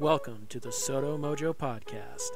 Welcome 0.00 0.46
to 0.48 0.58
the 0.58 0.70
Sodo 0.70 1.18
Mojo 1.18 1.54
Podcast. 1.54 2.30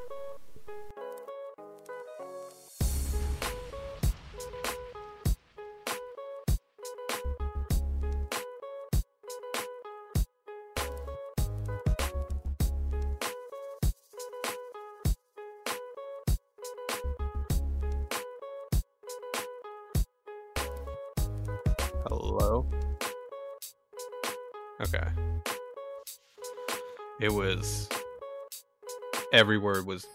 Every 29.34 29.59
word 29.59 29.84
was. 29.84 30.06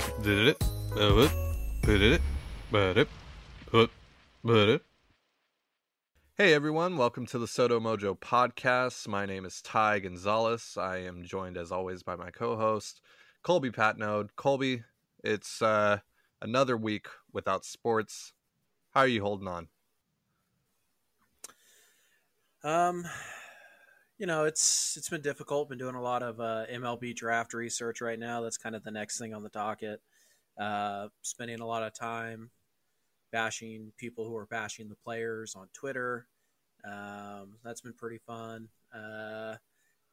Hey 6.37 6.53
everyone, 6.53 6.95
welcome 6.95 7.25
to 7.25 7.37
the 7.37 7.45
Sodo 7.45 7.81
Mojo 7.81 8.17
podcast. 8.17 9.09
My 9.09 9.25
name 9.25 9.43
is 9.43 9.61
Ty 9.61 9.99
Gonzalez. 9.99 10.77
I 10.79 10.99
am 10.99 11.25
joined 11.25 11.57
as 11.57 11.69
always 11.69 12.01
by 12.01 12.15
my 12.15 12.31
co-host 12.31 13.01
Colby 13.43 13.71
Patnode. 13.71 14.29
Colby, 14.37 14.83
it's 15.21 15.61
uh, 15.61 15.99
another 16.41 16.77
week 16.77 17.07
without 17.33 17.65
sports. 17.65 18.31
How 18.91 19.01
are 19.01 19.07
you 19.07 19.21
holding 19.21 19.49
on? 19.49 19.67
Um, 22.63 23.03
you 24.19 24.27
know, 24.27 24.43
it's 24.43 24.97
it's 24.97 25.09
been 25.09 25.21
difficult. 25.21 25.69
Been 25.69 25.77
doing 25.77 25.95
a 25.95 26.01
lot 26.01 26.21
of 26.21 26.39
uh, 26.39 26.65
MLB 26.71 27.15
draft 27.15 27.53
research 27.53 28.01
right 28.01 28.19
now. 28.19 28.41
That's 28.41 28.57
kind 28.57 28.75
of 28.75 28.83
the 28.83 28.91
next 28.91 29.17
thing 29.17 29.33
on 29.33 29.43
the 29.43 29.49
docket. 29.49 30.01
Uh, 30.59 31.07
spending 31.21 31.61
a 31.61 31.65
lot 31.65 31.83
of 31.83 31.93
time 31.93 32.51
bashing 33.31 33.93
people 33.97 34.27
who 34.27 34.35
are 34.35 34.45
bashing 34.45 34.89
the 34.89 34.95
players 34.95 35.55
on 35.55 35.69
Twitter. 35.73 36.27
Um, 36.83 37.55
that's 37.63 37.79
been 37.79 37.93
pretty 37.93 38.19
fun. 38.27 38.67
Uh, 38.93 39.55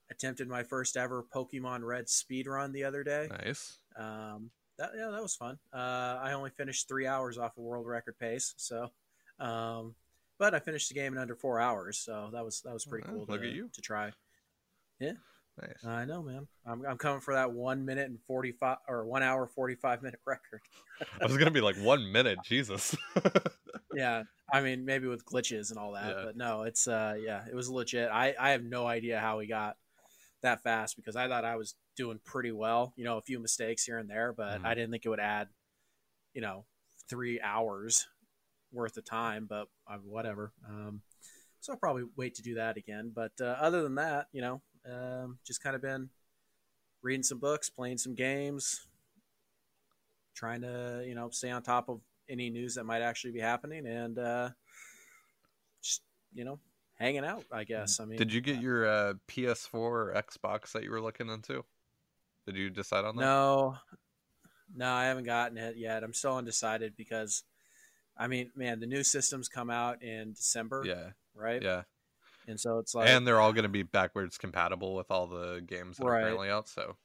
attempted 0.09 0.48
my 0.48 0.63
first 0.63 0.97
ever 0.97 1.25
Pokemon 1.35 1.83
Red 1.83 2.09
speed 2.09 2.47
run 2.47 2.73
the 2.73 2.85
other 2.85 3.03
day. 3.03 3.29
Nice. 3.29 3.79
Um, 3.98 4.51
that 4.79 4.91
yeah, 4.97 5.09
that 5.11 5.23
was 5.23 5.35
fun. 5.35 5.59
Uh, 5.73 6.20
I 6.23 6.33
only 6.33 6.51
finished 6.51 6.87
three 6.87 7.09
hours 7.09 7.39
off 7.39 7.57
a 7.57 7.61
world 7.61 7.89
record 7.89 8.19
pace, 8.20 8.55
so 8.57 8.91
um, 9.41 9.97
but 10.39 10.55
I 10.55 10.59
finished 10.59 10.89
the 10.89 10.95
game 10.95 11.12
in 11.12 11.19
under 11.19 11.34
four 11.34 11.61
hours, 11.61 11.98
so 11.98 12.31
that 12.33 12.45
was 12.45 12.61
that 12.62 12.73
was 12.73 12.84
pretty 12.84 13.06
cool. 13.09 13.25
look 13.29 13.42
to, 13.42 13.48
at 13.48 13.55
you. 13.55 13.70
to 13.73 13.81
try. 13.81 14.12
Yeah, 15.01 15.12
Nice. 15.61 15.84
I 15.87 16.05
know, 16.05 16.23
man. 16.23 16.47
I'm, 16.67 16.84
I'm 16.87 16.98
coming 16.98 17.20
for 17.20 17.34
that 17.34 17.53
one 17.53 17.84
minute 17.84 18.09
and 18.09 18.19
forty 18.27 18.53
five 18.53 18.79
or 18.89 19.07
one 19.07 19.23
hour 19.23 19.47
forty 19.47 19.75
five 19.75 20.03
minute 20.03 20.20
record. 20.27 20.61
I 21.20 21.27
was 21.27 21.37
gonna 21.37 21.51
be 21.51 21.61
like 21.61 21.77
one 21.77 22.12
minute, 22.12 22.39
Jesus. 22.45 22.95
yeah, 23.95 24.25
I 24.53 24.61
mean 24.61 24.84
maybe 24.84 25.07
with 25.07 25.25
glitches 25.25 25.70
and 25.70 25.79
all 25.79 25.92
that, 25.92 26.14
Yeah. 26.17 26.25
but 26.25 26.37
no, 26.37 26.62
it's 26.62 26.87
uh 26.87 27.14
yeah, 27.19 27.45
it 27.51 27.55
was 27.55 27.70
legit. 27.70 28.11
I 28.11 28.34
I 28.39 28.51
have 28.51 28.64
no 28.64 28.87
idea 28.87 29.19
how 29.19 29.39
we 29.39 29.47
got 29.47 29.77
that 30.42 30.62
fast 30.62 30.97
because 30.97 31.17
I 31.17 31.27
thought 31.29 31.45
I 31.47 31.57
was 31.57 31.75
doing 31.97 32.20
pretty 32.25 32.53
well. 32.53 32.92
You 32.97 33.05
know, 33.05 33.17
a 33.17 33.23
few 33.23 33.39
mistakes 33.41 33.84
here 33.84 33.98
and 33.98 34.11
there, 34.11 34.34
but 34.34 34.61
Mhm. 34.61 34.67
I 34.67 34.75
didn't 34.75 34.91
think 34.91 35.07
it 35.07 35.09
would 35.09 35.20
add, 35.20 35.48
you 36.34 36.42
know, 36.42 36.67
three 37.09 37.41
hours 37.41 38.07
worth 38.77 38.95
the 38.95 39.03
time. 39.03 39.47
But 39.49 39.69
uh, 39.91 39.97
whatever. 40.05 40.53
Um, 40.69 41.03
so 41.61 41.73
I'll 41.73 41.79
probably 41.79 42.05
wait 42.17 42.35
to 42.37 42.43
do 42.43 42.55
that 42.55 42.77
again. 42.77 43.11
But 43.15 43.33
uh, 43.41 43.57
other 43.61 43.83
than 43.83 43.97
that, 43.97 44.27
you 44.33 44.41
know, 44.41 44.63
um, 44.89 45.39
just 45.45 45.63
kind 45.63 45.75
of 45.75 45.83
been 45.83 46.11
reading 47.03 47.23
some 47.23 47.39
books, 47.39 47.69
playing 47.69 47.99
some 47.99 48.15
games, 48.15 48.87
trying 50.35 50.61
to 50.61 51.03
you 51.07 51.15
know 51.15 51.31
stay 51.31 51.51
on 51.51 51.63
top 51.63 51.89
of 51.89 52.01
any 52.29 52.51
news 52.51 52.75
that 52.75 52.85
might 52.85 53.03
actually 53.03 53.33
be 53.33 53.41
happening, 53.41 53.87
and 53.87 54.19
uh, 54.19 54.51
just 55.83 56.03
you 56.35 56.45
know 56.45 56.61
hanging 56.95 57.25
out. 57.25 57.45
I 57.51 57.65
guess. 57.65 58.01
I 58.01 58.05
mean, 58.05 58.19
Did 58.19 58.33
you 58.33 58.41
get 58.41 58.61
your 58.61 58.86
uh, 58.86 59.15
PS4 59.29 59.75
or 59.75 60.15
Xbox 60.15 60.73
that 60.73 60.85
you 60.85 60.91
were 60.91 61.01
looking 61.01 61.29
into? 61.29 61.65
Did 62.47 62.57
you 62.57 62.70
decide 62.70 63.05
on 63.05 63.17
that? 63.17 63.23
No, 63.23 63.77
no, 64.75 64.92
I 64.92 65.07
haven't 65.07 65.25
gotten 65.25 65.59
it 65.59 65.77
yet. 65.77 66.05
I'm 66.05 66.15
still 66.15 66.36
undecided 66.36 66.97
because, 66.97 67.42
I 68.17 68.27
mean, 68.29 68.51
man, 68.57 68.81
the 68.81 68.87
new 68.87 69.03
systems 69.03 69.49
come 69.49 69.71
out 69.71 70.03
in 70.03 70.33
December, 70.33 70.83
Yeah, 70.87 71.11
right? 71.35 71.61
yeah, 71.63 71.83
And 72.49 72.59
so 72.59 72.79
it's 72.79 72.95
like, 72.95 73.09
and 73.09 73.27
they're 73.27 73.41
all 73.41 73.53
going 73.53 73.65
to 73.65 73.69
be 73.69 73.83
backwards 73.83 74.39
compatible 74.39 74.95
with 74.95 75.11
all 75.11 75.27
the 75.27 75.61
games 75.67 75.99
that 75.99 76.05
Right. 76.07 76.21
are 76.21 76.23
currently 76.23 76.49
out. 76.51 76.69
So, 76.69 76.97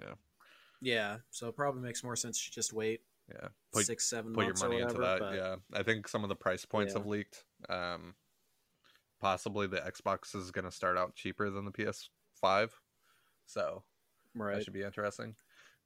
yeah, 0.00 0.14
Yeah. 0.80 1.18
so 1.30 1.48
it 1.48 1.56
probably 1.56 1.82
makes 1.82 2.02
more 2.02 2.16
sense 2.16 2.44
to 2.44 2.50
just 2.50 2.72
wait 2.72 3.02
yeah, 3.28 3.48
put 3.72 3.86
six, 3.86 4.10
seven 4.10 4.32
put 4.34 4.44
your 4.44 4.54
money 4.54 4.82
whatever. 4.82 4.88
into 4.90 5.00
that. 5.02 5.18
but- 5.20 5.34
Yeah, 5.36 5.56
I 5.78 5.82
think 5.84 6.08
some 6.08 6.24
of 6.24 6.28
the 6.28 6.34
price 6.36 6.64
points 6.64 6.94
Yeah. 6.94 6.98
have 6.98 7.06
leaked. 7.06 7.44
Um, 7.68 8.16
possibly 9.20 9.66
the 9.68 9.78
Xbox 9.80 10.34
is 10.34 10.50
going 10.50 10.64
to 10.64 10.70
start 10.72 10.96
out 10.98 11.14
cheaper 11.14 11.48
than 11.50 11.64
the 11.64 11.70
PS5, 11.70 12.80
so 13.46 13.84
that 14.34 14.42
right. 14.42 14.64
should 14.64 14.72
be 14.72 14.82
interesting. 14.82 15.36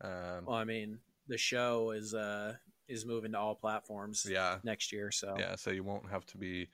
Um, 0.00 0.46
Well, 0.46 0.56
I 0.56 0.64
mean, 0.64 1.00
the 1.26 1.36
show 1.36 1.90
is 1.90 2.14
uh 2.14 2.56
is 2.88 3.06
moving 3.06 3.32
to 3.32 3.38
all 3.38 3.54
platforms 3.54 4.26
yeah, 4.28 4.58
next 4.64 4.92
year, 4.92 5.10
so 5.10 5.36
Yeah, 5.38 5.56
so 5.56 5.70
you 5.70 5.84
won't 5.84 6.08
have 6.10 6.26
to 6.26 6.38
be 6.38 6.68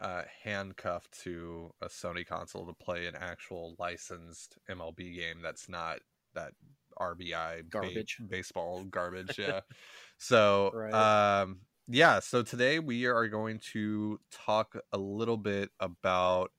uh, 0.00 0.22
handcuffed 0.42 1.12
to 1.22 1.72
a 1.80 1.86
Sony 1.86 2.26
console 2.26 2.66
to 2.66 2.74
play 2.74 3.06
an 3.06 3.14
actual 3.14 3.76
licensed 3.78 4.58
MLB 4.68 5.14
game 5.14 5.40
that's 5.42 5.68
not 5.68 6.00
that 6.34 6.52
RBI 6.98 7.62
ba- 7.62 7.70
Garbage. 7.70 8.20
baseball 8.28 8.84
garbage. 8.84 9.38
Yeah. 9.38 9.60
so, 10.18 10.70
Right. 10.72 10.92
um, 10.92 11.60
yeah. 11.88 12.18
So 12.20 12.42
today 12.42 12.78
we 12.78 13.06
are 13.06 13.28
going 13.28 13.60
to 13.72 14.18
talk 14.30 14.76
a 14.92 14.98
little 14.98 15.36
bit 15.36 15.70
about 15.80 16.50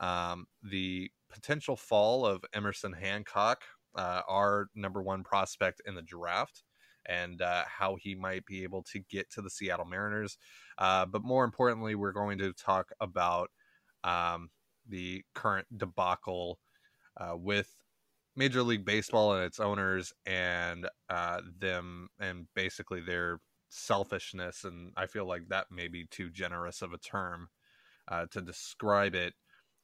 um, 0.00 0.46
the 0.62 1.10
potential 1.30 1.76
fall 1.76 2.26
of 2.26 2.44
Emerson 2.52 2.92
Hancock, 2.92 3.62
uh, 3.94 4.22
our 4.28 4.68
number 4.74 5.02
one 5.02 5.22
prospect 5.22 5.80
in 5.86 5.94
the 5.94 6.02
draft. 6.02 6.64
And 7.08 7.42
uh, 7.42 7.64
how 7.66 7.96
he 7.96 8.14
might 8.14 8.46
be 8.46 8.62
able 8.62 8.82
to 8.92 9.00
get 9.10 9.30
to 9.32 9.42
the 9.42 9.50
Seattle 9.50 9.86
Mariners. 9.86 10.38
Uh, 10.78 11.06
but 11.06 11.22
more 11.22 11.44
importantly, 11.44 11.94
we're 11.94 12.12
going 12.12 12.38
to 12.38 12.52
talk 12.52 12.90
about 13.00 13.50
um, 14.04 14.50
the 14.88 15.24
current 15.34 15.66
debacle 15.76 16.58
uh, 17.16 17.36
with 17.36 17.74
Major 18.34 18.62
League 18.62 18.84
Baseball 18.84 19.34
and 19.34 19.44
its 19.44 19.60
owners 19.60 20.12
and 20.24 20.88
uh, 21.10 21.40
them 21.58 22.08
and 22.18 22.46
basically 22.54 23.00
their 23.00 23.40
selfishness. 23.68 24.64
And 24.64 24.92
I 24.96 25.06
feel 25.06 25.26
like 25.26 25.48
that 25.48 25.66
may 25.70 25.88
be 25.88 26.06
too 26.10 26.30
generous 26.30 26.82
of 26.82 26.92
a 26.92 26.98
term 26.98 27.48
uh, 28.08 28.26
to 28.30 28.40
describe 28.40 29.14
it. 29.14 29.34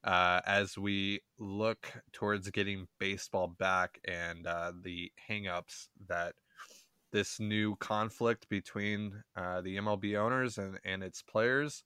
Uh, 0.05 0.41
as 0.47 0.79
we 0.79 1.21
look 1.39 1.93
towards 2.13 2.49
getting 2.51 2.87
baseball 3.01 3.49
back 3.49 3.99
and 4.07 4.47
uh, 4.47 4.73
the 4.83 5.11
hangups 5.29 5.89
that 6.07 6.35
this 7.13 7.41
new 7.41 7.77
conflict 7.77 8.49
between 8.49 9.23
uh, 9.37 9.61
the 9.61 9.77
MLB 9.77 10.17
owners 10.17 10.59
and, 10.59 10.79
and 10.85 11.03
its 11.03 11.23
players 11.23 11.85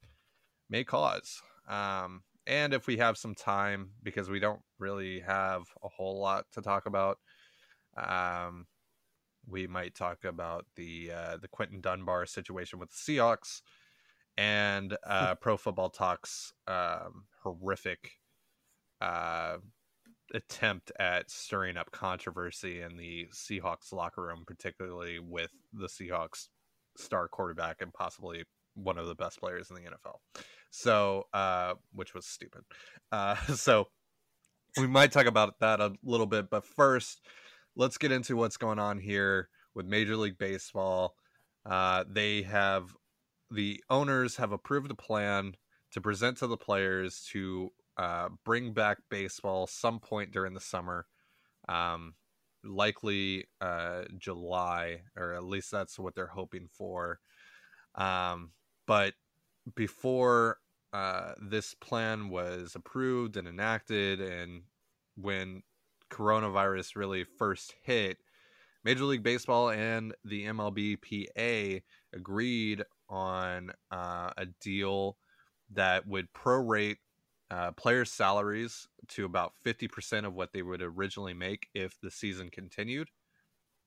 may 0.69 0.85
cause. 0.85 1.41
Um, 1.69 2.23
and 2.47 2.75
if 2.75 2.87
we 2.87 2.97
have 2.97 3.17
some 3.17 3.35
time, 3.35 3.91
because 4.03 4.29
we 4.29 4.41
don't 4.41 4.61
really 4.79 5.21
have 5.21 5.63
a 5.83 5.89
whole 5.89 6.21
lot 6.21 6.47
to 6.53 6.63
talk 6.63 6.87
about, 6.87 7.19
um, 7.97 8.67
we 9.47 9.67
might 9.67 9.95
talk 9.95 10.25
about 10.25 10.67
the 10.77 11.13
uh, 11.15 11.37
the 11.37 11.49
Quinton 11.49 11.81
Dunbar 11.81 12.27
situation 12.27 12.79
with 12.79 12.91
the 12.91 12.97
Seahawks 12.97 13.63
and 14.37 14.97
uh, 15.07 15.35
Pro 15.37 15.57
Football 15.57 15.91
Talks 15.91 16.53
um, 16.67 17.25
horrific 17.43 18.13
uh, 19.01 19.57
attempt 20.35 20.93
at 20.99 21.31
stirring 21.31 21.77
up 21.77 21.91
controversy 21.91 22.81
in 22.81 22.97
the 22.97 23.29
Seahawks 23.33 23.93
locker 23.93 24.23
room, 24.23 24.45
particularly 24.47 25.19
with 25.19 25.51
the 25.73 25.87
Seahawks 25.87 26.49
star 26.97 27.29
quarterback 27.29 27.81
and 27.81 27.93
possibly 27.93 28.45
one 28.75 28.99
of 28.99 29.07
the 29.07 29.15
best 29.15 29.39
players 29.39 29.71
in 29.71 29.77
the 29.77 29.83
NFL. 29.83 30.17
So, 30.71 31.27
uh, 31.33 31.75
which 31.93 32.15
was 32.15 32.27
stupid. 32.27 32.63
Uh, 33.11 33.37
so, 33.55 33.89
we 34.79 34.87
might 34.87 35.13
talk 35.13 35.27
about 35.27 35.61
that 35.61 35.81
a 35.81 35.93
little 36.03 36.27
bit, 36.27 36.49
but 36.49 36.65
first, 36.65 37.21
let's 37.77 37.99
get 37.99 38.11
into 38.11 38.37
what's 38.37 38.57
going 38.57 38.79
on 38.79 38.99
here 38.99 39.49
with 39.75 39.87
Major 39.87 40.17
League 40.17 40.39
Baseball. 40.39 41.15
Uh, 41.67 42.05
they 42.09 42.43
have 42.43 42.95
the 43.51 43.83
owners 43.91 44.37
have 44.37 44.53
approved 44.53 44.91
a 44.91 44.95
plan 44.95 45.55
to 45.93 46.01
present 46.01 46.39
to 46.39 46.47
the 46.47 46.57
players 46.57 47.29
to 47.33 47.71
uh, 47.97 48.29
bring 48.45 48.73
back 48.73 48.99
baseball 49.11 49.67
some 49.67 50.01
point 50.01 50.33
during 50.33 50.55
the 50.55 50.61
summer, 50.61 51.07
um, 51.69 52.15
likely 52.65 53.45
uh, 53.61 54.03
July, 54.19 55.03
or 55.17 55.35
at 55.35 55.45
least 55.45 55.71
that's 55.71 55.99
what 55.99 56.15
they're 56.15 56.27
hoping 56.27 56.69
for. 56.73 57.21
Um, 57.95 58.53
but 58.87 59.15
before 59.75 60.59
uh, 60.93 61.33
this 61.41 61.75
plan 61.75 62.29
was 62.29 62.75
approved 62.75 63.37
and 63.37 63.47
enacted, 63.47 64.21
and 64.21 64.63
when 65.17 65.63
coronavirus 66.11 66.97
really 66.97 67.25
first 67.25 67.75
hit, 67.83 68.19
Major 68.85 69.05
League 69.05 69.23
Baseball 69.23 69.71
and 69.71 70.15
the 70.25 70.47
MLBPA 70.47 71.83
agreed 72.13 72.83
on 73.09 73.71
uh, 73.91 74.31
a 74.37 74.47
deal 74.61 75.17
that 75.71 76.07
would 76.07 76.33
prorate 76.33 76.97
uh, 77.53 77.71
players' 77.73 78.11
salaries 78.11 78.89
to 79.09 79.27
about 79.27 79.53
50% 79.65 80.25
of 80.25 80.33
what 80.33 80.55
they 80.55 80.63
would 80.63 80.81
originally 80.81 81.35
make 81.35 81.69
if 81.75 82.01
the 82.01 82.11
season 82.11 82.49
continued. 82.49 83.11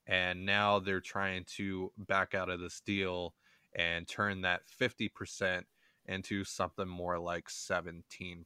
And 0.05 0.45
now 0.45 0.77
they're 0.77 1.01
trying 1.01 1.45
to 1.57 1.91
back 1.97 2.35
out 2.35 2.51
of 2.51 2.59
this 2.59 2.79
deal 2.79 3.33
and 3.75 4.07
turn 4.07 4.41
that 4.41 4.61
50% 4.79 5.63
into 6.05 6.43
something 6.43 6.87
more 6.87 7.17
like 7.17 7.47
17%. 7.47 8.43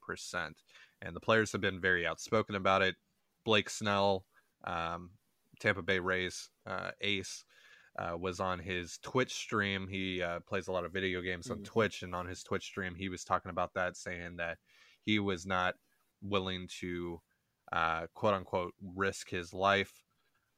And 1.01 1.15
the 1.15 1.19
players 1.19 1.51
have 1.51 1.59
been 1.59 1.81
very 1.81 2.07
outspoken 2.07 2.55
about 2.55 2.81
it. 2.81 2.95
Blake 3.43 3.69
Snell, 3.69 4.23
um, 4.63 5.09
Tampa 5.59 5.81
Bay 5.81 5.99
Rays 5.99 6.49
uh, 6.65 6.91
ace, 7.01 7.43
uh, 7.97 8.15
was 8.17 8.39
on 8.39 8.59
his 8.59 8.97
Twitch 9.01 9.33
stream. 9.33 9.85
He 9.89 10.23
uh, 10.23 10.39
plays 10.47 10.69
a 10.69 10.71
lot 10.71 10.85
of 10.85 10.93
video 10.93 11.19
games 11.19 11.49
on 11.49 11.57
mm-hmm. 11.57 11.65
Twitch, 11.65 12.03
and 12.03 12.15
on 12.15 12.25
his 12.25 12.41
Twitch 12.41 12.63
stream, 12.63 12.95
he 12.95 13.09
was 13.09 13.25
talking 13.25 13.49
about 13.49 13.73
that, 13.73 13.97
saying 13.97 14.37
that 14.37 14.57
he 15.05 15.19
was 15.19 15.45
not 15.45 15.75
willing 16.21 16.67
to 16.79 17.21
uh, 17.71 18.07
quote 18.13 18.33
unquote 18.33 18.73
risk 18.95 19.29
his 19.29 19.53
life, 19.53 20.03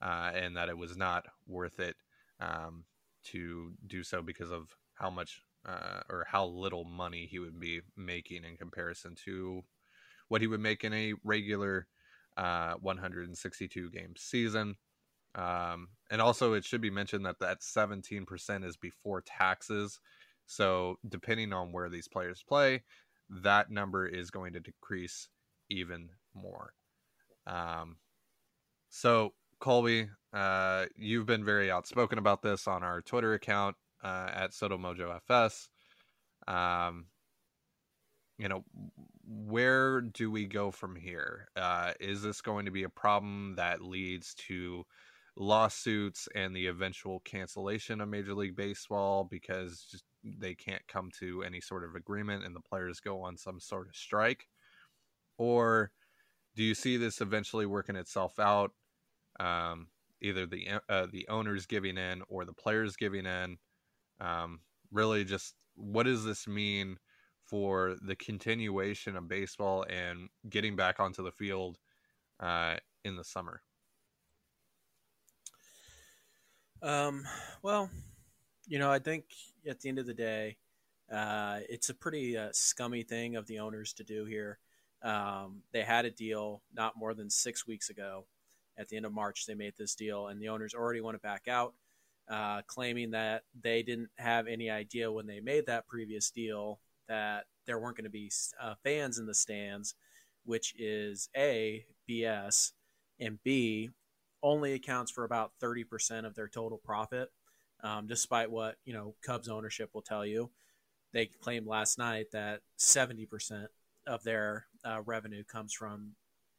uh, 0.01 0.31
and 0.33 0.55
that 0.57 0.69
it 0.69 0.77
was 0.77 0.97
not 0.97 1.25
worth 1.47 1.79
it 1.79 1.95
um, 2.39 2.85
to 3.25 3.73
do 3.87 4.03
so 4.03 4.21
because 4.21 4.51
of 4.51 4.75
how 4.95 5.09
much 5.09 5.41
uh, 5.67 6.01
or 6.09 6.25
how 6.29 6.45
little 6.45 6.85
money 6.85 7.27
he 7.29 7.39
would 7.39 7.59
be 7.59 7.81
making 7.95 8.43
in 8.43 8.57
comparison 8.57 9.15
to 9.25 9.61
what 10.27 10.41
he 10.41 10.47
would 10.47 10.59
make 10.61 10.83
in 10.83 10.93
a 10.93 11.13
regular 11.23 11.87
162 12.35 13.91
game 13.91 14.13
season. 14.17 14.75
Um, 15.35 15.89
and 16.09 16.21
also, 16.21 16.53
it 16.53 16.65
should 16.65 16.81
be 16.81 16.89
mentioned 16.89 17.25
that 17.25 17.39
that 17.39 17.61
17% 17.61 18.65
is 18.65 18.77
before 18.77 19.21
taxes. 19.21 19.99
So, 20.45 20.97
depending 21.07 21.53
on 21.53 21.71
where 21.71 21.89
these 21.89 22.07
players 22.07 22.43
play, 22.47 22.83
that 23.31 23.71
number 23.71 24.05
is 24.05 24.29
going 24.29 24.53
to 24.53 24.59
decrease 24.59 25.27
even 25.69 26.09
more. 26.33 26.73
Um, 27.47 27.97
so, 28.89 29.33
Colby, 29.59 30.09
uh, 30.33 30.85
you've 30.95 31.25
been 31.25 31.45
very 31.45 31.71
outspoken 31.71 32.17
about 32.17 32.41
this 32.41 32.67
on 32.67 32.83
our 32.83 33.01
Twitter 33.01 33.33
account 33.33 33.75
uh, 34.03 34.29
at 34.33 34.51
SodoMojoFS. 34.51 35.69
Um, 36.47 37.05
you 38.37 38.49
know, 38.49 38.63
where 39.27 40.01
do 40.01 40.31
we 40.31 40.45
go 40.45 40.71
from 40.71 40.95
here? 40.95 41.47
Uh, 41.55 41.93
is 41.99 42.21
this 42.21 42.41
going 42.41 42.65
to 42.65 42.71
be 42.71 42.83
a 42.83 42.89
problem 42.89 43.55
that 43.55 43.81
leads 43.81 44.33
to 44.47 44.83
lawsuits 45.37 46.27
and 46.35 46.55
the 46.55 46.67
eventual 46.67 47.21
cancellation 47.21 48.01
of 48.01 48.09
Major 48.09 48.33
League 48.33 48.55
Baseball 48.55 49.23
because 49.23 49.85
just, 49.89 50.03
they 50.23 50.55
can't 50.55 50.87
come 50.87 51.09
to 51.19 51.43
any 51.43 51.61
sort 51.61 51.83
of 51.83 51.95
agreement 51.95 52.45
and 52.45 52.55
the 52.55 52.61
players 52.61 52.99
go 52.99 53.21
on 53.21 53.37
some 53.37 53.59
sort 53.59 53.87
of 53.87 53.95
strike? 53.95 54.47
Or 55.37 55.91
do 56.55 56.63
you 56.63 56.75
see 56.75 56.97
this 56.97 57.21
eventually 57.21 57.65
working 57.65 57.95
itself 57.95 58.39
out? 58.39 58.71
Um, 59.39 59.87
either 60.21 60.45
the 60.45 60.67
uh, 60.89 61.07
the 61.11 61.27
owners 61.27 61.65
giving 61.65 61.97
in 61.97 62.21
or 62.29 62.45
the 62.45 62.53
players 62.53 62.95
giving 62.95 63.25
in. 63.25 63.57
Um, 64.19 64.59
really, 64.91 65.23
just 65.23 65.55
what 65.75 66.03
does 66.03 66.23
this 66.23 66.47
mean 66.47 66.97
for 67.43 67.95
the 68.01 68.15
continuation 68.15 69.15
of 69.17 69.27
baseball 69.27 69.85
and 69.89 70.29
getting 70.49 70.75
back 70.75 70.99
onto 70.99 71.23
the 71.23 71.31
field 71.31 71.77
uh, 72.39 72.75
in 73.03 73.15
the 73.15 73.23
summer? 73.23 73.61
Um, 76.81 77.23
well, 77.61 77.89
you 78.71 78.79
know, 78.79 78.89
I 78.89 78.99
think 78.99 79.25
at 79.67 79.81
the 79.81 79.89
end 79.89 79.99
of 79.99 80.05
the 80.05 80.13
day, 80.13 80.55
uh, 81.11 81.59
it's 81.67 81.89
a 81.89 81.93
pretty 81.93 82.37
uh, 82.37 82.51
scummy 82.53 83.03
thing 83.03 83.35
of 83.35 83.45
the 83.45 83.59
owners 83.59 83.91
to 83.95 84.05
do 84.05 84.23
here. 84.23 84.59
Um, 85.03 85.63
they 85.73 85.81
had 85.81 86.05
a 86.05 86.09
deal 86.09 86.61
not 86.73 86.97
more 86.97 87.13
than 87.13 87.29
six 87.29 87.67
weeks 87.67 87.89
ago. 87.89 88.27
At 88.77 88.87
the 88.87 88.95
end 88.95 89.05
of 89.05 89.11
March, 89.11 89.45
they 89.45 89.55
made 89.55 89.73
this 89.77 89.93
deal, 89.93 90.27
and 90.27 90.41
the 90.41 90.47
owners 90.47 90.73
already 90.73 91.01
want 91.01 91.15
to 91.15 91.19
back 91.19 91.49
out, 91.49 91.73
uh, 92.29 92.61
claiming 92.65 93.11
that 93.11 93.43
they 93.61 93.83
didn't 93.83 94.07
have 94.17 94.47
any 94.47 94.69
idea 94.69 95.11
when 95.11 95.27
they 95.27 95.41
made 95.41 95.65
that 95.65 95.85
previous 95.85 96.31
deal 96.31 96.79
that 97.09 97.47
there 97.67 97.77
weren't 97.77 97.97
going 97.97 98.05
to 98.05 98.09
be 98.09 98.31
uh, 98.61 98.75
fans 98.85 99.19
in 99.19 99.25
the 99.25 99.35
stands, 99.35 99.95
which 100.45 100.73
is 100.79 101.27
A, 101.35 101.83
BS, 102.09 102.71
and 103.19 103.37
B, 103.43 103.89
only 104.41 104.71
accounts 104.71 105.11
for 105.11 105.25
about 105.25 105.51
30% 105.61 106.25
of 106.25 106.35
their 106.35 106.47
total 106.47 106.77
profit, 106.77 107.31
um, 107.83 108.07
despite 108.07 108.51
what, 108.51 108.75
you 108.85 108.93
know, 108.93 109.15
Cubs 109.25 109.49
ownership 109.49 109.89
will 109.93 110.01
tell 110.01 110.25
you. 110.25 110.51
They 111.13 111.25
claimed 111.25 111.67
last 111.67 111.97
night 111.97 112.27
that 112.31 112.61
70% 112.79 113.67
of 114.07 114.23
their 114.23 114.65
uh, 114.85 115.01
revenue 115.05 115.43
comes 115.43 115.73
from 115.73 116.11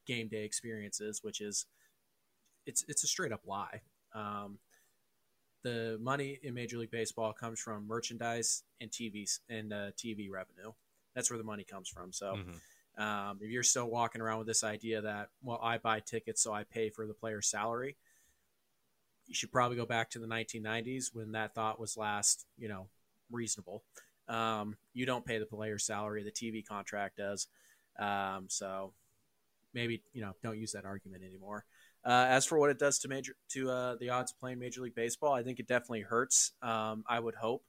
game 0.07 0.29
day 0.29 0.45
experiences, 0.45 1.21
which 1.23 1.41
is 1.41 1.67
it's 2.67 2.85
it's 2.87 3.03
a 3.03 3.07
straight 3.07 3.33
up 3.33 3.43
lie. 3.47 3.81
Um, 4.15 4.59
the 5.65 5.99
money 6.01 6.39
in 6.43 6.55
Major 6.55 6.77
League 6.77 6.91
Baseball 6.91 7.33
comes 7.33 7.61
from 7.61 7.87
merchandise 7.87 8.63
and 8.81 8.91
TVs 8.91 9.41
and 9.49 9.73
uh, 9.73 9.91
TV 9.97 10.31
revenue. 10.31 10.73
That's 11.15 11.31
where 11.31 11.39
the 11.39 11.45
money 11.45 11.65
comes 11.65 11.89
from. 11.89 12.13
So 12.13 12.35
mm-hmm. 12.35 12.53
Um, 12.99 13.39
if 13.41 13.51
you're 13.51 13.63
still 13.63 13.89
walking 13.89 14.21
around 14.21 14.39
with 14.39 14.47
this 14.47 14.65
idea 14.65 15.01
that, 15.01 15.31
well, 15.43 15.59
I 15.63 15.79
buy 15.79 16.01
tickets 16.01 16.43
so 16.43 16.53
I 16.53 16.65
pay 16.65 16.91
for 16.91 17.07
the 17.07 17.15
player's 17.15 17.49
salary, 17.49 17.97
you 19.33 19.37
should 19.37 19.51
probably 19.51 19.79
go 19.79 19.87
back 19.87 20.11
to 20.11 20.19
the 20.19 20.27
1990s 20.27 21.07
when 21.15 21.33
that 21.33 21.55
thought 21.55 21.81
was 21.81 21.97
last, 21.97 22.45
you 22.59 22.69
know, 22.69 22.89
reasonable. 23.31 23.83
Um, 24.29 24.77
you 24.93 25.07
don't 25.07 25.25
pay 25.25 25.39
the 25.39 25.47
player's 25.47 25.87
salary, 25.87 26.23
the 26.23 26.31
TV 26.31 26.63
contract 26.63 27.17
does. 27.17 27.47
Um, 27.99 28.45
so 28.49 28.93
maybe, 29.73 30.03
you 30.13 30.21
know, 30.21 30.35
don't 30.43 30.59
use 30.59 30.73
that 30.73 30.85
argument 30.85 31.25
anymore. 31.25 31.65
Uh, 32.05 32.27
as 32.29 32.45
for 32.45 32.59
what 32.59 32.69
it 32.69 32.79
does 32.79 32.99
to 32.99 33.09
major 33.09 33.33
to 33.49 33.71
uh, 33.71 33.97
the 33.99 34.11
odds 34.11 34.33
of 34.33 34.39
playing 34.39 34.59
Major 34.59 34.83
League 34.83 34.95
Baseball, 34.95 35.33
I 35.33 35.43
think 35.43 35.59
it 35.59 35.67
definitely 35.67 36.03
hurts. 36.03 36.53
Um, 36.61 37.03
I 37.09 37.19
would 37.19 37.37
hope 37.37 37.65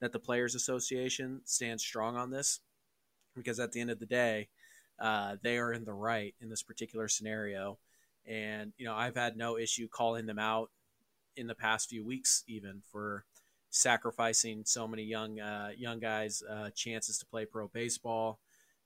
that 0.00 0.12
the 0.12 0.18
Players 0.18 0.56
Association 0.56 1.40
stands 1.44 1.84
strong 1.84 2.16
on 2.16 2.32
this 2.32 2.58
because 3.36 3.60
at 3.60 3.70
the 3.70 3.80
end 3.80 3.92
of 3.92 4.00
the 4.00 4.06
day, 4.06 4.48
uh, 4.98 5.36
they 5.40 5.56
are 5.58 5.72
in 5.72 5.84
the 5.84 5.92
right 5.92 6.34
in 6.40 6.48
this 6.48 6.64
particular 6.64 7.06
scenario. 7.06 7.78
And, 8.26 8.72
you 8.76 8.86
know, 8.86 8.94
I've 8.96 9.14
had 9.14 9.36
no 9.36 9.56
issue 9.56 9.86
calling 9.86 10.26
them 10.26 10.40
out 10.40 10.70
in 11.36 11.46
the 11.46 11.54
past 11.54 11.88
few 11.88 12.04
weeks, 12.04 12.44
even 12.46 12.82
for 12.90 13.24
sacrificing 13.70 14.62
so 14.64 14.86
many 14.86 15.02
young 15.02 15.40
uh, 15.40 15.70
young 15.76 15.98
guys' 15.98 16.42
uh, 16.48 16.70
chances 16.74 17.18
to 17.18 17.26
play 17.26 17.44
pro 17.44 17.68
baseball, 17.68 18.38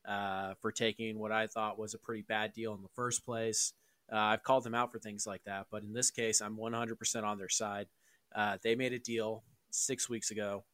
uh, 0.07 0.55
for 0.61 0.73
taking 0.73 1.19
what 1.19 1.33
I 1.33 1.47
thought 1.47 1.79
was 1.79 1.95
a 1.95 1.99
pretty 1.99 2.23
bad 2.23 2.53
deal 2.53 2.75
in 2.75 2.83
the 2.83 2.89
first 2.95 3.25
place. 3.25 3.73
Uh, 4.13 4.17
I've 4.17 4.43
called 4.43 4.65
them 4.65 4.75
out 4.75 4.91
for 4.91 4.99
things 4.99 5.27
like 5.27 5.45
that, 5.45 5.67
but 5.71 5.83
in 5.83 5.93
this 5.93 6.11
case, 6.11 6.41
I'm 6.41 6.57
100% 6.57 7.23
on 7.23 7.39
their 7.39 7.49
side. 7.49 7.87
Uh, 8.35 8.59
they 8.63 8.75
made 8.75 8.93
a 8.93 8.99
deal 8.99 9.45
six 9.71 10.09
weeks 10.09 10.31
ago. 10.33 10.65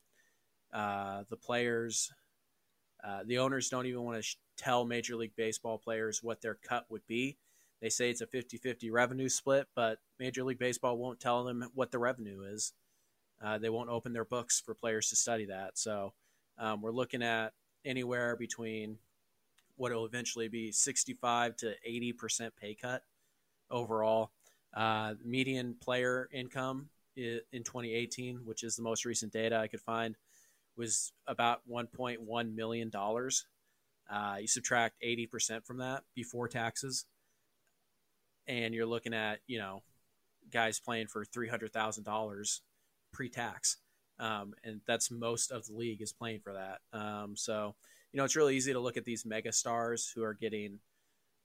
the 0.73 1.37
players 1.43 2.11
uh, 3.07 3.21
the 3.25 3.39
owners 3.39 3.69
don't 3.69 3.87
even 3.87 4.03
want 4.03 4.17
to 4.17 4.23
sh- 4.23 4.37
tell 4.57 4.85
Major 4.85 5.17
League 5.17 5.37
Baseball 5.37 5.79
players 5.79 6.23
what 6.23 6.41
their 6.41 6.55
cut 6.55 6.87
would 6.91 7.07
be. 7.07 7.37
They 7.81 7.89
say 7.91 8.11
it's 8.11 8.21
a 8.21 8.27
50 8.27 8.57
50 8.57 8.91
revenue 8.91 9.29
split, 9.29 9.67
but 9.75 9.99
Major 10.19 10.45
League 10.45 10.59
Baseball 10.59 10.97
won't 10.97 11.21
tell 11.21 11.45
them 11.45 11.69
what 11.75 11.91
the 11.91 11.99
revenue 11.99 12.43
is. 12.43 12.73
Uh, 13.43 13.59
they 13.59 13.69
won't 13.69 13.91
open 13.91 14.13
their 14.13 14.25
books 14.25 14.61
for 14.61 14.75
players 14.75 15.11
to 15.11 15.17
study 15.17 15.47
that. 15.47 15.77
So 15.79 16.15
um, 16.59 16.81
we're 16.81 16.91
looking 16.91 17.23
at 17.23 17.53
anywhere 17.85 18.35
between 18.37 18.99
what 19.77 19.93
will 19.93 20.07
eventually 20.07 20.49
be 20.49 20.73
65 20.73 21.57
to 21.57 21.75
80% 21.89 22.51
pay 22.59 22.75
cut 22.75 23.03
overall. 23.71 24.31
Uh, 24.75 25.15
median 25.25 25.75
player 25.81 26.29
income 26.33 26.89
in 27.17 27.41
2018, 27.53 28.41
which 28.45 28.63
is 28.63 28.77
the 28.77 28.83
most 28.83 29.05
recent 29.05 29.33
data 29.33 29.57
I 29.57 29.69
could 29.69 29.81
find, 29.81 30.17
was 30.77 31.13
about 31.27 31.63
1.1 31.71 32.55
million 32.55 32.91
dollars. 32.91 33.47
Uh, 34.11 34.37
you 34.41 34.47
subtract 34.47 35.03
80% 35.03 35.65
from 35.67 35.79
that 35.79 36.05
before 36.15 36.47
taxes, 36.47 37.07
and 38.49 38.75
you're 38.75 38.87
looking 38.87 39.15
at 39.15 39.41
you 39.47 39.59
know 39.59 39.83
guys 40.53 40.79
playing 40.79 41.09
for 41.09 41.25
$300,000 41.25 42.61
pre-tax, 43.13 43.79
um, 44.19 44.55
and 44.63 44.81
that's 44.87 45.11
most 45.11 45.51
of 45.51 45.67
the 45.67 45.75
league 45.75 46.03
is 46.03 46.13
playing 46.13 46.41
for 46.41 46.53
that. 46.53 46.81
Um, 46.99 47.37
so 47.37 47.75
you 48.13 48.19
know 48.19 48.25
it's 48.25 48.37
really 48.37 48.57
easy 48.57 48.73
to 48.73 48.81
look 48.81 48.97
at 48.97 49.05
these 49.05 49.27
mega 49.27 49.53
stars 49.53 50.11
who 50.15 50.23
are 50.23 50.35
getting 50.35 50.79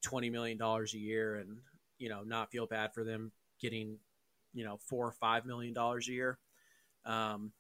20 0.04 0.30
million 0.30 0.58
dollars 0.58 0.94
a 0.94 1.00
year 1.00 1.36
and 1.36 1.58
you 1.98 2.10
know 2.10 2.24
not 2.24 2.52
feel 2.52 2.66
bad 2.66 2.94
for 2.94 3.04
them 3.04 3.32
getting 3.60 3.98
you 4.54 4.66
know 4.66 4.78
four 4.78 5.06
or 5.08 5.12
five 5.12 5.46
million 5.46 5.74
dollars 5.74 6.08
a 6.08 6.12
year. 6.12 6.40
Um, 7.06 7.52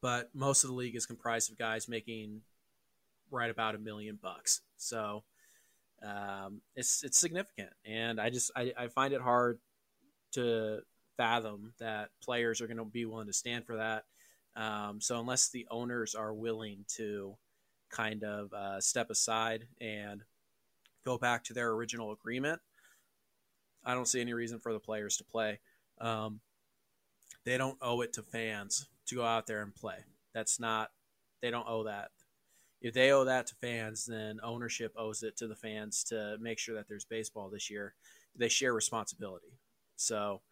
but 0.00 0.30
most 0.34 0.64
of 0.64 0.70
the 0.70 0.76
league 0.76 0.96
is 0.96 1.06
comprised 1.06 1.50
of 1.50 1.58
guys 1.58 1.88
making 1.88 2.42
right 3.30 3.50
about 3.50 3.74
a 3.74 3.78
million 3.78 4.18
bucks. 4.20 4.60
So 4.76 5.24
um, 6.06 6.60
it's 6.76 7.02
it's 7.02 7.18
significant, 7.18 7.70
and 7.84 8.20
I 8.20 8.30
just 8.30 8.50
I, 8.54 8.72
I 8.78 8.88
find 8.88 9.12
it 9.12 9.20
hard 9.20 9.58
to 10.32 10.80
fathom 11.16 11.72
that 11.80 12.10
players 12.22 12.60
are 12.60 12.66
going 12.66 12.76
to 12.76 12.84
be 12.84 13.04
willing 13.06 13.26
to 13.26 13.32
stand 13.32 13.66
for 13.66 13.76
that. 13.76 14.04
Um, 14.54 15.00
so 15.00 15.18
unless 15.18 15.48
the 15.50 15.66
owners 15.70 16.14
are 16.14 16.32
willing 16.32 16.84
to 16.96 17.36
kind 17.90 18.22
of 18.22 18.52
uh, 18.52 18.80
step 18.80 19.10
aside 19.10 19.66
and 19.80 20.22
go 21.04 21.18
back 21.18 21.44
to 21.44 21.54
their 21.54 21.70
original 21.70 22.12
agreement, 22.12 22.60
I 23.84 23.94
don't 23.94 24.08
see 24.08 24.20
any 24.20 24.34
reason 24.34 24.60
for 24.60 24.72
the 24.72 24.80
players 24.80 25.16
to 25.18 25.24
play. 25.24 25.60
Um, 26.00 26.40
they 27.44 27.58
don't 27.58 27.78
owe 27.80 28.00
it 28.02 28.12
to 28.14 28.22
fans 28.22 28.88
to 29.06 29.14
go 29.16 29.24
out 29.24 29.46
there 29.46 29.62
and 29.62 29.74
play. 29.74 29.98
That's 30.34 30.60
not. 30.60 30.90
They 31.42 31.50
don't 31.50 31.68
owe 31.68 31.84
that. 31.84 32.10
If 32.80 32.94
they 32.94 33.10
owe 33.10 33.24
that 33.24 33.46
to 33.48 33.54
fans, 33.54 34.04
then 34.06 34.38
ownership 34.42 34.92
owes 34.96 35.22
it 35.22 35.36
to 35.38 35.46
the 35.46 35.56
fans 35.56 36.04
to 36.04 36.36
make 36.40 36.58
sure 36.58 36.74
that 36.74 36.88
there's 36.88 37.04
baseball 37.04 37.48
this 37.48 37.70
year. 37.70 37.94
They 38.36 38.48
share 38.48 38.74
responsibility. 38.74 39.58
So 39.96 40.42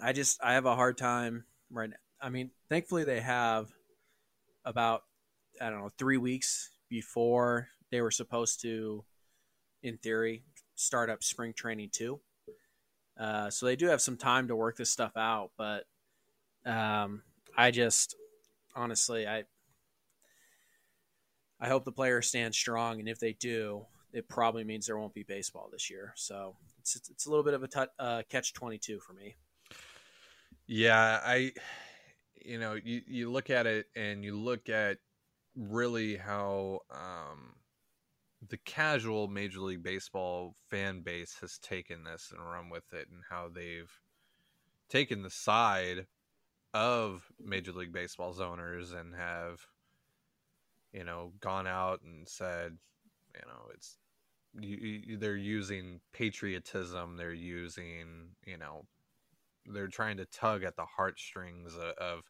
I 0.00 0.12
just 0.12 0.42
I 0.42 0.54
have 0.54 0.66
a 0.66 0.74
hard 0.74 0.98
time 0.98 1.44
right 1.70 1.90
now. 1.90 1.96
I 2.20 2.30
mean, 2.30 2.50
thankfully 2.68 3.04
they 3.04 3.20
have 3.20 3.68
about 4.64 5.02
I 5.60 5.70
don't 5.70 5.80
know 5.80 5.90
three 5.96 6.16
weeks 6.16 6.70
before 6.88 7.68
they 7.90 8.00
were 8.00 8.10
supposed 8.10 8.60
to, 8.62 9.04
in 9.82 9.96
theory, 9.98 10.42
start 10.74 11.10
up 11.10 11.22
spring 11.22 11.52
training 11.52 11.90
too. 11.92 12.20
Uh, 13.18 13.50
so 13.50 13.66
they 13.66 13.76
do 13.76 13.86
have 13.86 14.00
some 14.00 14.16
time 14.16 14.48
to 14.48 14.56
work 14.56 14.76
this 14.76 14.90
stuff 14.90 15.16
out, 15.16 15.50
but 15.56 15.84
um, 16.64 17.22
I 17.56 17.70
just 17.70 18.14
honestly 18.74 19.26
I 19.26 19.44
I 21.60 21.68
hope 21.68 21.84
the 21.84 21.92
players 21.92 22.28
stand 22.28 22.54
strong, 22.54 23.00
and 23.00 23.08
if 23.08 23.18
they 23.18 23.32
do, 23.32 23.86
it 24.12 24.28
probably 24.28 24.64
means 24.64 24.86
there 24.86 24.98
won't 24.98 25.14
be 25.14 25.24
baseball 25.24 25.68
this 25.70 25.90
year. 25.90 26.12
So 26.16 26.56
it's 26.80 26.96
it's 27.10 27.26
a 27.26 27.30
little 27.30 27.44
bit 27.44 27.54
of 27.54 27.62
a 27.62 27.68
t- 27.68 27.92
uh, 27.98 28.22
catch 28.28 28.52
twenty 28.52 28.78
two 28.78 29.00
for 29.00 29.12
me. 29.12 29.36
Yeah, 30.66 31.20
I, 31.24 31.52
you 32.44 32.58
know, 32.58 32.74
you 32.74 33.02
you 33.06 33.30
look 33.30 33.50
at 33.50 33.66
it 33.66 33.86
and 33.96 34.24
you 34.24 34.36
look 34.36 34.68
at 34.68 34.98
really 35.56 36.16
how 36.16 36.80
um, 36.90 37.54
the 38.48 38.58
casual 38.58 39.28
Major 39.28 39.60
League 39.60 39.82
Baseball 39.82 40.54
fan 40.70 41.00
base 41.00 41.36
has 41.40 41.58
taken 41.58 42.04
this 42.04 42.32
and 42.32 42.40
run 42.40 42.70
with 42.70 42.92
it, 42.92 43.08
and 43.10 43.22
how 43.28 43.48
they've 43.48 43.90
taken 44.88 45.22
the 45.22 45.30
side 45.30 46.06
of 46.74 47.30
Major 47.42 47.72
League 47.72 47.92
Baseball's 47.92 48.40
owners 48.40 48.92
and 48.92 49.14
have, 49.14 49.66
you 50.92 51.04
know, 51.04 51.32
gone 51.40 51.66
out 51.66 52.00
and 52.02 52.28
said, 52.28 52.76
you 53.34 53.46
know, 53.46 53.70
it's 53.74 53.96
you, 54.58 55.02
you, 55.06 55.16
they're 55.18 55.36
using 55.36 56.00
patriotism, 56.12 57.16
they're 57.16 57.32
using, 57.32 58.30
you 58.46 58.56
know, 58.56 58.86
they're 59.66 59.88
trying 59.88 60.16
to 60.16 60.26
tug 60.26 60.64
at 60.64 60.76
the 60.76 60.84
heartstrings 60.84 61.74
of, 61.74 61.92
of 61.98 62.22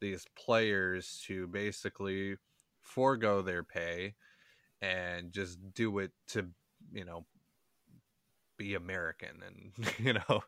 these 0.00 0.26
players 0.36 1.22
to 1.26 1.46
basically 1.46 2.36
forego 2.82 3.40
their 3.40 3.62
pay 3.62 4.14
and 4.82 5.32
just 5.32 5.58
do 5.74 5.98
it 6.00 6.10
to 6.26 6.48
you 6.92 7.04
know 7.04 7.24
be 8.62 8.74
American 8.74 9.42
and 9.44 9.94
you 9.98 10.12
know 10.12 10.40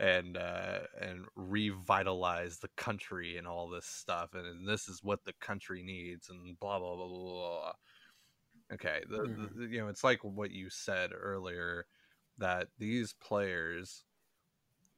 and 0.00 0.36
uh 0.36 0.78
and 1.00 1.24
revitalize 1.36 2.58
the 2.58 2.70
country 2.76 3.36
and 3.36 3.46
all 3.46 3.68
this 3.68 3.86
stuff 3.86 4.30
and, 4.34 4.46
and 4.46 4.66
this 4.66 4.88
is 4.88 5.02
what 5.02 5.24
the 5.24 5.34
country 5.40 5.82
needs 5.82 6.30
and 6.30 6.58
blah 6.58 6.78
blah 6.78 6.96
blah 6.96 7.06
blah, 7.06 7.18
blah. 7.18 7.72
okay 8.72 9.02
the, 9.10 9.18
mm-hmm. 9.18 9.60
the, 9.60 9.66
you 9.66 9.78
know 9.80 9.88
it's 9.88 10.04
like 10.04 10.20
what 10.22 10.50
you 10.50 10.70
said 10.70 11.10
earlier 11.14 11.84
that 12.38 12.68
these 12.78 13.12
players 13.12 14.04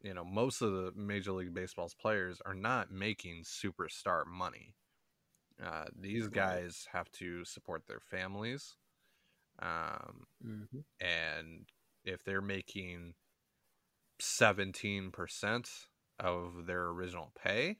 you 0.03 0.15
know 0.15 0.25
most 0.25 0.63
of 0.63 0.73
the 0.73 0.93
major 0.95 1.33
league 1.33 1.53
baseball's 1.53 1.95
players 1.95 2.41
are 2.47 2.55
not 2.55 2.93
making 2.93 3.43
superstar 3.43 4.25
money 4.27 4.75
uh, 5.65 5.85
these 5.99 6.27
guys 6.29 6.87
have 6.91 7.11
to 7.11 7.45
support 7.45 7.83
their 7.87 8.01
families 8.01 8.77
um, 9.61 10.25
mm-hmm. 10.47 10.79
and 11.01 11.67
if 12.05 12.25
they're 12.25 12.41
making 12.41 13.15
17% 14.21 15.69
of 16.19 16.67
their 16.67 16.89
original 16.89 17.33
pay 17.43 17.77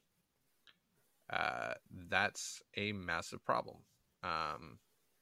uh, 1.31 1.75
that's 2.09 2.63
a 2.77 2.93
massive 2.93 3.45
problem 3.45 3.79
um, 4.23 4.79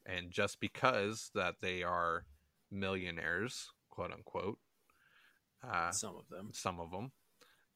and 0.07 0.31
just 0.31 0.61
because 0.61 1.31
that 1.35 1.57
they 1.61 1.83
are 1.83 2.25
millionaires 2.71 3.69
quote 3.91 4.13
unquote 4.13 4.59
uh, 5.63 5.91
some 5.91 6.17
of 6.17 6.29
them. 6.29 6.51
Some 6.53 6.81
of 6.81 6.91
them. 6.91 7.13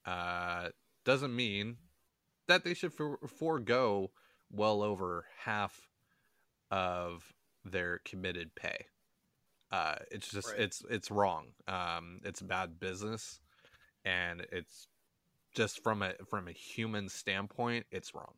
Uh, 0.04 0.68
doesn't 1.04 1.34
mean 1.34 1.76
that 2.48 2.64
they 2.64 2.74
should 2.74 2.92
for- 2.92 3.18
forego 3.26 4.10
well 4.50 4.82
over 4.82 5.26
half 5.44 5.88
of 6.70 7.32
their 7.64 8.00
committed 8.04 8.54
pay. 8.54 8.86
Uh, 9.72 9.96
it's 10.10 10.30
just 10.30 10.48
right. 10.48 10.60
it's 10.60 10.84
it's 10.90 11.10
wrong. 11.10 11.46
Um, 11.66 12.20
it's 12.24 12.42
bad 12.42 12.78
business, 12.78 13.40
and 14.04 14.46
it's 14.52 14.86
just 15.54 15.82
from 15.82 16.02
a 16.02 16.12
from 16.28 16.46
a 16.46 16.52
human 16.52 17.08
standpoint, 17.08 17.86
it's 17.90 18.14
wrong. 18.14 18.34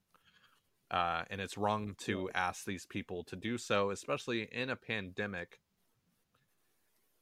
Uh, 0.91 1.25
and 1.31 1.41
it's 1.41 1.59
wrong 1.59 1.97
to 1.99 2.31
ask 2.35 2.64
these 2.64 2.87
people 2.87 3.25
to 3.25 3.35
do 3.35 3.59
so, 3.59 3.91
especially 3.91 4.43
in 4.53 4.71
a 4.71 4.76
pandemic. 4.76 5.59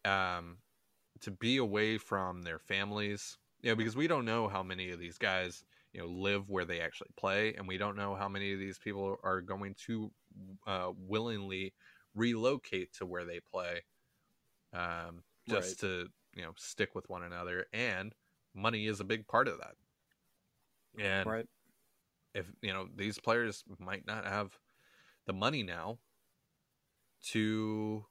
Um, 0.05 0.59
to 1.21 1.31
be 1.31 1.57
away 1.57 1.97
from 1.97 2.43
their 2.43 2.59
families, 2.59 3.39
you 3.63 3.71
know, 3.71 3.77
because 3.77 3.97
we 3.97 4.09
don't 4.09 4.25
know 4.25 4.49
how 4.49 4.63
many 4.63 4.91
of 4.91 4.99
these 4.99 5.19
guys, 5.19 5.65
you 5.93 6.01
know, 6.01 6.07
live 6.07 6.51
where 6.51 6.65
they 6.65 6.81
actually 6.81 7.11
play, 7.17 7.55
and 7.55 7.67
we 7.67 7.79
don't 7.79 7.97
know 7.97 8.15
how 8.15 8.29
many 8.29 8.53
of 8.53 8.59
these 8.59 8.79
people 8.79 9.17
are 9.23 9.41
going 9.41 9.75
to 9.87 10.11
uh, 10.67 10.91
willingly 10.97 11.73
relocate 12.15 12.93
to 12.95 13.07
where 13.07 13.25
they 13.25 13.41
play, 13.41 13.83
um, 14.73 15.23
just 15.49 15.83
right. 15.83 15.91
to 15.91 16.09
you 16.35 16.43
know 16.43 16.53
stick 16.57 16.95
with 16.95 17.09
one 17.09 17.23
another. 17.23 17.67
And 17.73 18.15
money 18.55 18.87
is 18.87 19.01
a 19.01 19.05
big 19.05 19.27
part 19.27 19.49
of 19.49 19.59
that. 19.59 19.75
And 21.03 21.27
right. 21.27 21.47
if 22.35 22.47
you 22.61 22.73
know 22.73 22.89
these 22.95 23.19
players 23.19 23.65
might 23.79 24.07
not 24.07 24.25
have 24.27 24.59
the 25.27 25.33
money 25.33 25.63
now 25.63 25.99
to 27.31 28.05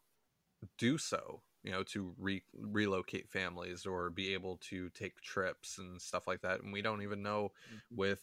do 0.77 0.97
so 0.97 1.41
you 1.63 1.71
know 1.71 1.83
to 1.83 2.13
re- 2.17 2.43
relocate 2.53 3.29
families 3.29 3.85
or 3.85 4.09
be 4.09 4.33
able 4.33 4.57
to 4.57 4.89
take 4.89 5.19
trips 5.21 5.77
and 5.77 6.01
stuff 6.01 6.27
like 6.27 6.41
that 6.41 6.61
and 6.61 6.71
we 6.71 6.81
don't 6.81 7.01
even 7.01 7.21
know 7.21 7.51
mm-hmm. 7.67 7.95
with 7.95 8.21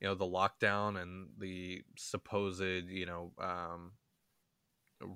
you 0.00 0.08
know 0.08 0.14
the 0.14 0.24
lockdown 0.24 1.00
and 1.00 1.28
the 1.38 1.82
supposed 1.96 2.60
you 2.60 3.06
know 3.06 3.32
um, 3.38 3.92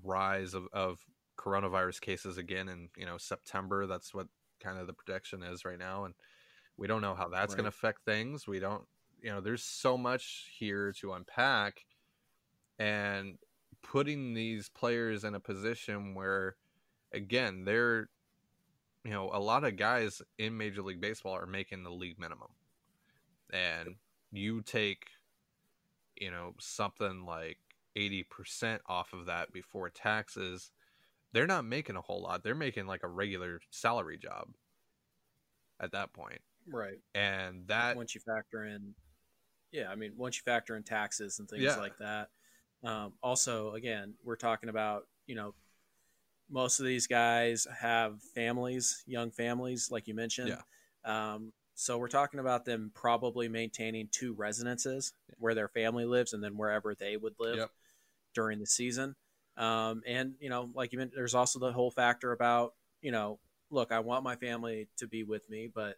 rise 0.04 0.54
of, 0.54 0.66
of 0.72 0.98
coronavirus 1.42 2.00
cases 2.00 2.38
again 2.38 2.68
in 2.68 2.88
you 2.96 3.06
know 3.06 3.16
september 3.18 3.86
that's 3.86 4.14
what 4.14 4.26
kind 4.60 4.78
of 4.78 4.86
the 4.86 4.92
projection 4.92 5.42
is 5.42 5.64
right 5.64 5.78
now 5.78 6.04
and 6.04 6.14
we 6.76 6.86
don't 6.86 7.02
know 7.02 7.14
how 7.14 7.28
that's 7.28 7.52
right. 7.52 7.58
going 7.58 7.64
to 7.64 7.76
affect 7.76 8.04
things 8.04 8.46
we 8.46 8.60
don't 8.60 8.84
you 9.20 9.30
know 9.30 9.40
there's 9.40 9.64
so 9.64 9.98
much 9.98 10.52
here 10.56 10.92
to 10.92 11.12
unpack 11.12 11.84
and 12.78 13.38
putting 13.82 14.34
these 14.34 14.68
players 14.68 15.24
in 15.24 15.34
a 15.34 15.40
position 15.40 16.14
where 16.14 16.56
again, 17.12 17.64
they're 17.64 18.08
you 19.04 19.10
know, 19.10 19.30
a 19.32 19.40
lot 19.40 19.64
of 19.64 19.76
guys 19.76 20.22
in 20.38 20.56
Major 20.56 20.82
League 20.82 21.00
Baseball 21.00 21.34
are 21.34 21.46
making 21.46 21.82
the 21.82 21.90
league 21.90 22.20
minimum. 22.20 22.50
And 23.52 23.96
you 24.30 24.62
take, 24.62 25.06
you 26.16 26.30
know, 26.30 26.54
something 26.60 27.24
like 27.26 27.58
80% 27.96 28.78
off 28.86 29.12
of 29.12 29.26
that 29.26 29.52
before 29.52 29.90
taxes, 29.90 30.70
they're 31.32 31.46
not 31.46 31.64
making 31.64 31.96
a 31.96 32.00
whole 32.00 32.22
lot. 32.22 32.42
They're 32.42 32.54
making 32.54 32.86
like 32.86 33.02
a 33.02 33.08
regular 33.08 33.60
salary 33.70 34.18
job 34.18 34.48
at 35.80 35.92
that 35.92 36.12
point. 36.12 36.40
Right. 36.68 36.98
And 37.14 37.66
that 37.68 37.96
once 37.96 38.14
you 38.14 38.20
factor 38.20 38.64
in 38.64 38.94
yeah, 39.72 39.88
I 39.90 39.94
mean, 39.94 40.12
once 40.16 40.36
you 40.36 40.42
factor 40.44 40.76
in 40.76 40.82
taxes 40.82 41.38
and 41.38 41.48
things 41.48 41.62
yeah. 41.62 41.76
like 41.76 41.96
that. 41.98 42.28
Um, 42.84 43.14
also, 43.22 43.72
again, 43.72 44.14
we're 44.22 44.36
talking 44.36 44.68
about, 44.68 45.04
you 45.26 45.34
know, 45.34 45.54
most 46.50 46.78
of 46.78 46.86
these 46.86 47.06
guys 47.06 47.66
have 47.80 48.20
families, 48.34 49.02
young 49.06 49.30
families, 49.30 49.90
like 49.90 50.06
you 50.06 50.14
mentioned. 50.14 50.48
Yeah. 50.48 51.34
Um, 51.34 51.52
so 51.74 51.96
we're 51.96 52.08
talking 52.08 52.38
about 52.38 52.66
them 52.66 52.90
probably 52.94 53.48
maintaining 53.48 54.08
two 54.12 54.34
residences 54.34 55.14
where 55.38 55.54
their 55.54 55.68
family 55.68 56.04
lives 56.04 56.34
and 56.34 56.44
then 56.44 56.56
wherever 56.56 56.94
they 56.94 57.16
would 57.16 57.34
live 57.40 57.56
yep. 57.56 57.70
during 58.34 58.58
the 58.58 58.66
season. 58.66 59.16
Um, 59.56 60.02
and 60.06 60.34
you 60.40 60.48
know, 60.50 60.70
like 60.74 60.92
you 60.92 60.98
mentioned, 60.98 61.18
there's 61.18 61.34
also 61.34 61.58
the 61.58 61.72
whole 61.72 61.90
factor 61.90 62.32
about 62.32 62.74
you 63.00 63.12
know, 63.12 63.38
look, 63.70 63.92
I 63.92 64.00
want 64.00 64.24
my 64.24 64.36
family 64.36 64.88
to 64.98 65.06
be 65.08 65.24
with 65.24 65.48
me, 65.50 65.68
but 65.72 65.96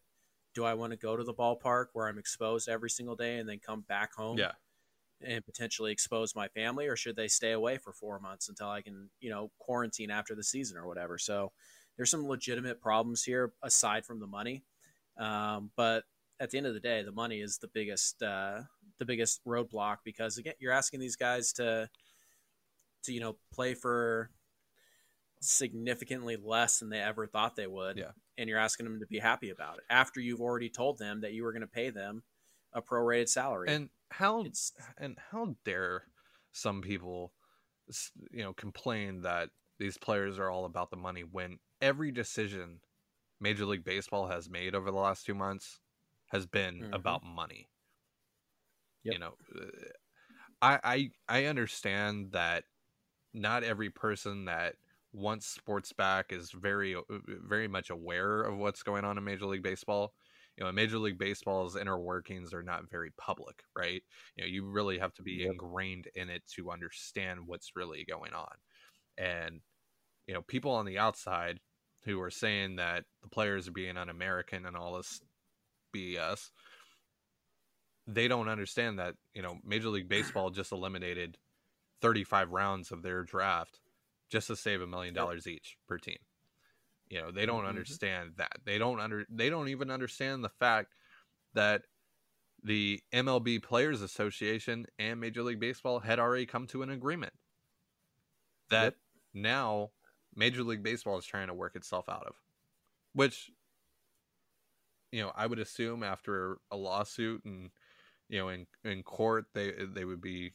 do 0.55 0.65
I 0.65 0.75
want 0.75 0.93
to 0.93 0.97
go 0.97 1.17
to 1.17 1.25
the 1.25 1.35
ballpark 1.35 1.87
where 1.93 2.09
I'm 2.09 2.19
exposed 2.19 2.69
every 2.69 2.91
single 2.91 3.17
day 3.17 3.39
and 3.39 3.49
then 3.49 3.59
come 3.65 3.83
back 3.89 4.15
home? 4.15 4.39
Yeah. 4.39 4.53
and 5.23 5.45
potentially 5.45 5.93
expose 5.93 6.35
my 6.35 6.49
family, 6.49 6.87
or 6.87 6.97
should 6.97 7.17
they 7.17 7.29
stay 7.29 7.53
away 7.53 7.79
for 7.79 7.93
four 7.93 8.19
months 8.21 8.49
until 8.49 8.69
I 8.69 8.83
can, 8.83 9.09
you 9.21 9.31
know, 9.31 9.51
quarantine 9.59 10.11
after 10.11 10.35
the 10.35 10.43
season 10.45 10.77
or 10.77 10.87
whatever? 10.87 11.19
So 11.19 11.53
there's 11.97 12.11
some 12.11 12.27
legitimate 12.27 12.81
problems 12.81 13.23
here 13.25 13.53
aside 13.63 14.05
from 14.05 14.21
the 14.21 14.27
money. 14.27 14.65
Um, 15.19 15.71
but 15.77 16.05
at 16.41 16.51
the 16.51 16.59
end 16.59 16.67
of 16.67 16.75
the 16.75 16.81
day, 16.81 17.03
the 17.03 17.13
money 17.13 17.41
is 17.41 17.59
the 17.59 17.69
biggest 17.69 18.23
uh, 18.23 18.63
the 18.99 19.05
biggest 19.05 19.41
roadblock 19.47 19.99
because 20.05 20.37
again, 20.39 20.55
you're 20.59 20.73
asking 20.73 21.01
these 21.01 21.17
guys 21.17 21.53
to 21.55 21.89
to 23.05 23.13
you 23.13 23.21
know 23.21 23.37
play 23.53 23.75
for 23.75 24.31
significantly 25.41 26.37
less 26.37 26.79
than 26.79 26.89
they 26.89 27.01
ever 27.01 27.27
thought 27.27 27.57
they 27.57 27.67
would, 27.67 27.99
Yeah. 27.99 28.13
and 28.39 28.49
you're 28.49 28.59
asking 28.59 28.85
them 28.85 29.01
to 29.01 29.07
be 29.07 29.19
happy 29.19 29.51
about 29.51 29.79
it 29.79 29.85
after 29.91 30.21
you've 30.21 30.41
already 30.41 30.71
told 30.71 30.99
them 30.99 31.21
that 31.21 31.33
you 31.33 31.45
were 31.45 31.53
going 31.53 31.61
to 31.61 31.67
pay 31.67 31.91
them 31.91 32.23
a 32.73 32.83
prorated 32.83 33.29
salary. 33.29 33.71
And 33.73 33.91
how 34.11 34.43
it's 34.43 34.73
and 34.99 35.19
how 35.31 35.57
dare 35.65 36.05
some 36.53 36.83
people 36.83 37.33
you 38.31 38.43
know 38.43 38.53
complain 38.53 39.23
that 39.23 39.51
these 39.79 39.99
players 39.99 40.39
are 40.39 40.51
all 40.51 40.65
about 40.65 40.91
the 40.91 40.97
money 40.97 41.23
when 41.23 41.59
every 41.83 42.11
decision 42.13 42.81
major 43.41 43.67
league 43.67 43.85
baseball 43.85 44.27
has 44.29 44.49
made 44.49 44.75
over 44.75 44.91
the 44.91 44.97
last 44.97 45.27
two 45.27 45.35
months 45.35 45.81
has 46.29 46.47
been 46.47 46.83
Mhm. 46.83 46.95
about 46.95 47.25
money 47.25 47.69
Yep. 49.03 49.13
you 49.15 49.19
know 49.19 49.35
uh, 49.61 49.67
I, 50.63 50.79
I 50.85 51.11
i 51.29 51.45
understand 51.47 52.33
that 52.33 52.65
not 53.35 53.65
every 53.65 53.91
person 53.91 54.47
that 54.47 54.77
wants 55.13 55.47
sports 55.47 55.93
back 55.93 56.33
is 56.33 56.51
very 56.53 56.95
uh, 56.97 57.03
very 57.47 57.69
much 57.69 57.91
aware 57.91 58.43
of 58.43 58.57
what's 58.59 58.83
going 58.83 59.05
on 59.05 59.19
in 59.19 59.25
major 59.25 59.47
league 59.47 59.63
baseball. 59.63 60.15
You 60.57 60.65
know 60.65 60.73
major 60.73 60.99
league 60.99 61.19
baseball's 61.19 61.77
inner 61.77 61.99
workings 61.99 62.55
are 62.55 62.63
not 62.63 62.91
very 62.91 63.11
public 63.19 63.65
right? 63.77 64.03
You 64.37 64.45
know 64.45 64.49
you 64.49 64.67
really 64.71 64.99
have 64.99 65.15
to 65.15 65.23
be 65.23 65.43
Yep. 65.43 65.53
ingrained 65.53 66.09
in 66.15 66.31
it 66.31 66.45
to 66.57 66.71
understand 66.71 67.41
what's 67.47 67.77
really 67.77 68.05
going 68.05 68.35
on. 68.35 68.55
And 69.19 69.63
you 70.27 70.35
know 70.35 70.43
people 70.43 70.73
on 70.73 70.87
the 70.87 70.99
outside 70.99 71.61
who 72.05 72.21
are 72.21 72.31
saying 72.31 72.77
that 72.77 73.05
the 73.23 73.29
players 73.29 73.69
are 73.69 73.73
being 73.73 73.97
un-american 73.97 74.67
and 74.67 74.77
all 74.77 74.97
this 74.97 75.23
bs 75.95 76.51
they 78.07 78.29
don't 78.29 78.49
understand 78.49 78.99
that 78.99 79.15
you 79.35 79.43
know 79.43 79.59
major 79.65 79.89
league 79.89 80.09
baseball 80.09 80.51
just 80.51 80.73
eliminated 80.73 81.39
35 82.01 82.51
rounds 82.51 82.91
of 82.91 83.03
their 83.03 83.23
draft 83.23 83.81
just 84.31 84.49
to 84.49 84.57
save 84.57 84.81
a 84.83 84.87
million 84.87 85.15
dollars 85.15 85.47
each 85.47 85.77
per 85.87 85.99
team 85.99 86.19
you 87.09 87.21
know 87.21 87.31
they 87.31 87.47
don't 87.47 87.65
Mhm. 87.65 87.69
understand 87.69 88.33
that 88.37 88.53
they 88.65 88.79
don't 88.79 89.01
under 89.01 89.27
they 89.29 89.51
don't 89.51 89.69
even 89.69 89.91
understand 89.91 90.43
the 90.45 90.49
fact 90.49 90.95
that 91.55 91.87
the 92.63 93.03
MLB 93.13 93.59
Players 93.63 94.01
Association 94.01 94.87
and 94.99 95.21
Major 95.21 95.43
League 95.43 95.61
Baseball 95.61 96.01
had 96.01 96.19
already 96.19 96.47
come 96.47 96.67
to 96.69 96.83
an 96.83 96.91
agreement 96.91 97.35
that 98.71 98.95
Yep. 98.95 98.97
now 99.35 99.93
Major 100.35 100.63
League 100.63 100.83
Baseball 100.83 101.19
is 101.19 101.27
trying 101.27 101.49
to 101.49 101.55
work 101.55 101.77
itself 101.77 102.09
out 102.09 102.27
of, 102.27 102.35
which 103.13 103.51
you 105.13 105.23
know 105.23 105.33
I 105.35 105.47
would 105.47 105.59
assume 105.59 106.03
after 106.03 106.59
a 106.71 106.77
lawsuit 106.77 107.45
and 107.45 107.71
you 108.29 108.39
know 108.39 108.49
in 108.49 108.67
in 108.83 109.03
court 109.03 109.47
they 109.55 109.73
they 109.73 110.05
would 110.05 110.21
be 110.21 110.55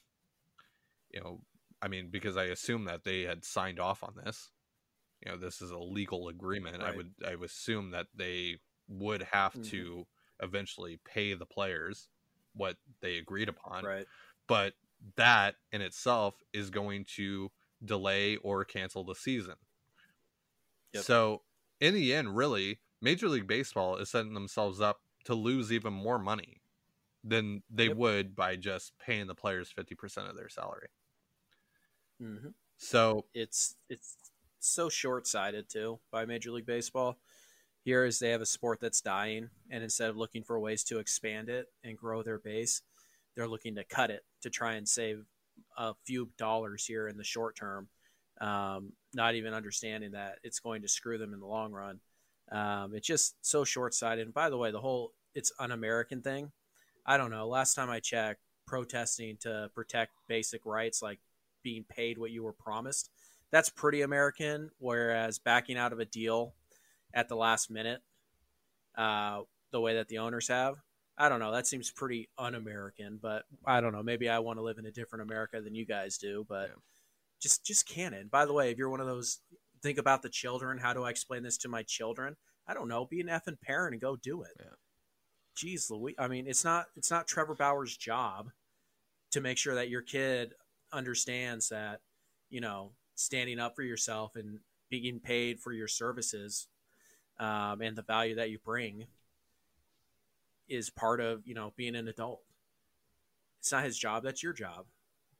you 1.12 1.22
know 1.22 1.42
I 1.82 1.88
mean 1.88 2.10
because 2.10 2.38
I 2.38 2.46
assume 2.46 2.86
that 2.86 3.04
they 3.04 3.24
had 3.24 3.46
signed 3.46 3.80
off 3.80 4.04
on 4.04 4.16
this 4.16 4.52
you 5.26 5.32
know 5.32 5.38
this 5.38 5.62
is 5.62 5.72
a 5.72 5.80
legal 5.80 6.28
agreement 6.30 6.84
I 6.84 6.92
would 6.92 7.14
I 7.26 7.36
would 7.36 7.50
assume 7.50 7.92
that 7.92 8.08
they 8.16 8.60
would 8.88 9.24
have 9.24 9.54
Mhm. 9.54 9.62
to 9.64 10.08
eventually 10.42 10.98
pay 11.06 11.34
the 11.34 11.46
players 11.46 12.10
what 12.54 12.78
they 13.02 13.18
agreed 13.18 13.50
upon 13.50 13.86
right. 13.86 14.08
but 14.48 14.76
that 15.18 15.56
in 15.72 15.82
itself 15.82 16.42
is 16.54 16.70
going 16.70 17.06
to 17.06 17.52
delay 17.86 18.38
or 18.38 18.66
cancel 18.66 19.04
the 19.06 19.16
season. 19.16 19.56
Yep. 20.94 21.06
So, 21.06 21.44
in 21.80 21.94
the 21.94 22.14
end, 22.14 22.36
really, 22.36 22.82
Major 23.02 23.30
League 23.30 23.48
Baseball 23.48 23.98
is 23.98 24.10
setting 24.10 24.34
themselves 24.34 24.80
up 24.82 25.02
to 25.26 25.36
lose 25.36 25.72
even 25.72 25.94
more 25.94 26.20
money 26.20 26.62
than 27.24 27.64
they 27.70 27.88
Yep. 27.88 27.90
would 27.90 28.36
by 28.36 28.56
just 28.58 28.98
paying 29.00 29.28
the 29.28 29.36
players 29.36 29.72
50% 29.72 30.30
of 30.30 30.36
their 30.38 30.50
salary. 30.50 30.90
Hmm 32.20 32.50
So, 32.78 33.26
It's 33.34 33.76
it's 33.90 34.16
so 34.60 34.90
short 34.90 35.28
sighted 35.28 35.70
too 35.70 36.00
by 36.12 36.26
Major 36.26 36.52
League 36.52 36.66
Baseball. 36.66 37.18
Here 37.84 38.06
is 38.06 38.20
they 38.20 38.32
have 38.32 38.42
a 38.42 38.46
sport 38.46 38.80
that's 38.82 39.02
dying, 39.02 39.50
and 39.72 39.84
instead 39.84 40.10
of 40.10 40.18
looking 40.18 40.44
for 40.44 40.60
ways 40.60 40.84
to 40.86 41.00
expand 41.00 41.50
it 41.50 41.68
and 41.84 41.98
grow 41.98 42.24
their 42.24 42.38
base, 42.40 42.82
they're 43.36 43.48
looking 43.48 43.76
to 43.76 43.84
cut 43.84 44.12
it 44.12 44.26
to 44.42 44.50
try 44.50 44.74
and 44.74 44.88
save 44.88 45.26
a 45.78 45.94
few 46.06 46.30
dollars 46.38 46.86
here 46.86 47.08
in 47.08 47.18
the 47.18 47.24
short 47.24 47.56
term. 47.56 47.88
Um, 48.42 48.94
not 49.14 49.36
even 49.36 49.54
understanding 49.54 50.12
that 50.12 50.40
it's 50.44 50.60
going 50.60 50.82
to 50.84 50.88
screw 50.88 51.18
them 51.18 51.34
in 51.34 51.40
the 51.40 51.48
long 51.48 51.72
run. 51.72 52.00
Um, 52.52 52.94
it's 52.96 53.08
just 53.08 53.36
so 53.42 53.64
short 53.64 53.94
sighted. 53.94 54.26
And 54.26 54.34
by 54.34 54.50
the 54.50 54.58
way, 54.58 54.72
the 54.72 54.82
whole 54.82 55.14
it's 55.36 55.52
un 55.60 55.72
American 55.72 56.22
thing. 56.22 56.52
I 57.06 57.18
don't 57.18 57.32
know. 57.32 57.48
Last 57.48 57.76
time 57.76 57.90
I 57.90 58.00
checked, 58.00 58.42
protesting 58.68 59.38
to 59.42 59.70
protect 59.74 60.12
basic 60.28 60.66
rights 60.66 61.02
like 61.02 61.20
being 61.70 61.86
paid 61.88 62.18
what 62.18 62.32
you 62.32 62.44
were 62.44 62.54
promised, 62.54 63.10
that's 63.52 63.70
pretty 63.70 64.02
American. 64.02 64.72
Whereas 64.80 65.40
backing 65.40 65.78
out 65.78 65.94
of 65.94 66.00
a 66.00 66.06
deal 66.06 66.54
at 67.14 67.28
the 67.30 67.36
last 67.36 67.70
minute, 67.70 68.02
uh, 68.98 69.42
the 69.72 69.80
way 69.82 69.96
that 69.96 70.08
the 70.08 70.18
owners 70.20 70.48
have, 70.48 70.76
I 71.18 71.30
don't 71.30 71.40
know. 71.40 71.52
That 71.52 71.68
seems 71.68 71.92
pretty 71.92 72.30
un-American. 72.38 73.20
But 73.22 73.44
I 73.66 73.82
don't 73.82 73.94
know. 73.94 74.02
Maybe 74.04 74.30
I 74.30 74.40
want 74.40 74.58
to 74.58 74.64
live 74.64 74.78
in 74.80 74.86
a 74.88 74.92
different 74.92 75.24
America 75.30 75.62
than 75.62 75.76
you 75.76 75.86
guys 75.86 76.18
do. 76.18 76.46
But 76.48 76.70
Yeah. 76.70 76.76
just 77.40 77.66
just 77.66 77.88
canon. 77.88 78.30
By 78.30 78.46
the 78.46 78.54
way, 78.54 78.72
if 78.72 78.78
you're 78.78 78.90
one 78.90 79.02
of 79.02 79.08
those, 79.08 79.42
think 79.84 79.98
about 79.98 80.22
the 80.22 80.30
children. 80.30 80.78
How 80.80 80.94
do 80.94 81.04
I 81.04 81.10
explain 81.10 81.44
this 81.44 81.58
to 81.60 81.70
my 81.70 81.84
children? 81.84 82.36
I 82.68 82.74
don't 82.74 82.88
know. 82.88 83.06
Be 83.06 83.22
an 83.22 83.28
effing 83.28 83.60
parent 83.62 83.94
and 83.94 84.02
go 84.02 84.16
do 84.16 84.42
it. 84.44 84.54
Yeah. 84.60 84.76
Jeez, 85.58 85.90
Louis. 85.92 86.16
I 86.18 86.28
mean, 86.28 86.48
it's 86.48 86.64
not 86.64 86.86
it's 86.96 87.12
not 87.12 87.28
Trevor 87.28 87.56
Bauer's 87.56 87.96
job 87.98 88.50
to 89.32 89.42
make 89.42 89.58
sure 89.58 89.76
that 89.76 89.90
your 89.90 90.02
kid 90.02 90.54
understands 90.92 91.70
that 91.70 92.02
you 92.50 92.62
know 92.62 92.92
standing 93.16 93.60
up 93.60 93.76
for 93.76 93.84
yourself 93.84 94.36
and 94.36 94.60
being 94.90 95.20
paid 95.20 95.60
for 95.60 95.72
your 95.72 95.88
services 95.88 96.68
um, 97.40 97.82
and 97.82 97.96
the 97.96 98.02
value 98.02 98.36
that 98.36 98.50
you 98.50 98.60
bring 98.64 99.06
is 100.68 100.90
part 100.90 101.20
of 101.20 101.46
you 101.46 101.54
know 101.54 101.74
being 101.76 101.96
an 101.96 102.08
adult. 102.08 102.42
It's 103.60 103.72
not 103.72 103.84
his 103.84 103.98
job. 103.98 104.24
That's 104.24 104.44
your 104.44 104.54
job. 104.54 104.86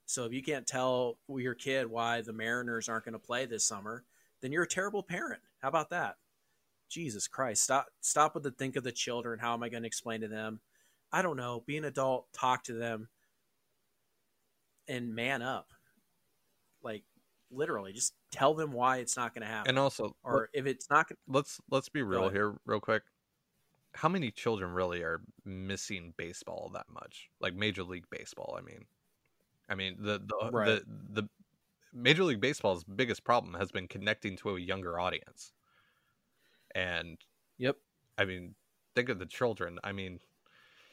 So 0.06 0.24
if 0.24 0.32
you 0.32 0.42
can't 0.42 0.66
tell 0.66 1.18
your 1.28 1.54
kid 1.54 1.86
why 1.86 2.20
the 2.20 2.32
Mariners 2.32 2.88
aren't 2.88 3.04
going 3.04 3.12
to 3.12 3.18
play 3.18 3.46
this 3.46 3.64
summer, 3.64 4.04
then 4.40 4.50
you're 4.50 4.64
a 4.64 4.68
terrible 4.68 5.02
parent. 5.02 5.40
How 5.62 5.68
about 5.68 5.90
that? 5.90 6.16
Jesus 6.88 7.28
Christ. 7.28 7.62
Stop 7.62 7.86
stop 8.00 8.34
with 8.34 8.42
the 8.42 8.50
think 8.50 8.76
of 8.76 8.84
the 8.84 8.92
children. 8.92 9.38
How 9.38 9.54
am 9.54 9.62
I 9.62 9.68
going 9.68 9.84
to 9.84 9.86
explain 9.86 10.20
to 10.22 10.28
them? 10.28 10.60
I 11.12 11.22
don't 11.22 11.36
know. 11.36 11.62
Be 11.66 11.76
an 11.76 11.84
adult, 11.84 12.32
talk 12.32 12.64
to 12.64 12.72
them 12.72 13.08
and 14.90 15.14
man 15.14 15.40
up. 15.42 15.72
Like 16.82 17.04
literally 17.50 17.92
just 17.92 18.14
tell 18.30 18.54
them 18.54 18.72
why 18.72 18.98
it's 18.98 19.16
not 19.16 19.34
going 19.34 19.42
to 19.42 19.48
happen. 19.52 19.70
and 19.70 19.78
also, 19.78 20.14
or 20.22 20.50
if 20.52 20.66
it's 20.66 20.88
not 20.90 21.08
gonna, 21.08 21.18
let's 21.28 21.60
let's 21.70 21.88
be 21.88 22.02
real 22.02 22.28
here 22.28 22.54
real 22.66 22.80
quick 22.80 23.02
how 23.94 24.08
many 24.08 24.30
children 24.30 24.70
really 24.72 25.02
are 25.02 25.20
missing 25.44 26.14
baseball 26.16 26.70
that 26.72 26.86
much 26.88 27.28
like 27.40 27.54
major 27.54 27.82
league 27.82 28.04
baseball 28.10 28.56
i 28.56 28.62
mean 28.62 28.84
i 29.68 29.74
mean 29.74 29.96
the 29.98 30.20
the 30.24 30.50
Right. 30.52 30.66
the, 30.66 31.22
the 31.22 31.28
major 31.92 32.22
league 32.22 32.40
baseball's 32.40 32.84
biggest 32.84 33.24
problem 33.24 33.54
has 33.54 33.72
been 33.72 33.88
connecting 33.88 34.36
to 34.36 34.50
a 34.56 34.60
younger 34.60 35.00
audience 35.00 35.52
and 36.74 37.18
Yep. 37.58 37.78
i 38.16 38.24
mean 38.24 38.54
think 38.94 39.08
of 39.08 39.18
the 39.18 39.26
children 39.26 39.78
i 39.82 39.90
mean 39.90 40.20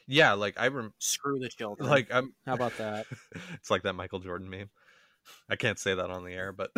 yeah 0.08 0.34
like 0.34 0.56
i 0.58 0.68
rem- 0.68 0.94
screw 1.00 1.38
the 1.40 1.50
children. 1.50 1.90
like 1.90 2.08
i'm 2.14 2.34
how 2.46 2.54
about 2.54 2.78
that? 2.78 3.06
it's 3.56 3.70
like 3.70 3.84
that 3.84 3.94
michael 3.94 4.20
jordan 4.20 4.50
meme 4.50 4.70
i 5.50 5.56
can't 5.56 5.78
say 5.80 5.94
that 5.94 6.10
on 6.10 6.24
the 6.24 6.32
air 6.34 6.52
but 6.54 6.72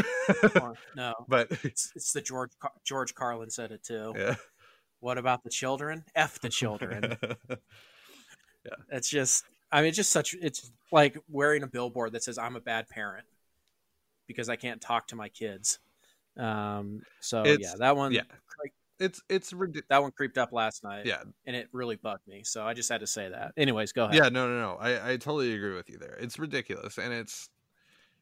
no. 0.95 1.13
but 1.27 1.47
It's, 1.63 1.91
it's 1.95 2.11
the 2.13 2.21
George 2.21 2.51
Car- 2.59 2.71
George 2.83 3.13
Carlin 3.13 3.49
said 3.49 3.71
it 3.71 3.83
too. 3.83 4.13
yeah 4.17 4.35
What 5.01 5.17
about 5.17 5.43
the 5.43 5.49
children? 5.49 6.03
F 6.15 6.39
the 6.41 6.49
children. 6.49 7.17
Yeah. 8.65 8.75
It's 8.91 9.09
just 9.09 9.45
I 9.71 9.79
mean 9.79 9.87
it's 9.89 9.95
just 9.97 10.11
such 10.11 10.33
it's 10.41 10.69
like 10.91 11.17
wearing 11.29 11.63
a 11.63 11.67
billboard 11.67 12.11
that 12.11 12.23
says 12.23 12.37
I'm 12.37 12.57
a 12.57 12.59
bad 12.59 12.89
parent 12.89 13.25
because 14.27 14.49
I 14.49 14.57
can't 14.57 14.81
talk 14.81 15.07
to 15.07 15.15
my 15.15 15.29
kids. 15.29 15.79
Um 16.37 17.01
so 17.21 17.41
It's- 17.45 17.59
yeah, 17.61 17.75
that 17.79 17.95
one 17.95 18.11
yeah. 18.11 18.23
It's 18.99 19.21
it's 19.29 19.53
ridiculous 19.53 19.87
that 19.89 20.01
one 20.01 20.11
creeped 20.11 20.37
up 20.37 20.51
last 20.51 20.83
night 20.83 21.09
yeah 21.09 21.23
and 21.45 21.55
it 21.55 21.69
really 21.73 21.95
bugged 21.95 22.27
me. 22.27 22.43
So 22.43 22.65
I 22.65 22.73
just 22.73 22.89
had 22.89 23.01
to 23.01 23.07
say 23.07 23.29
that. 23.29 23.53
Anyways, 23.57 23.93
go 23.93 24.05
ahead. 24.05 24.21
Yeah, 24.21 24.29
no, 24.29 24.47
no, 24.47 24.59
no. 24.59 24.75
I, 24.77 25.11
I 25.11 25.17
totally 25.17 25.53
agree 25.53 25.75
with 25.75 25.89
you 25.89 25.97
there. 25.97 26.15
It's 26.19 26.39
ridiculous, 26.39 26.97
and 26.97 27.13
it's, 27.13 27.49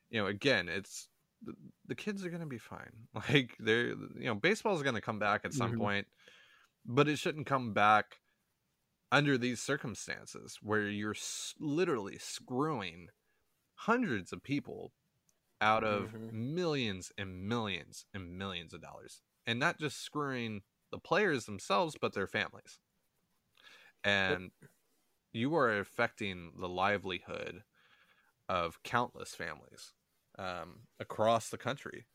you 0.10 0.20
know, 0.22 0.28
again, 0.28 0.70
it's 0.70 1.10
the, 1.42 1.56
the 1.86 1.96
kids 1.96 2.26
are 2.26 2.32
gonna 2.32 2.48
be 2.48 2.60
fine. 2.60 3.08
Like 3.16 3.56
they're, 3.60 3.90
you 3.90 3.98
know, 4.26 4.36
baseball 4.36 4.76
is 4.76 4.84
gonna 4.84 5.02
come 5.02 5.20
back 5.20 5.46
at 5.46 5.54
some 5.54 5.74
Mhm. 5.74 5.76
point, 5.76 6.08
but 6.86 7.10
it 7.10 7.18
shouldn't 7.18 7.48
come 7.48 7.74
back 7.74 8.22
under 9.12 9.38
these 9.38 9.62
circumstances 9.62 10.60
where 10.62 10.90
you're 10.90 11.16
s- 11.16 11.56
literally 11.60 12.18
screwing 12.20 13.10
hundreds 13.76 14.34
of 14.34 14.44
people 14.44 14.94
out 15.62 15.84
of 15.84 16.16
Mhm. 16.16 16.32
millions 16.32 17.12
and 17.18 17.48
millions 17.48 18.06
and 18.13 18.38
millions 18.38 18.74
of 18.74 18.82
dollars. 18.82 19.24
And 19.47 19.60
not 19.60 19.79
just 19.79 19.99
screwing 19.99 20.63
the 20.91 20.99
players 20.99 21.45
themselves, 21.45 21.97
but 21.99 22.13
their 22.13 22.27
families. 22.27 22.79
And 24.03 24.51
you 25.33 25.55
are 25.55 25.79
affecting 25.79 26.53
the 26.60 26.69
livelihood 26.69 27.63
of 28.49 28.83
countless 28.83 29.36
families 29.36 29.93
um, 30.39 30.88
across 30.99 31.49
the 31.49 31.57
country. 31.60 32.07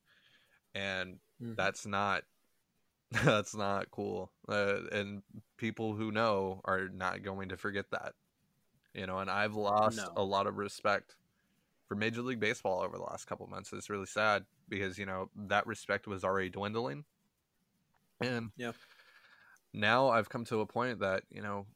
And 0.74 1.20
Mhm. 1.40 1.54
that's 1.56 1.86
not 1.86 2.24
that's 3.12 3.54
not 3.54 3.90
cool 3.92 4.32
uh, 4.48 4.82
and 4.92 5.22
people 5.58 5.94
who 5.94 6.12
know 6.12 6.60
are 6.64 6.88
not 6.88 7.22
going 7.22 7.50
to 7.50 7.56
forget 7.56 7.86
that 7.92 8.14
you 8.94 9.06
know 9.06 9.18
and 9.20 9.30
i've 9.30 9.54
lost 9.54 10.08
No. 10.08 10.12
a 10.16 10.24
lot 10.24 10.46
of 10.46 10.56
respect 10.58 11.16
for 11.88 11.96
major 11.96 12.22
league 12.22 12.40
baseball 12.40 12.82
over 12.82 12.96
the 12.96 13.02
last 13.04 13.26
couple 13.26 13.46
months 13.46 13.72
it's 13.72 13.90
really 13.90 14.06
sad 14.06 14.46
because 14.68 14.98
you 14.98 15.06
know 15.06 15.30
that 15.36 15.66
respect 15.66 16.06
was 16.06 16.24
already 16.24 16.50
dwindling 16.50 17.04
and 18.22 18.52
Yeah. 18.56 18.72
now 19.72 20.08
i've 20.08 20.28
come 20.28 20.44
to 20.44 20.60
a 20.60 20.66
point 20.66 20.98
that 21.00 21.24
you 21.30 21.40
know 21.42 21.66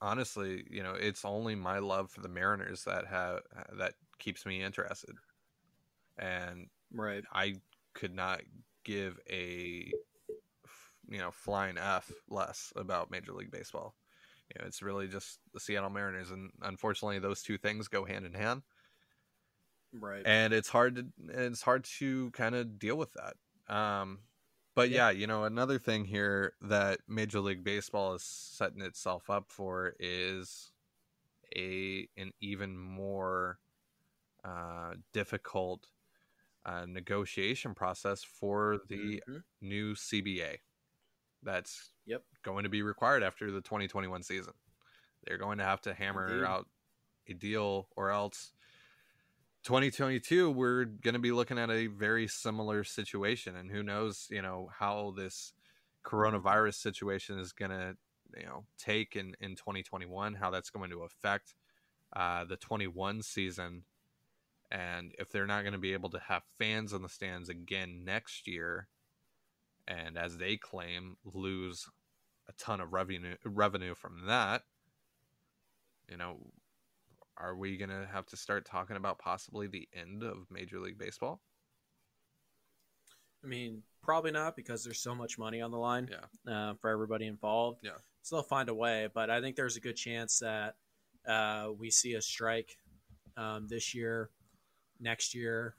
honestly 0.00 0.64
you 0.70 0.82
know 0.82 0.94
it's 0.94 1.24
only 1.24 1.54
my 1.54 1.78
love 1.78 2.10
for 2.10 2.20
the 2.20 2.28
mariners 2.28 2.84
that 2.84 3.06
have 3.06 3.40
that 3.76 3.94
keeps 4.18 4.46
me 4.46 4.62
interested 4.62 5.16
and 6.16 6.68
Right. 6.92 7.24
I 7.32 7.62
could 7.94 8.14
not 8.14 8.42
give 8.84 9.20
a 9.28 9.96
you 11.08 11.18
know 11.18 11.30
flying 11.30 11.78
f 11.78 12.10
less 12.28 12.72
about 12.76 13.10
Major 13.10 13.32
League 13.32 13.50
Baseball. 13.50 13.96
You 14.54 14.60
know, 14.62 14.66
it's 14.66 14.82
really 14.82 15.08
just 15.08 15.40
the 15.52 15.60
Seattle 15.60 15.90
Mariners, 15.90 16.30
and 16.30 16.50
unfortunately, 16.62 17.18
those 17.18 17.42
two 17.42 17.58
things 17.58 17.88
go 17.88 18.04
hand 18.04 18.24
in 18.26 18.34
hand, 18.34 18.62
Right. 19.92 20.28
and 20.28 20.52
it's 20.52 20.68
hard 20.68 20.96
to 20.96 21.06
it's 21.28 21.62
hard 21.62 21.84
to 21.84 22.30
kind 22.32 22.54
of 22.54 22.78
deal 22.78 22.96
with 22.96 23.14
that. 23.14 23.36
Um, 23.72 24.20
but 24.78 24.90
yeah. 24.90 25.10
Yeah. 25.10 25.18
you 25.18 25.26
know, 25.26 25.44
another 25.44 25.78
thing 25.78 26.04
here 26.04 26.54
that 26.62 27.00
Major 27.08 27.40
League 27.40 27.64
Baseball 27.64 28.14
is 28.14 28.22
setting 28.22 28.80
itself 28.80 29.28
up 29.28 29.50
for 29.50 29.94
is 29.98 30.72
a 31.56 32.08
an 32.16 32.32
even 32.40 32.76
more 32.78 33.58
uh, 34.44 34.94
difficult 35.12 35.88
uh, 36.64 36.86
negotiation 36.86 37.74
process 37.74 38.22
for 38.22 38.78
the 38.88 39.22
Mhm. 39.28 39.42
new 39.60 39.94
CBA 39.94 40.58
that's 41.42 41.92
Yep. 42.06 42.24
going 42.42 42.62
to 42.64 42.68
be 42.68 42.82
required 42.82 43.22
after 43.22 43.50
the 43.50 43.60
2021 43.60 44.22
season. 44.22 44.54
They're 45.24 45.38
going 45.38 45.58
to 45.58 45.64
have 45.64 45.80
to 45.82 45.94
hammer 45.94 46.28
Indeed. 46.28 46.44
out 46.44 46.68
a 47.28 47.34
deal 47.34 47.88
or 47.96 48.10
else 48.10 48.52
2022 49.68 50.50
we're 50.50 50.86
going 50.86 51.12
to 51.12 51.20
be 51.20 51.30
looking 51.30 51.58
at 51.58 51.70
a 51.70 51.88
very 51.88 52.26
similar 52.26 52.82
situation 52.82 53.54
and 53.54 53.70
who 53.70 53.82
knows, 53.82 54.26
you 54.30 54.40
know, 54.40 54.70
how 54.78 55.12
this 55.14 55.52
coronavirus 56.02 56.76
situation 56.76 57.38
is 57.38 57.52
going 57.52 57.70
to, 57.70 57.94
you 58.34 58.46
know, 58.46 58.64
take 58.78 59.14
in 59.14 59.34
in 59.42 59.56
2021, 59.56 60.32
how 60.32 60.48
that's 60.48 60.70
going 60.70 60.88
to 60.88 61.02
affect 61.02 61.52
uh 62.16 62.46
the 62.46 62.56
21 62.56 63.20
season. 63.20 63.82
And 64.70 65.12
if 65.18 65.30
they're 65.30 65.46
not 65.46 65.64
going 65.64 65.74
to 65.74 65.78
be 65.78 65.92
able 65.92 66.08
to 66.10 66.18
have 66.18 66.44
fans 66.58 66.94
in 66.94 67.02
the 67.02 67.08
stands 67.10 67.50
again 67.50 68.06
next 68.06 68.48
year 68.48 68.88
and 69.86 70.16
as 70.16 70.38
they 70.38 70.56
claim 70.56 71.18
lose 71.26 71.90
a 72.48 72.52
ton 72.54 72.80
of 72.80 72.94
revenue 72.94 73.36
revenue 73.44 73.94
from 73.94 74.24
that 74.28 74.62
you 76.10 76.16
know 76.16 76.38
are 77.38 77.56
we 77.56 77.76
going 77.76 77.90
to 77.90 78.06
have 78.12 78.26
to 78.26 78.36
start 78.36 78.66
talking 78.66 78.96
about 78.96 79.18
possibly 79.18 79.66
the 79.66 79.88
end 79.94 80.22
of 80.22 80.46
major 80.50 80.78
league 80.80 80.98
baseball 80.98 81.40
I 83.42 83.46
mean, 83.46 83.84
probably 84.02 84.32
not 84.32 84.56
because 84.56 84.82
there's 84.82 85.00
so 85.00 85.14
much 85.14 85.38
money 85.38 85.60
on 85.60 85.70
the 85.70 85.78
line 85.78 86.10
yeah 86.10 86.52
uh, 86.52 86.74
for 86.74 86.90
everybody 86.90 87.26
involved. 87.26 87.80
Yeah. 87.84 87.92
So 88.22 88.36
they'll 88.36 88.42
find 88.42 88.68
a 88.68 88.74
way, 88.74 89.08
but 89.14 89.30
I 89.30 89.40
think 89.40 89.54
there's 89.54 89.76
a 89.76 89.80
good 89.80 89.96
chance 89.96 90.40
that 90.40 90.74
uh, 91.26 91.68
we 91.78 91.88
see 91.90 92.14
a 92.14 92.20
strike 92.20 92.76
um, 93.36 93.68
this 93.68 93.94
year, 93.94 94.30
next 94.98 95.36
year, 95.36 95.76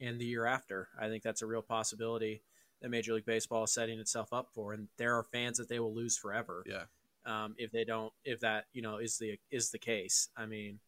and 0.00 0.20
the 0.20 0.24
year 0.24 0.46
after. 0.46 0.88
I 0.98 1.08
think 1.08 1.24
that's 1.24 1.42
a 1.42 1.46
real 1.46 1.62
possibility 1.62 2.42
that 2.80 2.90
Major 2.90 3.12
League 3.14 3.26
Baseball 3.26 3.64
is 3.64 3.72
setting 3.72 3.98
itself 3.98 4.32
up 4.32 4.50
for, 4.54 4.72
and 4.72 4.86
there 4.96 5.16
are 5.16 5.24
fans 5.24 5.58
that 5.58 5.68
they 5.68 5.80
will 5.80 5.94
lose 5.94 6.16
forever 6.16 6.62
yeah 6.64 6.84
um, 7.26 7.54
if 7.58 7.70
they 7.70 7.84
don't 7.84 8.12
if 8.24 8.40
that 8.40 8.66
you 8.72 8.82
know 8.82 8.96
is 8.98 9.18
the 9.18 9.38
is 9.50 9.70
the 9.70 9.78
case. 9.78 10.28
I 10.36 10.46
mean, 10.46 10.78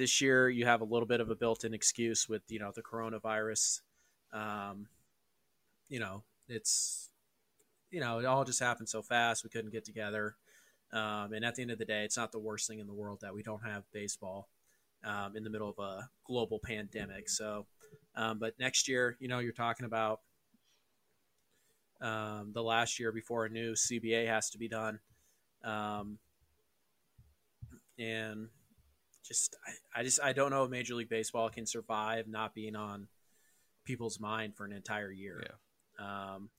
this 0.00 0.22
year 0.22 0.48
you 0.48 0.64
have 0.64 0.80
a 0.80 0.84
little 0.84 1.06
bit 1.06 1.20
of 1.20 1.28
a 1.28 1.34
built-in 1.34 1.74
excuse 1.74 2.26
with 2.26 2.40
you 2.48 2.58
know 2.58 2.72
the 2.74 2.82
coronavirus. 2.82 3.82
Um, 4.32 4.86
you 5.90 6.00
know, 6.00 6.22
it's 6.48 7.10
you 7.90 8.00
know 8.00 8.18
it 8.18 8.24
all 8.24 8.44
just 8.44 8.60
happened 8.60 8.88
so 8.88 9.02
fast. 9.02 9.44
We 9.44 9.50
couldn't 9.50 9.72
get 9.72 9.84
together, 9.84 10.36
um, 10.90 11.34
and 11.34 11.44
at 11.44 11.54
the 11.54 11.62
end 11.62 11.70
of 11.70 11.76
the 11.76 11.84
day, 11.84 12.04
it's 12.04 12.16
not 12.16 12.32
the 12.32 12.38
worst 12.38 12.66
thing 12.66 12.78
in 12.78 12.86
the 12.86 12.94
world 12.94 13.18
that 13.20 13.34
we 13.34 13.42
don't 13.42 13.62
have 13.62 13.84
baseball 13.92 14.48
um, 15.04 15.36
in 15.36 15.44
the 15.44 15.50
middle 15.50 15.68
of 15.68 15.78
a 15.78 16.08
global 16.24 16.58
pandemic. 16.58 17.28
So, 17.28 17.66
um, 18.16 18.38
but 18.38 18.58
next 18.58 18.88
year, 18.88 19.18
you 19.20 19.28
know, 19.28 19.40
you're 19.40 19.52
talking 19.52 19.84
about 19.84 20.20
um, 22.00 22.52
the 22.54 22.62
last 22.62 22.98
year 22.98 23.12
before 23.12 23.44
a 23.44 23.50
new 23.50 23.74
CBA 23.74 24.26
has 24.28 24.48
to 24.48 24.56
be 24.58 24.66
done. 24.66 24.98
Um, 25.62 26.16
and 27.98 28.48
just, 29.30 29.56
I, 29.66 30.00
I 30.00 30.02
just, 30.02 30.20
I 30.22 30.32
don't 30.32 30.50
know 30.50 30.64
if 30.64 30.70
Major 30.70 30.94
League 30.94 31.08
Baseball 31.08 31.48
can 31.48 31.64
survive 31.66 32.28
not 32.28 32.54
being 32.54 32.76
on 32.76 33.08
people's 33.84 34.20
mind 34.20 34.56
for 34.56 34.64
an 34.64 34.72
entire 34.72 35.10
year. 35.10 35.42
Yeah. 35.42 36.34
Um, 36.34 36.50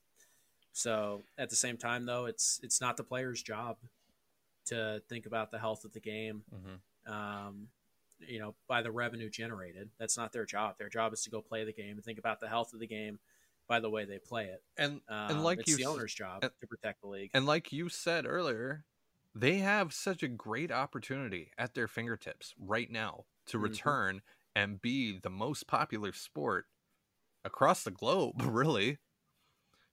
so 0.72 1.22
at 1.38 1.50
the 1.50 1.56
same 1.56 1.76
time, 1.76 2.06
though, 2.06 2.24
it's 2.26 2.58
it's 2.62 2.80
not 2.80 2.96
the 2.96 3.04
player's 3.04 3.42
job 3.42 3.76
to 4.66 5.02
think 5.08 5.26
about 5.26 5.50
the 5.50 5.58
health 5.58 5.84
of 5.84 5.92
the 5.92 6.00
game. 6.00 6.42
mm-hmm. 6.54 7.12
Um, 7.12 7.68
you 8.20 8.38
know, 8.38 8.54
by 8.68 8.82
the 8.82 8.90
revenue 8.90 9.28
generated, 9.28 9.90
that's 9.98 10.16
not 10.16 10.32
their 10.32 10.46
job. 10.46 10.76
Their 10.78 10.88
job 10.88 11.12
is 11.12 11.22
to 11.24 11.30
go 11.30 11.40
play 11.40 11.64
the 11.64 11.72
game 11.72 11.96
and 11.96 12.04
think 12.04 12.18
about 12.18 12.40
the 12.40 12.48
health 12.48 12.72
of 12.72 12.78
the 12.78 12.86
game 12.86 13.18
by 13.68 13.80
the 13.80 13.90
way 13.90 14.04
they 14.04 14.18
play 14.18 14.46
it. 14.46 14.62
and 14.76 15.00
Um, 15.08 15.30
and 15.30 15.44
like 15.44 15.58
it's 15.60 15.70
you 15.70 15.76
the 15.76 15.86
owner's 15.86 16.14
job 16.14 16.44
and- 16.44 16.52
to 16.60 16.66
protect 16.66 17.00
the 17.02 17.08
league. 17.08 17.30
And 17.34 17.46
like 17.46 17.72
you 17.72 17.88
said 17.88 18.24
earlier, 18.26 18.84
they 19.34 19.58
have 19.58 19.92
such 19.94 20.22
a 20.22 20.28
great 20.28 20.70
opportunity 20.70 21.52
at 21.58 21.74
their 21.74 21.88
fingertips 21.88 22.54
right 22.58 22.90
now 22.90 23.26
to 23.46 23.58
Mhm. 23.58 23.78
return 23.82 24.22
and 24.54 24.80
be 24.82 25.18
the 25.18 25.30
most 25.30 25.66
popular 25.66 26.12
sport 26.12 26.66
across 27.44 27.84
the 27.84 27.90
globe, 27.92 28.42
really, 28.42 28.98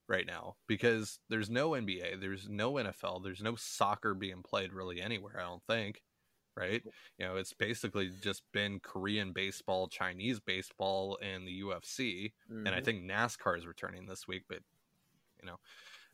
right 0.07 0.25
now. 0.25 0.55
Because 0.67 1.19
there's 1.29 1.49
no 1.49 1.73
NBA, 1.73 2.15
there's 2.15 2.49
no 2.49 2.77
NFL, 2.77 3.19
there's 3.19 3.41
no 3.43 3.55
soccer 3.55 4.13
being 4.13 4.43
played 4.43 4.73
really 4.73 5.01
anywhere, 5.01 5.39
I 5.39 5.43
don't 5.43 5.63
think. 5.67 6.01
Right? 6.57 6.83
You 7.17 7.25
know, 7.27 7.37
it's 7.37 7.53
basically 7.53 8.09
just 8.09 8.43
been 8.51 8.81
Korean 8.81 9.31
baseball, 9.33 9.87
Chinese 9.87 10.41
baseball, 10.41 11.17
and 11.21 11.47
the 11.47 11.53
UFC 11.53 12.33
and 12.65 12.75
I 12.75 12.81
Mhm. 12.81 12.83
think 12.83 13.03
NASCAR 13.03 13.57
is 13.57 13.65
returning 13.67 14.05
this 14.07 14.27
week. 14.27 14.43
But 14.49 14.63
you 15.41 15.47
know, 15.47 15.57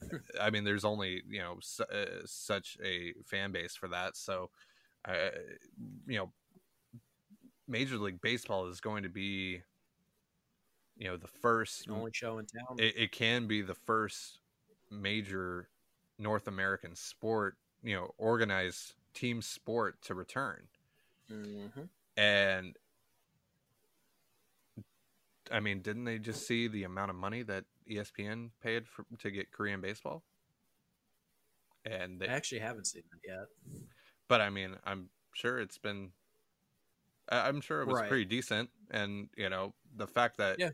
I 0.42 0.50
mean, 0.50 0.64
there's 0.64 0.86
only 0.86 1.24
you 1.28 1.40
know 1.40 1.58
su- 1.62 1.84
uh, 1.84 2.22
such 2.26 2.78
a 2.84 3.14
fan 3.26 3.52
base 3.52 3.76
for 3.76 3.88
that, 3.90 4.16
so 4.16 4.50
uh, 5.08 5.30
you 6.08 6.18
know, 6.18 6.32
Major 7.68 7.98
League 7.98 8.22
Baseball 8.22 8.68
is 8.68 8.80
going 8.80 9.04
to 9.04 9.10
be, 9.10 9.62
you 10.98 11.08
know, 11.08 11.18
the 11.18 11.28
first. 11.28 11.88
the 11.88 11.94
only 11.94 12.12
show 12.14 12.38
in 12.38 12.46
town. 12.46 12.78
It, 12.80 12.94
it 12.98 13.12
can 13.12 13.48
be 13.48 13.62
the 13.62 13.76
first 13.76 14.40
major 14.92 15.70
North 16.20 16.48
American 16.48 16.96
sport, 16.96 17.58
you 17.84 17.96
know, 17.96 18.12
organized 18.18 18.94
team 19.14 19.42
sport 19.42 20.02
to 20.02 20.14
return 20.14 20.68
Mhm. 21.32 21.90
and 22.18 22.78
I 25.52 25.60
mean, 25.60 25.82
didn't 25.82 26.06
they 26.06 26.18
just 26.18 26.48
see 26.48 26.68
the 26.68 26.84
amount 26.84 27.12
of 27.12 27.16
money 27.16 27.44
that 27.44 27.66
ESPN 27.90 28.52
paid 28.62 28.88
for 28.88 29.06
to 29.20 29.32
get 29.32 29.52
Korean 29.52 29.82
baseball? 29.82 30.24
And 31.86 32.22
I 32.22 32.26
they, 32.28 32.32
actually 32.32 32.60
haven't 32.60 32.86
seen 32.88 33.04
that 33.12 33.20
yet. 33.28 33.48
but 34.28 34.42
I 34.42 34.50
mean, 34.50 34.76
I'm 34.86 35.10
sure 35.34 35.60
it's 35.60 35.78
been. 35.78 36.12
I- 37.30 37.48
I'm 37.48 37.62
sure 37.62 37.82
it 37.82 37.88
was 37.88 38.00
Right. 38.02 38.10
pretty 38.10 38.26
decent, 38.26 38.70
and 38.92 39.30
you 39.38 39.50
know 39.50 39.74
the 39.96 40.08
fact 40.08 40.38
that 40.38 40.60
Yeah. 40.60 40.72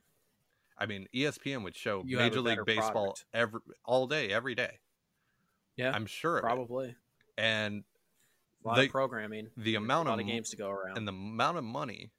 I 0.77 0.85
mean, 0.85 1.07
ESPN 1.13 1.63
would 1.63 1.75
show 1.75 2.03
You 2.05 2.17
Major 2.17 2.41
League 2.41 2.63
Baseball 2.65 2.91
product. 3.13 3.25
every 3.33 3.59
all 3.85 4.07
day, 4.07 4.31
every 4.31 4.55
day. 4.55 4.79
Yeah, 5.75 5.91
I'm 5.91 6.05
sure 6.05 6.39
probably 6.41 6.95
And 7.37 7.83
a 8.63 8.67
lot 8.67 8.75
the- 8.77 8.85
of 8.85 8.89
programming, 8.91 9.51
the 9.57 9.75
a 9.75 9.77
amount 9.77 10.07
lot 10.07 10.15
of 10.15 10.21
of 10.21 10.27
games 10.27 10.49
to 10.51 10.57
go 10.57 10.69
around. 10.69 10.97
and 10.97 11.07
the 11.07 11.11
amount 11.13 11.57
of 11.57 11.63
money 11.63 12.11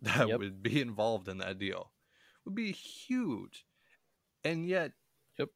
that 0.02 0.28
Yep. 0.28 0.38
would 0.38 0.62
be 0.62 0.80
involved 0.80 1.28
in 1.28 1.38
that 1.38 1.58
deal 1.58 1.92
would 2.44 2.54
be 2.54 2.72
huge. 2.72 3.65
And 4.48 4.66
yet, 4.66 4.92
Yep. 5.38 5.50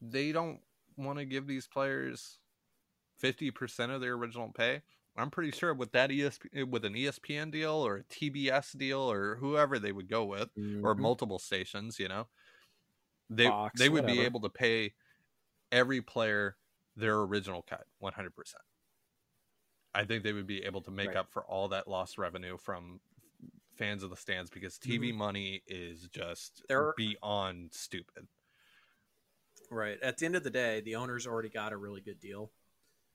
they 0.00 0.32
don't 0.32 0.60
want 0.96 1.18
to 1.18 1.24
give 1.24 1.46
these 1.46 1.66
players 1.66 2.40
50% 3.18 3.92
of 3.92 4.00
their 4.00 4.14
original 4.14 4.52
pay. 4.52 4.82
I'm 5.16 5.30
pretty 5.30 5.52
sure 5.52 5.72
with 5.74 5.92
that 5.92 6.10
ESP 6.10 6.64
with 6.68 6.84
an 6.84 6.94
ESPN 6.94 7.50
deal 7.50 7.72
or 7.74 7.98
a 7.98 8.04
TBS 8.04 8.72
deal 8.72 9.00
or 9.00 9.36
whoever 9.36 9.78
they 9.78 9.92
would 9.92 10.08
go 10.08 10.24
with 10.24 10.50
Mm-hmm. 10.58 10.82
or 10.82 10.94
multiple 10.96 11.38
stations, 11.38 11.98
you 12.00 12.08
know, 12.08 12.28
they 13.30 13.52
Fox, 13.52 13.74
they 13.74 13.88
would 13.88 14.04
be 14.04 14.20
able 14.22 14.40
to 14.40 14.50
pay 14.50 14.94
every 15.72 16.02
player 16.02 16.58
their 16.96 17.18
original 17.20 17.62
cut 17.62 17.86
100%. 17.98 18.64
I 19.94 20.04
think 20.04 20.22
they 20.24 20.32
would 20.32 20.46
be 20.46 20.64
able 20.64 20.82
to 20.82 20.90
make 20.90 21.14
Right. 21.14 21.16
up 21.16 21.30
for 21.32 21.44
all 21.46 21.68
that 21.68 21.88
lost 21.88 22.18
revenue 22.18 22.58
from 22.58 23.00
fans 23.76 24.02
of 24.02 24.10
the 24.10 24.16
stands 24.16 24.50
because 24.50 24.78
TV 24.78 25.12
Mhm. 25.12 25.16
money 25.16 25.62
is 25.66 26.08
just 26.08 26.62
are- 26.70 26.94
beyond 26.96 27.72
stupid. 27.72 28.28
Right. 29.70 29.98
At 30.00 30.18
the 30.18 30.26
end 30.26 30.36
of 30.36 30.44
the 30.44 30.50
day, 30.50 30.80
the 30.80 30.96
owners 30.96 31.26
already 31.26 31.48
got 31.48 31.72
a 31.72 31.76
really 31.76 32.00
good 32.00 32.20
deal. 32.20 32.52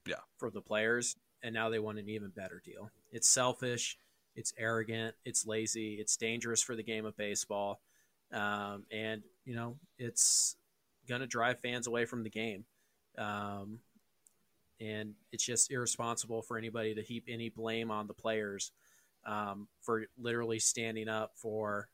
Yeah. 0.06 0.20
For 0.38 0.50
the 0.50 0.62
players, 0.62 1.16
and 1.42 1.54
now 1.54 1.68
they 1.68 1.78
want 1.78 1.98
an 1.98 2.08
even 2.08 2.30
better 2.30 2.60
deal. 2.60 2.90
It's 3.12 3.28
selfish, 3.28 3.98
it's 4.34 4.52
arrogant, 4.56 5.14
it's 5.24 5.46
lazy, 5.46 6.00
it's 6.00 6.16
dangerous 6.16 6.62
for 6.62 6.74
the 6.74 6.82
game 6.82 7.04
of 7.04 7.16
baseball, 7.16 7.82
um, 8.32 8.86
and 8.90 9.22
you 9.44 9.54
know 9.54 9.78
it's 9.98 10.56
going 11.06 11.20
to 11.20 11.26
drive 11.26 11.60
fans 11.60 11.86
away 11.86 12.04
from 12.04 12.22
the 12.22 12.30
game. 12.30 12.64
Um, 13.18 13.82
and 14.80 15.14
it's 15.32 15.44
just 15.44 15.70
irresponsible 15.70 16.42
for 16.42 16.56
anybody 16.56 16.94
to 16.94 17.02
heap 17.02 17.24
any 17.28 17.50
blame 17.50 17.90
on 17.90 18.06
the 18.06 18.14
players 18.14 18.72
um, 19.26 19.68
for 19.80 20.04
literally 20.18 20.58
standing 20.58 21.08
up 21.08 21.32
for 21.36 21.88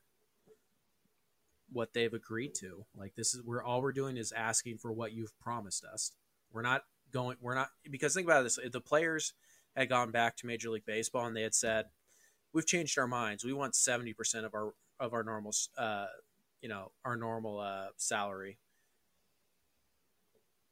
what 1.71 1.93
they've 1.93 2.13
agreed 2.13 2.53
to. 2.55 2.85
Like 2.95 3.15
this 3.15 3.33
is 3.33 3.43
we're 3.43 3.63
all 3.63 3.81
we're 3.81 3.91
doing 3.91 4.17
is 4.17 4.31
asking 4.31 4.77
for 4.77 4.91
what 4.91 5.13
you've 5.13 5.37
promised 5.39 5.83
us. 5.85 6.11
We're 6.51 6.61
not 6.61 6.83
going 7.11 7.37
we're 7.41 7.55
not 7.55 7.69
because 7.89 8.13
think 8.13 8.27
about 8.27 8.43
this 8.43 8.57
if 8.57 8.71
the 8.71 8.81
players 8.81 9.33
had 9.75 9.89
gone 9.89 10.11
back 10.11 10.35
to 10.37 10.47
Major 10.47 10.69
League 10.69 10.85
Baseball 10.85 11.25
and 11.25 11.35
they 11.35 11.43
had 11.43 11.55
said 11.55 11.85
we've 12.53 12.65
changed 12.65 12.97
our 12.97 13.07
minds. 13.07 13.43
We 13.43 13.53
want 13.53 13.73
70% 13.73 14.45
of 14.45 14.53
our 14.53 14.73
of 14.99 15.13
our 15.13 15.23
normal 15.23 15.53
uh 15.77 16.07
you 16.61 16.69
know, 16.69 16.91
our 17.05 17.15
normal 17.15 17.59
uh 17.59 17.87
salary. 17.97 18.57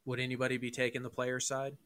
Would 0.05 0.19
anybody 0.19 0.57
be 0.57 0.71
taking 0.71 1.03
the 1.03 1.09
player 1.09 1.39
side? 1.39 1.77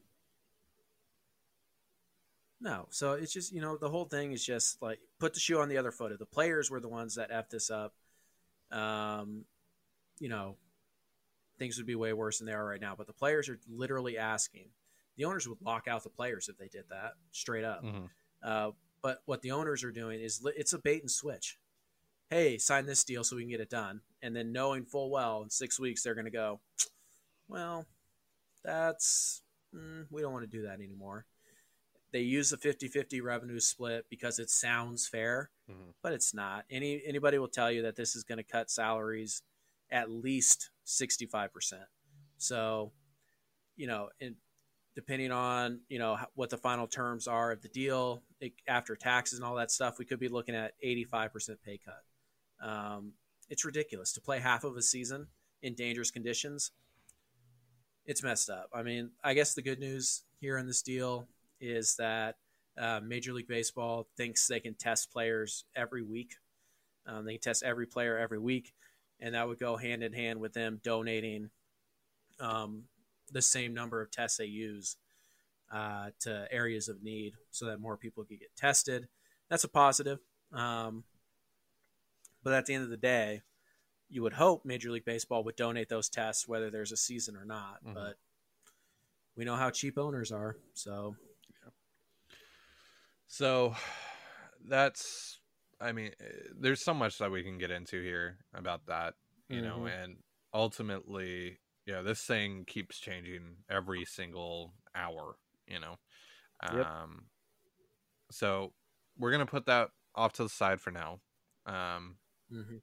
No. 2.60 2.86
So 2.90 3.14
it's 3.14 3.32
just, 3.32 3.52
you 3.52 3.60
know, 3.60 3.76
the 3.76 3.88
whole 3.88 4.04
thing 4.04 4.32
is 4.32 4.44
just 4.44 4.80
like 4.82 5.00
put 5.18 5.34
the 5.34 5.40
shoe 5.40 5.60
on 5.60 5.68
the 5.68 5.78
other 5.78 5.92
foot. 5.92 6.12
If 6.12 6.18
the 6.18 6.26
players 6.26 6.70
were 6.70 6.80
the 6.80 6.88
ones 6.88 7.14
that 7.14 7.30
F 7.30 7.48
this 7.48 7.70
up, 7.70 7.94
um, 8.70 9.44
you 10.18 10.28
know, 10.28 10.56
things 11.58 11.78
would 11.78 11.86
be 11.86 11.94
way 11.94 12.12
worse 12.12 12.38
than 12.38 12.46
they 12.46 12.52
are 12.52 12.64
right 12.64 12.80
now. 12.80 12.94
But 12.96 13.06
the 13.06 13.12
players 13.12 13.48
are 13.48 13.58
literally 13.68 14.18
asking. 14.18 14.68
The 15.16 15.24
owners 15.24 15.48
would 15.48 15.60
lock 15.62 15.88
out 15.88 16.02
the 16.02 16.10
players 16.10 16.48
if 16.48 16.58
they 16.58 16.68
did 16.68 16.84
that 16.90 17.12
straight 17.32 17.64
up. 17.64 17.82
Mhm. 17.82 18.10
Uh, 18.42 18.72
but 19.02 19.22
what 19.24 19.42
the 19.42 19.50
owners 19.52 19.82
are 19.82 19.92
doing 19.92 20.20
is 20.20 20.44
it's 20.56 20.72
a 20.72 20.78
bait 20.78 21.00
and 21.00 21.10
switch. 21.10 21.58
Hey, 22.28 22.58
sign 22.58 22.86
this 22.86 23.02
deal 23.04 23.24
so 23.24 23.36
we 23.36 23.42
can 23.42 23.50
get 23.50 23.60
it 23.60 23.70
done. 23.70 24.02
And 24.22 24.36
then 24.36 24.52
knowing 24.52 24.84
full 24.84 25.10
well 25.10 25.42
in 25.42 25.50
six 25.50 25.80
weeks 25.80 26.02
they're 26.02 26.14
going 26.14 26.26
to 26.26 26.30
go, 26.30 26.60
well, 27.48 27.86
that's, 28.62 29.42
mm, 29.74 30.06
we 30.10 30.22
don't 30.22 30.32
want 30.32 30.44
to 30.48 30.56
do 30.56 30.62
that 30.62 30.80
anymore. 30.80 31.26
They 32.12 32.20
use 32.22 32.50
the 32.50 32.56
50 32.56 32.88
50 32.88 33.20
revenue 33.20 33.60
split 33.60 34.06
because 34.10 34.38
it 34.38 34.50
sounds 34.50 35.06
fair, 35.06 35.50
Mhm. 35.68 35.94
but 36.02 36.12
it's 36.12 36.34
not. 36.34 36.64
Any 36.68 37.04
Anybody 37.04 37.38
will 37.38 37.48
tell 37.48 37.70
you 37.70 37.82
that 37.82 37.96
this 37.96 38.16
is 38.16 38.24
going 38.24 38.38
to 38.38 38.44
cut 38.44 38.70
salaries 38.70 39.42
at 39.90 40.10
least 40.10 40.70
65%. 40.84 41.88
So, 42.36 42.92
you 43.76 43.86
know, 43.86 44.10
and 44.20 44.36
depending 44.94 45.30
on, 45.30 45.82
you 45.88 45.98
know, 45.98 46.18
what 46.34 46.50
the 46.50 46.58
final 46.58 46.86
terms 46.88 47.28
are 47.28 47.52
of 47.52 47.62
the 47.62 47.68
deal 47.68 48.24
it, 48.40 48.54
after 48.66 48.96
taxes 48.96 49.38
and 49.38 49.44
all 49.46 49.54
that 49.56 49.70
stuff, 49.70 49.98
we 49.98 50.04
could 50.04 50.18
be 50.20 50.28
looking 50.28 50.54
at 50.54 50.74
85% 50.82 51.62
pay 51.62 51.78
cut. 51.78 52.04
Um, 52.60 53.14
it's 53.48 53.64
ridiculous 53.64 54.12
to 54.14 54.20
play 54.20 54.40
half 54.40 54.64
of 54.64 54.76
a 54.76 54.82
season 54.82 55.28
in 55.62 55.74
dangerous 55.74 56.10
conditions. 56.10 56.72
It's 58.04 58.22
messed 58.22 58.50
up. 58.50 58.68
I 58.72 58.82
mean, 58.82 59.12
I 59.22 59.34
guess 59.34 59.54
the 59.54 59.62
good 59.62 59.78
news 59.78 60.24
here 60.40 60.58
in 60.58 60.66
this 60.66 60.82
deal 60.82 61.28
is 61.60 61.96
that 61.96 62.36
uh, 62.78 63.00
Major 63.02 63.32
League 63.32 63.48
Baseball 63.48 64.08
thinks 64.16 64.46
they 64.46 64.60
can 64.60 64.74
test 64.74 65.12
players 65.12 65.64
every 65.74 66.02
week. 66.02 66.34
Um, 67.06 67.24
they 67.24 67.32
can 67.32 67.40
test 67.40 67.62
every 67.62 67.86
player 67.86 68.18
every 68.18 68.38
week, 68.38 68.72
and 69.20 69.34
that 69.34 69.48
would 69.48 69.58
go 69.58 69.76
hand 69.76 70.02
in 70.02 70.12
hand 70.12 70.40
with 70.40 70.52
them 70.52 70.80
donating 70.82 71.50
um, 72.38 72.84
the 73.30 73.42
same 73.42 73.74
number 73.74 74.00
of 74.00 74.10
tests 74.10 74.38
they 74.38 74.46
use 74.46 74.96
uh, 75.72 76.10
to 76.20 76.46
areas 76.50 76.88
of 76.88 77.02
need, 77.02 77.34
so 77.50 77.66
that 77.66 77.80
more 77.80 77.96
people 77.96 78.24
could 78.24 78.40
get 78.40 78.54
tested. 78.56 79.08
That's 79.48 79.64
a 79.64 79.68
positive. 79.68 80.18
Um, 80.52 81.04
but 82.42 82.54
at 82.54 82.66
the 82.66 82.74
end 82.74 82.84
of 82.84 82.90
the 82.90 82.96
day, 82.96 83.42
you 84.08 84.22
would 84.22 84.32
hope 84.32 84.64
Major 84.64 84.90
League 84.90 85.04
Baseball 85.04 85.44
would 85.44 85.56
donate 85.56 85.88
those 85.88 86.08
tests 86.08 86.48
whether 86.48 86.70
there's 86.70 86.92
a 86.92 86.96
season 86.96 87.36
or 87.36 87.44
not. 87.44 87.84
Mhm. 87.84 87.94
But 87.94 88.18
we 89.36 89.44
know 89.44 89.56
how 89.56 89.70
cheap 89.70 89.98
owners 89.98 90.32
are, 90.32 90.56
so 90.74 91.16
So 93.30 93.76
that's, 94.68 95.40
I 95.80 95.92
mean, 95.92 96.12
there's 96.58 96.82
so 96.82 96.94
much 96.94 97.18
that 97.18 97.30
we 97.30 97.44
can 97.44 97.58
get 97.58 97.70
into 97.70 98.02
here 98.02 98.40
about 98.54 98.86
that, 98.86 99.14
you 99.48 99.62
know, 99.62 99.84
Mhm. 99.84 99.86
and 99.86 100.18
ultimately, 100.52 101.60
yeah, 101.86 102.02
this 102.02 102.24
thing 102.24 102.64
keeps 102.66 102.98
changing 102.98 103.58
every 103.70 104.04
single 104.04 104.74
hour, 104.96 105.36
you 105.68 105.80
know. 105.80 105.98
Yep. 106.68 106.88
Um, 106.90 107.28
so 108.30 108.74
we're 109.16 109.30
gonna 109.32 109.46
put 109.46 109.66
that 109.66 109.90
off 110.14 110.32
to 110.34 110.42
the 110.42 110.48
side 110.48 110.80
for 110.80 110.90
now. 110.90 111.20
Um, 111.66 112.18
mhm. 112.50 112.80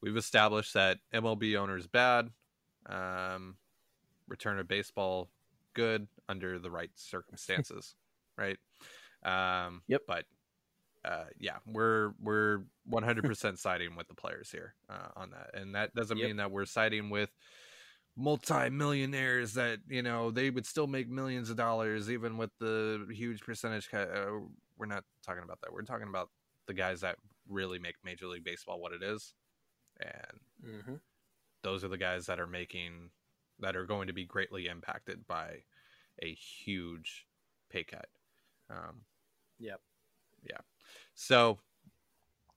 we've 0.00 0.16
established 0.16 0.74
that 0.74 0.98
MLB 1.12 1.56
owners 1.56 1.86
bad, 1.86 2.30
um, 2.86 3.58
return 4.28 4.58
of 4.60 4.68
baseball 4.68 5.30
good 5.74 6.08
under 6.28 6.58
the 6.60 6.70
right 6.70 6.90
circumstances, 6.96 7.96
right? 8.38 8.58
Um, 9.24 9.82
Yep. 9.88 10.02
But 10.06 10.24
uh, 11.04 11.24
yeah, 11.38 11.56
we're 11.66 12.12
we're 12.20 12.60
100% 12.90 13.58
siding 13.58 13.96
with 13.96 14.08
the 14.08 14.14
players 14.14 14.50
here 14.50 14.74
uh, 14.90 15.08
on 15.16 15.30
that, 15.30 15.50
and 15.54 15.74
that 15.74 15.94
doesn't 15.94 16.18
Yep. 16.18 16.26
mean 16.26 16.36
that 16.36 16.50
we're 16.50 16.64
siding 16.66 17.08
with 17.10 17.30
multi-millionaires 18.16 19.54
that 19.54 19.78
you 19.88 20.02
know 20.02 20.30
they 20.32 20.50
would 20.50 20.66
still 20.66 20.88
make 20.88 21.08
millions 21.08 21.50
of 21.50 21.56
dollars 21.56 22.10
even 22.10 22.36
with 22.36 22.50
the 22.58 23.06
huge 23.12 23.40
percentage 23.42 23.88
cut. 23.88 24.10
Uh, 24.10 24.40
we're 24.76 24.86
not 24.86 25.04
talking 25.24 25.42
about 25.44 25.60
that. 25.60 25.72
We're 25.72 25.82
talking 25.82 26.08
about 26.08 26.30
the 26.66 26.74
guys 26.74 27.00
that 27.00 27.16
really 27.48 27.78
make 27.78 27.94
Major 28.04 28.26
League 28.26 28.44
Baseball 28.44 28.80
what 28.80 28.92
it 28.92 29.02
is, 29.02 29.34
and 30.00 30.40
Mm-hmm. 30.66 30.94
those 31.62 31.84
are 31.84 31.88
the 31.88 31.96
guys 31.96 32.26
that 32.26 32.40
are 32.40 32.46
making 32.48 33.10
that 33.60 33.76
are 33.76 33.86
going 33.86 34.08
to 34.08 34.12
be 34.12 34.24
greatly 34.24 34.66
impacted 34.66 35.26
by 35.26 35.62
a 36.22 36.32
huge 36.34 37.26
pay 37.70 37.84
cut. 37.84 38.06
Um, 38.68 39.02
Yep. 39.58 39.80
Yeah. 40.48 40.58
So, 41.14 41.58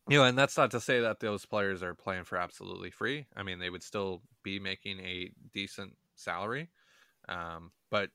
you 0.10 0.18
know, 0.18 0.26
and 0.26 0.38
that's 0.38 0.58
not 0.58 0.72
to 0.72 0.80
say 0.80 1.02
that 1.02 1.20
those 1.20 1.46
players 1.46 1.84
are 1.84 1.96
playing 1.96 2.26
for 2.26 2.38
absolutely 2.38 2.92
free. 2.92 3.28
I 3.36 3.44
mean, 3.44 3.60
they 3.60 3.70
would 3.70 3.84
still 3.84 4.22
be 4.44 4.60
making 4.60 5.00
a 5.00 5.32
decent 5.54 5.96
salary, 6.16 6.70
um, 7.30 7.72
but 7.90 8.10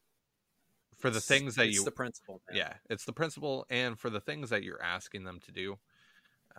for 0.98 1.10
the 1.10 1.20
things 1.20 1.56
that 1.56 1.66
it's 1.66 1.76
you 1.76 1.84
the 1.84 1.90
principle, 1.90 2.40
man. 2.48 2.56
yeah, 2.56 2.72
it's 2.88 3.04
the 3.04 3.12
principle, 3.12 3.66
and 3.70 3.98
for 3.98 4.10
the 4.10 4.20
things 4.20 4.50
that 4.50 4.62
you're 4.62 4.82
asking 4.82 5.24
them 5.24 5.40
to 5.40 5.52
do, 5.52 5.78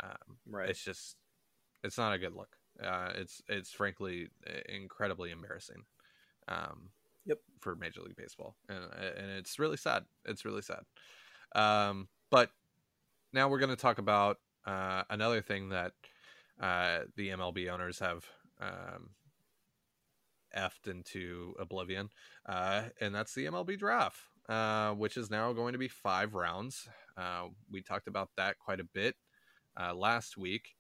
um, 0.02 0.38
right. 0.48 0.70
it's 0.70 0.84
just 0.84 1.18
it's 1.84 1.98
not 1.98 2.14
a 2.14 2.20
good 2.20 2.34
look. 2.34 2.56
Uh, 2.82 3.12
it's 3.16 3.42
it's 3.48 3.72
frankly 3.72 4.30
uh, 4.48 4.60
incredibly 4.70 5.32
embarrassing. 5.32 5.84
Um, 6.48 6.90
Yep. 7.28 7.40
For 7.60 7.76
Major 7.76 8.02
League 8.02 8.16
Baseball, 8.16 8.56
and 8.70 8.78
and 8.78 9.32
it's 9.32 9.60
really 9.60 9.76
sad. 9.76 10.06
It's 10.26 10.46
really 10.46 10.62
sad. 10.62 10.80
Um, 11.56 12.08
but 12.30 12.50
now 13.34 13.50
we're 13.50 13.60
going 13.60 13.70
to 13.70 13.76
talk 13.76 13.98
about 13.98 14.38
uh, 14.66 15.04
another 15.10 15.42
thing 15.42 15.70
that 15.70 15.94
uh, 16.62 17.00
the 17.16 17.30
MLB 17.30 17.70
owners 17.70 18.00
have 18.00 18.26
um, 18.60 19.12
effed 20.56 20.90
into 20.90 21.54
oblivion, 21.60 22.10
uh, 22.48 22.84
and 23.00 23.14
that's 23.14 23.34
the 23.34 23.46
MLB 23.46 23.78
draft, 23.78 24.18
uh, 24.50 24.92
which 24.92 25.18
is 25.18 25.30
now 25.30 25.54
going 25.54 25.74
to 25.74 25.80
be 25.80 25.88
five 25.88 26.34
rounds. 26.34 26.88
Uh, 27.18 27.48
we 27.72 27.82
talked 27.82 28.08
about 28.08 28.30
that 28.38 28.60
quite 28.60 28.80
a 28.80 28.88
bit 28.94 29.16
uh, 29.80 29.94
last 29.94 30.38
week, 30.38 30.76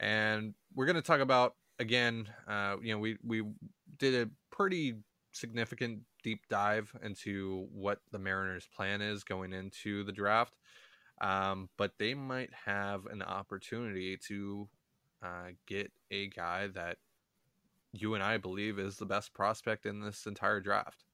and 0.00 0.54
we're 0.74 0.86
going 0.86 0.96
to 0.96 1.02
talk 1.02 1.20
about 1.20 1.54
again. 1.78 2.28
Uh, 2.46 2.76
you 2.82 2.92
know, 2.92 2.98
we 2.98 3.16
we 3.24 3.42
did 3.98 4.14
a 4.14 4.30
pretty 4.54 4.94
significant 5.32 6.00
deep 6.22 6.46
dive 6.48 6.94
into 7.02 7.66
what 7.72 8.00
the 8.10 8.18
Mariners' 8.18 8.68
plan 8.74 9.00
is 9.00 9.24
going 9.24 9.52
into 9.52 10.04
the 10.04 10.12
draft. 10.12 10.54
Um, 11.20 11.68
but 11.78 11.92
they 11.98 12.14
might 12.14 12.50
have 12.66 13.06
an 13.06 13.22
opportunity 13.22 14.18
to 14.28 14.68
uh, 15.22 15.50
get 15.66 15.92
a 16.10 16.28
guy 16.28 16.68
that 16.68 16.96
you 17.92 18.14
and 18.14 18.22
I 18.22 18.38
believe 18.38 18.78
is 18.78 18.96
the 18.96 19.06
best 19.06 19.34
prospect 19.34 19.86
in 19.86 20.00
this 20.00 20.26
entire 20.26 20.60
draft. 20.60 21.04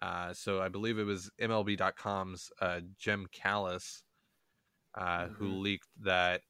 Uh, 0.00 0.32
so 0.32 0.62
I 0.62 0.68
believe 0.68 0.98
it 0.98 1.04
was 1.04 1.30
MLB.com's 1.40 2.50
uh, 2.60 2.80
Jim 2.98 3.26
Callis 3.32 4.02
uh, 4.96 5.24
mm-hmm. 5.24 5.34
who 5.34 5.58
leaked 5.58 5.88
that 6.02 6.42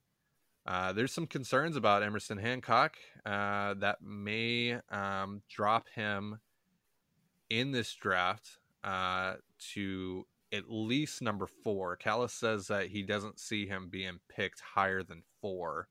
uh, 0.66 0.92
there's 0.92 1.12
some 1.12 1.26
concerns 1.26 1.76
about 1.76 2.02
Emerson 2.02 2.38
Hancock 2.38 2.96
uh, 3.26 3.74
that 3.74 4.02
may 4.02 4.78
um, 4.90 5.42
drop 5.48 5.88
him 5.94 6.38
in 7.50 7.72
this 7.72 7.92
draft 7.94 8.58
uh, 8.84 9.34
to 9.72 10.26
at 10.52 10.64
least 10.68 11.22
number 11.22 11.46
four. 11.46 11.96
Callis 11.96 12.32
says 12.32 12.68
that 12.68 12.88
he 12.88 13.02
doesn't 13.02 13.38
see 13.38 13.66
him 13.66 13.88
being 13.90 14.18
picked 14.28 14.60
higher 14.60 15.02
than 15.02 15.22
four, 15.40 15.88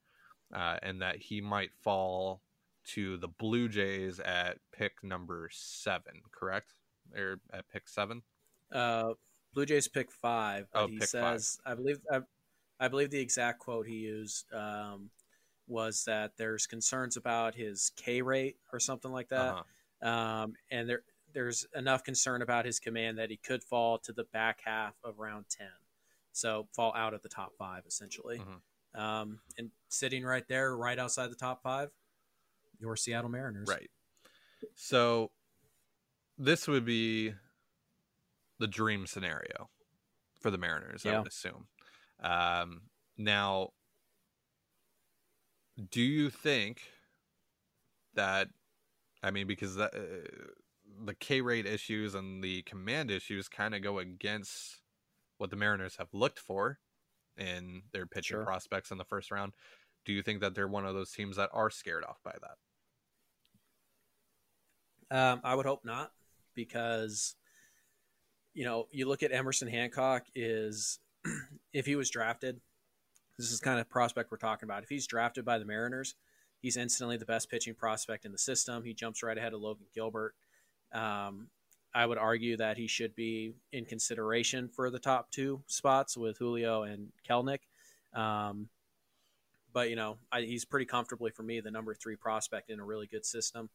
uh, 0.54 0.78
and 0.82 1.02
that 1.02 1.17
he 1.17 1.41
might 1.41 1.72
fall 1.82 2.41
to 2.86 3.17
the 3.17 3.28
Blue 3.28 3.69
Jays 3.69 4.19
at 4.19 4.58
pick 4.72 5.04
number 5.04 5.50
seven. 5.52 6.22
Correct? 6.32 6.74
Or 7.15 7.39
at 7.54 7.69
pick 7.69 7.88
seven? 7.88 8.24
Uh, 8.72 9.13
Blue 9.54 9.65
Jays 9.65 9.88
pick 9.88 10.12
five. 10.12 10.67
oh, 10.74 10.88
he 10.88 11.00
says, 11.00 11.60
five. 11.63 11.72
I 11.72 11.76
believe, 11.76 12.00
I, 12.12 12.19
I, 12.80 12.88
believe 12.88 13.12
the 13.12 13.19
exact 13.19 13.60
quote 13.60 13.88
he 13.88 13.95
used 13.95 14.45
um, 14.54 15.10
was 15.67 16.04
that 16.06 16.34
there's 16.38 16.67
concerns 16.67 17.17
about 17.17 17.56
his 17.56 17.91
K 17.95 18.22
rate 18.22 18.58
or 18.74 18.80
something 18.80 19.12
like 19.12 19.30
that. 19.30 19.56
Uh-huh. 19.56 20.10
Um, 20.10 20.54
and 20.72 20.89
there, 20.89 21.04
there's 21.34 21.65
enough 21.76 22.04
concern 22.04 22.42
about 22.42 22.65
his 22.65 22.80
command 22.80 23.18
that 23.18 23.30
he 23.30 23.38
could 23.38 23.63
fall 23.63 23.98
to 24.00 24.13
the 24.13 24.26
back 24.34 24.62
half 24.65 24.94
of 25.04 25.20
round 25.20 25.46
10. 25.50 25.68
So 26.32 26.68
fall 26.76 26.94
out 26.96 27.13
of 27.13 27.22
the 27.22 27.30
top 27.30 27.54
five, 27.58 27.84
essentially. 27.88 28.39
Mm-hmm. 28.39 29.02
Um, 29.02 29.39
and 29.58 29.70
sitting 29.89 30.24
right 30.24 30.48
there, 30.48 30.76
right 30.76 30.98
outside 30.98 31.30
the 31.30 31.36
top 31.36 31.62
five, 31.62 31.89
your 32.80 32.96
Seattle 32.96 33.30
Mariners. 33.30 33.68
Right. 33.70 33.89
So 34.76 35.32
this 36.38 36.68
would 36.68 36.86
be 36.86 37.34
the 38.60 38.68
dream 38.68 39.06
scenario 39.06 39.70
for 40.39 40.52
the 40.52 40.58
Mariners, 40.58 41.04
yeah. 41.06 41.15
I 41.15 41.18
would 41.20 41.28
assume. 41.28 41.68
Um, 42.22 42.82
now, 43.18 43.70
do 45.92 46.02
you 46.02 46.30
think 46.30 46.82
that? 48.15 48.50
I 49.22 49.32
mean, 49.32 49.48
because 49.48 49.76
that, 49.76 49.94
uh, 49.94 50.52
the 51.06 51.15
K 51.15 51.41
rate 51.41 51.65
issues 51.65 52.15
and 52.15 52.43
the 52.43 52.62
command 52.63 53.12
issues 53.12 53.47
kind 53.47 53.75
of 53.75 53.82
go 53.82 53.99
against 53.99 54.82
what 55.38 55.49
the 55.49 55.56
Mariners 55.56 55.95
have 55.97 56.10
looked 56.13 56.39
for 56.39 56.80
in 57.38 57.84
their 57.93 58.06
pitching 58.06 58.36
sure. 58.38 58.45
prospects 58.45 58.91
in 58.91 58.97
the 58.97 59.06
first 59.06 59.32
round. 59.32 59.54
Do 60.06 60.13
you 60.13 60.21
think 60.21 60.41
that 60.41 60.56
they're 60.56 60.67
one 60.67 60.86
of 60.86 60.93
those 60.93 61.12
teams 61.12 61.38
that 61.38 61.49
are 61.54 61.69
scared 61.69 62.04
off 62.04 62.19
by 62.23 62.36
that? 62.41 62.58
Um, 65.17 65.41
I 65.43 65.56
would 65.56 65.65
hope 65.65 65.84
not, 65.84 66.12
because 66.54 67.36
you 68.54 68.65
know 68.65 68.88
you 68.91 69.08
look 69.08 69.23
at 69.23 69.32
Emerson 69.32 69.67
Hancock 69.67 70.25
is 70.36 70.99
if 71.73 71.86
he 71.86 71.95
was 71.95 72.10
drafted, 72.10 72.60
this 73.38 73.52
is 73.52 73.60
kind 73.60 73.80
of 73.80 73.89
prospect 73.89 74.32
we're 74.32 74.38
talking 74.38 74.67
about. 74.67 74.84
If 74.84 74.89
he's 74.89 75.08
drafted 75.08 75.45
by 75.45 75.58
the 75.58 75.65
Mariners, 75.65 76.15
he's 76.62 76.78
instantly 76.78 77.17
the 77.17 77.25
best 77.25 77.49
pitching 77.49 77.73
prospect 77.73 78.25
in 78.25 78.32
the 78.32 78.38
system. 78.38 78.84
He 78.84 78.93
jumps 78.93 79.23
right 79.23 79.38
ahead 79.38 79.54
of 79.54 79.62
Logan 79.62 79.88
Gilbert. 79.95 80.36
Um, 80.91 81.47
I 81.93 82.06
would 82.06 82.17
argue 82.17 82.58
that 82.58 82.78
he 82.78 82.88
should 82.88 83.15
be 83.15 83.54
in 83.71 83.86
consideration 83.86 84.69
for 84.69 84.89
the 84.89 84.99
top 84.99 85.32
two 85.32 85.62
spots 85.67 86.15
with 86.15 86.38
Julio 86.38 86.84
and 86.84 87.12
Kelenic. 87.28 87.60
Um, 88.13 88.69
but 89.73 89.89
you 89.89 89.95
know, 89.95 90.17
I, 90.32 90.41
he's 90.41 90.65
pretty 90.65 90.86
comfortably 90.86 91.32
for 91.32 91.43
me 91.43 91.60
the 91.60 91.71
number 91.71 91.93
three 91.93 92.15
prospect 92.15 92.69
in 92.69 92.80
a 92.80 92.86
really 92.86 93.08
good 93.08 93.25
system. 93.25 93.69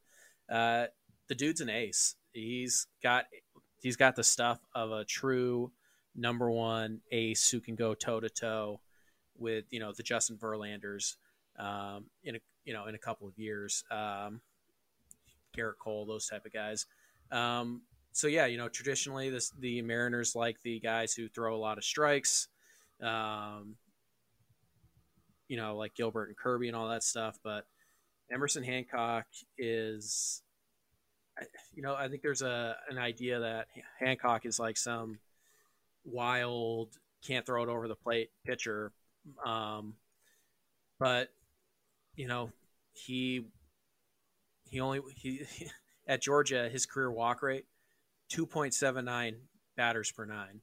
Uh, 0.48 0.86
the 1.28 1.34
dude's 1.34 1.60
an 1.60 1.70
ace. 1.70 2.14
He's 2.32 2.86
got 3.02 3.26
he's 3.80 3.96
got 3.96 4.16
the 4.16 4.24
stuff 4.24 4.60
of 4.74 4.90
a 4.90 5.04
true 5.04 5.72
number 6.14 6.50
one 6.50 7.00
ace 7.10 7.50
who 7.50 7.60
can 7.60 7.74
go 7.74 7.94
toe 7.94 8.20
to 8.20 8.28
toe 8.28 8.80
with 9.36 9.64
you 9.70 9.80
know 9.80 9.92
the 9.92 10.02
Justin 10.02 10.36
Verlanders 10.36 11.16
um, 11.58 12.06
in 12.22 12.36
a 12.36 12.38
you 12.64 12.72
know 12.72 12.86
in 12.86 12.94
a 12.94 12.98
couple 12.98 13.26
of 13.26 13.38
years. 13.38 13.84
Um, 13.90 14.40
Gerrit 15.56 15.78
Cole, 15.78 16.04
those 16.04 16.26
type 16.26 16.44
of 16.44 16.52
guys. 16.52 16.86
Um, 17.30 17.82
so 18.12 18.28
yeah, 18.28 18.46
you 18.46 18.56
know, 18.56 18.68
traditionally 18.68 19.28
this 19.30 19.50
the 19.58 19.82
Mariners 19.82 20.36
like 20.36 20.56
the 20.62 20.78
guys 20.78 21.14
who 21.14 21.28
throw 21.28 21.56
a 21.56 21.58
lot 21.58 21.78
of 21.78 21.84
strikes, 21.84 22.48
um, 23.02 23.76
you 25.48 25.56
know, 25.56 25.76
like 25.76 25.94
Gilbert 25.94 26.28
and 26.28 26.36
Kirby 26.36 26.68
and 26.68 26.76
all 26.76 26.88
that 26.88 27.02
stuff. 27.02 27.38
But 27.42 27.66
Emerson 28.32 28.62
Hancock 28.62 29.26
is, 29.58 30.42
you 31.74 31.82
know, 31.82 31.94
I 31.94 32.08
think 32.08 32.22
there's 32.22 32.42
a 32.42 32.76
an 32.88 32.98
idea 32.98 33.40
that 33.40 33.66
Hancock 33.98 34.46
is 34.46 34.60
like 34.60 34.76
some 34.76 35.18
wild, 36.04 36.90
can't 37.26 37.44
throw 37.44 37.64
it 37.64 37.68
over 37.68 37.88
the 37.88 37.96
plate 37.96 38.30
pitcher, 38.46 38.92
um, 39.44 39.94
but 41.00 41.30
you 42.14 42.28
know, 42.28 42.50
he 42.92 43.46
he 44.68 44.80
only 44.80 45.00
he 45.16 45.44
at 46.06 46.22
Georgia, 46.22 46.68
his 46.68 46.86
career 46.86 47.10
walk 47.10 47.42
rate, 47.42 47.66
2.79 48.32 49.36
batters 49.76 50.10
per 50.10 50.24
nine. 50.24 50.60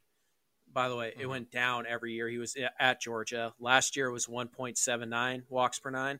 By 0.71 0.87
the 0.87 0.95
way, 0.95 1.11
mm-hmm. 1.11 1.21
it 1.21 1.29
went 1.29 1.51
down 1.51 1.85
every 1.87 2.13
year. 2.13 2.29
He 2.29 2.37
was 2.37 2.55
at 2.79 3.01
Georgia. 3.01 3.53
Last 3.59 3.95
year 3.95 4.09
was 4.11 4.27
1.79 4.27 5.43
walks 5.49 5.79
per 5.79 5.89
nine. 5.89 6.19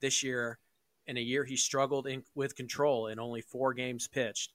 This 0.00 0.22
year, 0.22 0.58
in 1.06 1.16
a 1.16 1.20
year 1.20 1.44
he 1.44 1.56
struggled 1.56 2.06
in, 2.06 2.24
with 2.34 2.56
control 2.56 3.06
in 3.06 3.20
only 3.20 3.40
four 3.40 3.74
games 3.74 4.08
pitched, 4.08 4.52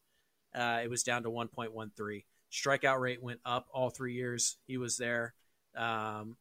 uh, 0.53 0.81
it 0.83 0.89
was 0.89 1.03
down 1.03 1.23
to 1.23 1.29
1.13. 1.29 2.23
Strikeout 2.51 2.99
rate 2.99 3.21
went 3.21 3.39
up 3.45 3.67
all 3.73 3.89
three 3.89 4.13
years 4.13 4.57
he 4.65 4.77
was 4.77 4.97
there. 4.97 5.33
Um, 5.75 6.37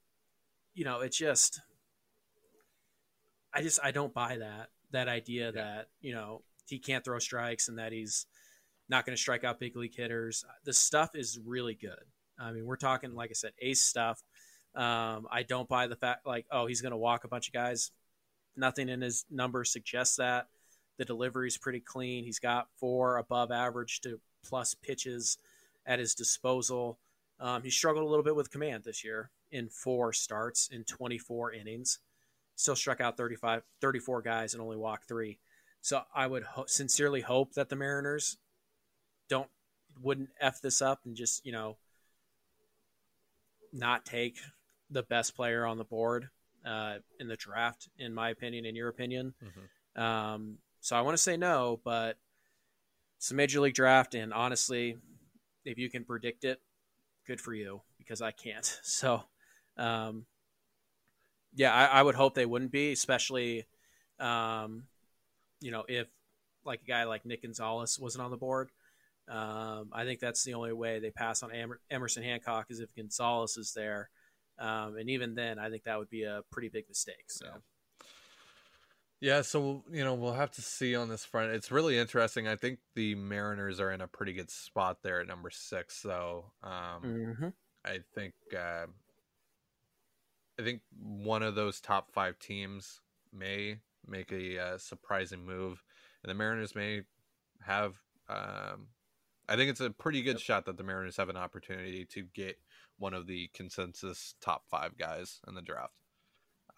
you 0.74 0.84
know, 0.84 1.00
it's 1.00 1.18
just, 1.18 1.60
I 3.52 3.62
just 3.62 3.80
I 3.82 3.90
don't 3.90 4.14
buy 4.14 4.38
that 4.38 4.70
that 4.92 5.08
idea 5.08 5.46
yeah. 5.46 5.50
that 5.50 5.88
you 6.00 6.14
know 6.14 6.42
he 6.68 6.78
can't 6.78 7.04
throw 7.04 7.18
strikes 7.18 7.68
and 7.68 7.78
that 7.78 7.92
he's 7.92 8.26
not 8.88 9.04
going 9.04 9.16
to 9.16 9.20
strike 9.20 9.44
out 9.44 9.60
big 9.60 9.76
league 9.76 9.94
hitters. 9.94 10.44
The 10.64 10.72
stuff 10.72 11.10
is 11.14 11.38
really 11.44 11.74
good. 11.74 12.04
I 12.38 12.52
mean, 12.52 12.66
we're 12.66 12.76
talking, 12.76 13.14
like 13.14 13.30
I 13.30 13.34
said, 13.34 13.52
ace 13.60 13.82
stuff. 13.82 14.22
Um, 14.74 15.26
I 15.30 15.42
don't 15.42 15.68
buy 15.68 15.86
the 15.86 15.96
fact 15.96 16.26
like, 16.26 16.46
oh, 16.50 16.66
he's 16.66 16.82
going 16.82 16.92
to 16.92 16.98
walk 16.98 17.24
a 17.24 17.28
bunch 17.28 17.48
of 17.48 17.54
guys. 17.54 17.90
Nothing 18.56 18.88
in 18.88 19.00
his 19.00 19.24
numbers 19.30 19.72
suggests 19.72 20.16
that. 20.16 20.48
The 20.98 21.04
delivery 21.04 21.48
is 21.48 21.58
pretty 21.58 21.80
clean. 21.80 22.24
He's 22.24 22.38
got 22.38 22.68
four 22.76 23.16
above 23.16 23.50
average 23.50 24.00
to 24.02 24.20
plus 24.44 24.74
pitches 24.74 25.38
at 25.86 25.98
his 25.98 26.14
disposal. 26.14 26.98
Um, 27.38 27.62
he 27.62 27.70
struggled 27.70 28.04
a 28.04 28.08
little 28.08 28.24
bit 28.24 28.36
with 28.36 28.50
command 28.50 28.84
this 28.84 29.04
year 29.04 29.30
in 29.50 29.68
four 29.68 30.12
starts 30.12 30.68
in 30.68 30.84
24 30.84 31.52
innings. 31.52 31.98
Still 32.56 32.76
struck 32.76 33.00
out 33.00 33.16
35, 33.16 33.62
34 33.80 34.22
guys 34.22 34.54
and 34.54 34.62
only 34.62 34.76
walked 34.76 35.08
three. 35.08 35.38
So 35.86 36.02
I 36.12 36.26
would 36.26 36.42
ho- 36.42 36.64
sincerely 36.66 37.20
hope 37.20 37.52
that 37.52 37.68
the 37.68 37.76
Mariners 37.76 38.38
don't 39.28 39.46
wouldn't 40.02 40.30
f 40.40 40.60
this 40.60 40.82
up 40.82 41.02
and 41.04 41.14
just 41.14 41.46
you 41.46 41.52
know 41.52 41.76
not 43.72 44.04
take 44.04 44.36
the 44.90 45.04
best 45.04 45.36
player 45.36 45.64
on 45.64 45.78
the 45.78 45.84
board 45.84 46.28
uh, 46.66 46.94
in 47.20 47.28
the 47.28 47.36
draft, 47.36 47.88
in 48.00 48.12
my 48.12 48.30
opinion, 48.30 48.66
in 48.66 48.74
your 48.74 48.88
opinion. 48.88 49.34
Mm-hmm. 49.44 50.02
Um, 50.02 50.58
so 50.80 50.96
I 50.96 51.02
want 51.02 51.16
to 51.16 51.22
say 51.22 51.36
no, 51.36 51.78
but 51.84 52.18
it's 53.18 53.30
a 53.30 53.36
major 53.36 53.60
league 53.60 53.74
draft, 53.74 54.16
and 54.16 54.34
honestly, 54.34 54.96
if 55.64 55.78
you 55.78 55.88
can 55.88 56.04
predict 56.04 56.42
it, 56.42 56.60
good 57.28 57.40
for 57.40 57.54
you 57.54 57.82
because 57.96 58.20
I 58.20 58.32
can't. 58.32 58.80
So, 58.82 59.22
um, 59.76 60.26
yeah, 61.54 61.72
I, 61.72 62.00
I, 62.00 62.02
would 62.02 62.16
hope 62.16 62.34
they 62.34 62.44
wouldn't 62.44 62.72
be, 62.72 62.90
especially 62.90 63.66
um, 64.18 64.84
you 65.66 65.72
know, 65.72 65.84
if 65.88 66.06
like 66.64 66.80
a 66.82 66.86
guy 66.86 67.04
like 67.04 67.26
Nick 67.26 67.42
Gonzalez 67.42 67.98
wasn't 67.98 68.22
on 68.22 68.30
the 68.30 68.36
board, 68.36 68.70
um, 69.28 69.90
I 69.92 70.04
think 70.04 70.20
that's 70.20 70.44
the 70.44 70.54
only 70.54 70.72
way 70.72 71.00
they 71.00 71.10
pass 71.10 71.42
on 71.42 71.50
Emerson 71.90 72.22
Hancock 72.22 72.66
is 72.70 72.78
if 72.78 72.94
Gonzalez 72.94 73.56
is 73.56 73.72
there. 73.74 74.08
Um, 74.60 74.96
and 74.96 75.10
even 75.10 75.34
then, 75.34 75.58
I 75.58 75.68
think 75.68 75.82
that 75.82 75.98
would 75.98 76.08
be 76.08 76.22
a 76.22 76.42
pretty 76.52 76.68
big 76.68 76.84
mistake. 76.88 77.24
So. 77.28 77.46
Yeah. 77.46 77.58
Yeah, 79.18 79.40
so 79.40 79.82
you 79.90 80.04
know 80.04 80.12
we'll 80.12 80.34
have 80.34 80.50
to 80.52 80.62
see 80.62 80.94
on 80.94 81.08
this 81.08 81.24
front. 81.24 81.50
It's 81.50 81.72
really 81.72 81.98
interesting. 81.98 82.46
I 82.46 82.54
think 82.54 82.80
the 82.94 83.14
Mariners 83.14 83.80
are 83.80 83.90
in 83.90 84.02
a 84.02 84.06
pretty 84.06 84.34
good 84.34 84.50
spot 84.50 84.98
there 85.02 85.22
at 85.22 85.26
number 85.26 85.48
six. 85.48 85.96
So 85.96 86.52
um, 86.62 87.02
mm-hmm. 87.02 87.48
I 87.82 88.00
think 88.14 88.34
uh, 88.54 88.86
I 90.60 90.62
think 90.62 90.82
one 91.00 91.42
of 91.42 91.54
those 91.54 91.80
top 91.80 92.12
five 92.12 92.38
teams 92.38 93.00
may 93.32 93.78
make 94.08 94.32
a 94.32 94.58
uh, 94.58 94.78
surprising 94.78 95.44
move, 95.44 95.82
and 96.22 96.30
the 96.30 96.34
Mariners 96.34 96.74
may 96.74 97.02
have. 97.62 97.94
Um, 98.28 98.88
I 99.48 99.54
think 99.56 99.70
it's 99.70 99.80
a 99.80 99.90
pretty 99.90 100.22
good 100.22 100.40
shot 100.40 100.66
that 100.66 100.76
the 100.76 100.82
Mariners 100.82 101.16
have 101.16 101.28
an 101.28 101.36
opportunity 101.36 102.04
to 102.06 102.24
get 102.34 102.58
one 102.98 103.14
of 103.14 103.26
the 103.26 103.48
consensus 103.54 104.34
top 104.40 104.64
five 104.68 104.96
guys 104.98 105.40
in 105.46 105.54
the 105.54 105.62
draft. 105.62 105.94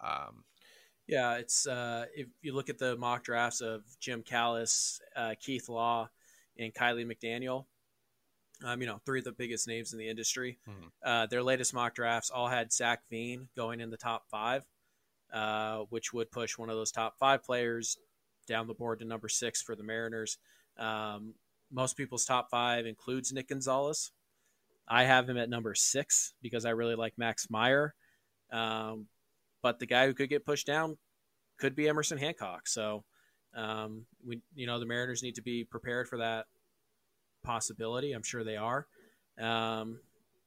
Um, 0.01 0.43
yeah, 1.07 1.35
it's 1.37 1.65
uh, 1.65 2.05
if 2.13 2.27
you 2.41 2.53
look 2.53 2.69
at 2.69 2.77
the 2.77 2.95
mock 2.95 3.23
drafts 3.23 3.61
of 3.61 3.83
Jim 3.99 4.21
Callis, 4.21 5.01
uh, 5.15 5.33
Keith 5.39 5.67
Law, 5.67 6.09
and 6.57 6.73
Kiley 6.73 7.05
McDaniel, 7.05 7.65
Um, 8.63 8.81
you 8.81 8.87
know, 8.87 8.99
three 9.05 9.19
of 9.19 9.25
the 9.25 9.31
biggest 9.31 9.67
names 9.67 9.93
in 9.93 9.99
the 9.99 10.09
industry. 10.09 10.59
Mhm. 10.67 10.91
Uh, 11.01 11.25
their 11.27 11.41
latest 11.41 11.73
mock 11.73 11.95
drafts 11.95 12.29
all 12.29 12.49
had 12.49 12.73
Zac 12.73 13.07
Veen 13.09 13.47
going 13.55 13.79
in 13.79 13.89
the 13.89 13.97
top 13.97 14.29
five, 14.29 14.65
uh, 15.33 15.79
which 15.89 16.13
would 16.13 16.31
push 16.31 16.57
one 16.57 16.69
of 16.69 16.75
those 16.75 16.91
top 16.91 17.15
five 17.19 17.43
players 17.43 17.97
down 18.47 18.67
the 18.67 18.73
board 18.73 18.99
to 18.99 19.05
number 19.05 19.29
six 19.29 19.61
for 19.61 19.75
the 19.75 19.83
Mariners. 19.83 20.37
Um, 20.77 21.35
most 21.71 21.97
people's 21.97 22.25
top 22.25 22.49
five 22.49 22.85
includes 22.85 23.31
Nick 23.31 23.49
Gonzalez. 23.49 24.11
I 24.87 25.03
have 25.03 25.29
him 25.29 25.37
at 25.37 25.49
number 25.49 25.75
six 25.75 26.33
because 26.41 26.65
I 26.65 26.71
really 26.71 26.95
like 26.95 27.13
Max 27.17 27.49
Meyer. 27.49 27.93
Um, 28.51 29.05
but 29.61 29.79
the 29.79 29.85
guy 29.85 30.07
who 30.07 30.13
could 30.13 30.29
get 30.29 30.45
pushed 30.45 30.65
down 30.65 30.97
could 31.59 31.75
be 31.75 31.87
Emerson 31.87 32.17
Hancock. 32.17 32.67
So 32.67 33.03
um, 33.55 34.05
we, 34.25 34.41
you 34.55 34.65
know, 34.65 34.79
the 34.79 34.85
Mariners 34.85 35.21
need 35.21 35.35
to 35.35 35.41
be 35.41 35.63
prepared 35.63 36.07
for 36.07 36.17
that 36.17 36.45
possibility. 37.43 38.13
I'm 38.13 38.23
sure 38.23 38.43
they 38.43 38.57
are. 38.57 38.87
Um, 39.39 39.99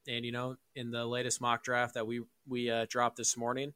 and 0.09 0.25
you 0.25 0.33
know, 0.33 0.57
in 0.75 0.91
the 0.91 1.07
latest 1.07 1.41
mock 1.41 1.63
draft 1.63 1.95
that 1.95 2.07
we 2.07 2.23
we 2.49 2.71
uh, 2.71 2.87
dropped 2.89 3.17
this 3.17 3.37
morning, 3.37 3.73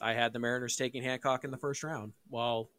I 0.00 0.14
had 0.14 0.32
the 0.32 0.38
Mariners 0.38 0.76
taking 0.76 1.02
Hancock 1.02 1.44
in 1.44 1.50
the 1.50 1.56
first 1.56 1.82
round, 1.84 2.12
while 2.28 2.70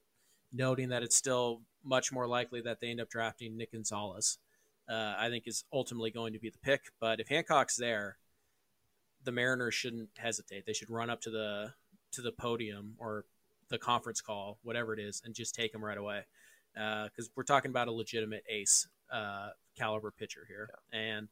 noting 0.51 0.89
that 0.89 1.03
it's 1.03 1.15
still 1.15 1.61
much 1.83 2.11
more 2.11 2.27
likely 2.27 2.61
that 2.61 2.79
they 2.79 2.89
end 2.89 3.01
up 3.01 3.09
drafting 3.09 3.57
Nick 3.57 3.71
Gonzalez. 3.71 4.37
Uh, 4.87 5.15
I 5.17 5.29
think 5.29 5.47
is 5.47 5.63
ultimately 5.73 6.11
going 6.11 6.33
to 6.33 6.39
be 6.39 6.49
the 6.49 6.59
pick. 6.59 6.91
But 6.99 7.19
if 7.19 7.29
Hancock's 7.29 7.75
there, 7.75 8.17
the 9.23 9.31
Mariners 9.31 9.73
shouldn't 9.73 10.09
hesitate. 10.17 10.65
They 10.65 10.73
should 10.73 10.91
run 10.91 11.09
up 11.09 11.21
to 11.21 11.31
the 11.31 11.73
to 12.11 12.21
the 12.21 12.31
podium 12.31 12.93
or 12.99 13.25
the 13.69 13.79
conference 13.79 14.21
call, 14.21 14.59
whatever 14.61 14.93
it 14.93 14.99
is, 14.99 15.21
and 15.25 15.33
just 15.33 15.55
take 15.55 15.73
him 15.73 15.83
right 15.83 15.97
away. 15.97 16.25
Because 16.73 17.31
we're 17.35 17.43
talking 17.43 17.71
about 17.71 17.87
a 17.87 17.91
legitimate 17.91 18.43
ace 18.47 18.87
uh, 19.11 19.49
caliber 19.77 20.11
pitcher 20.11 20.45
here, 20.47 20.69
and 20.93 21.29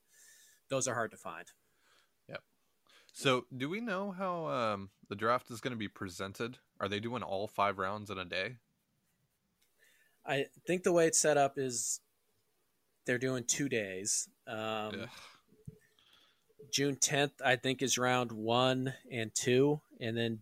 those 0.69 0.88
are 0.88 0.95
hard 0.95 1.11
to 1.11 1.17
find. 1.17 1.45
So, 3.16 3.45
do 3.55 3.70
we 3.70 3.80
know 3.80 4.11
how 4.11 4.47
um, 4.47 4.89
the 5.07 5.16
draft 5.16 5.51
is 5.51 5.61
going 5.61 5.72
to 5.72 5.78
be 5.78 5.88
presented? 5.88 6.57
Are 6.80 6.89
they 6.89 6.99
doing 6.99 7.22
all 7.22 7.47
five 7.47 7.78
rounds 7.78 8.09
in 8.09 8.18
a 8.18 8.26
day? 8.26 8.57
I 10.26 10.47
think 10.66 10.84
the 10.84 10.91
way 10.91 11.05
it's 11.05 11.20
set 11.20 11.38
up 11.38 11.57
is 11.57 11.99
they're 13.05 13.20
doing 13.20 13.43
two 13.43 13.70
days. 13.70 14.28
Um, 14.47 15.05
June 16.72 16.95
10th, 16.95 17.34
I 17.45 17.55
think, 17.55 17.84
is 17.84 17.99
round 17.99 18.32
one 18.32 18.93
and 19.11 19.34
two. 19.36 19.80
And 19.99 20.18
then 20.18 20.39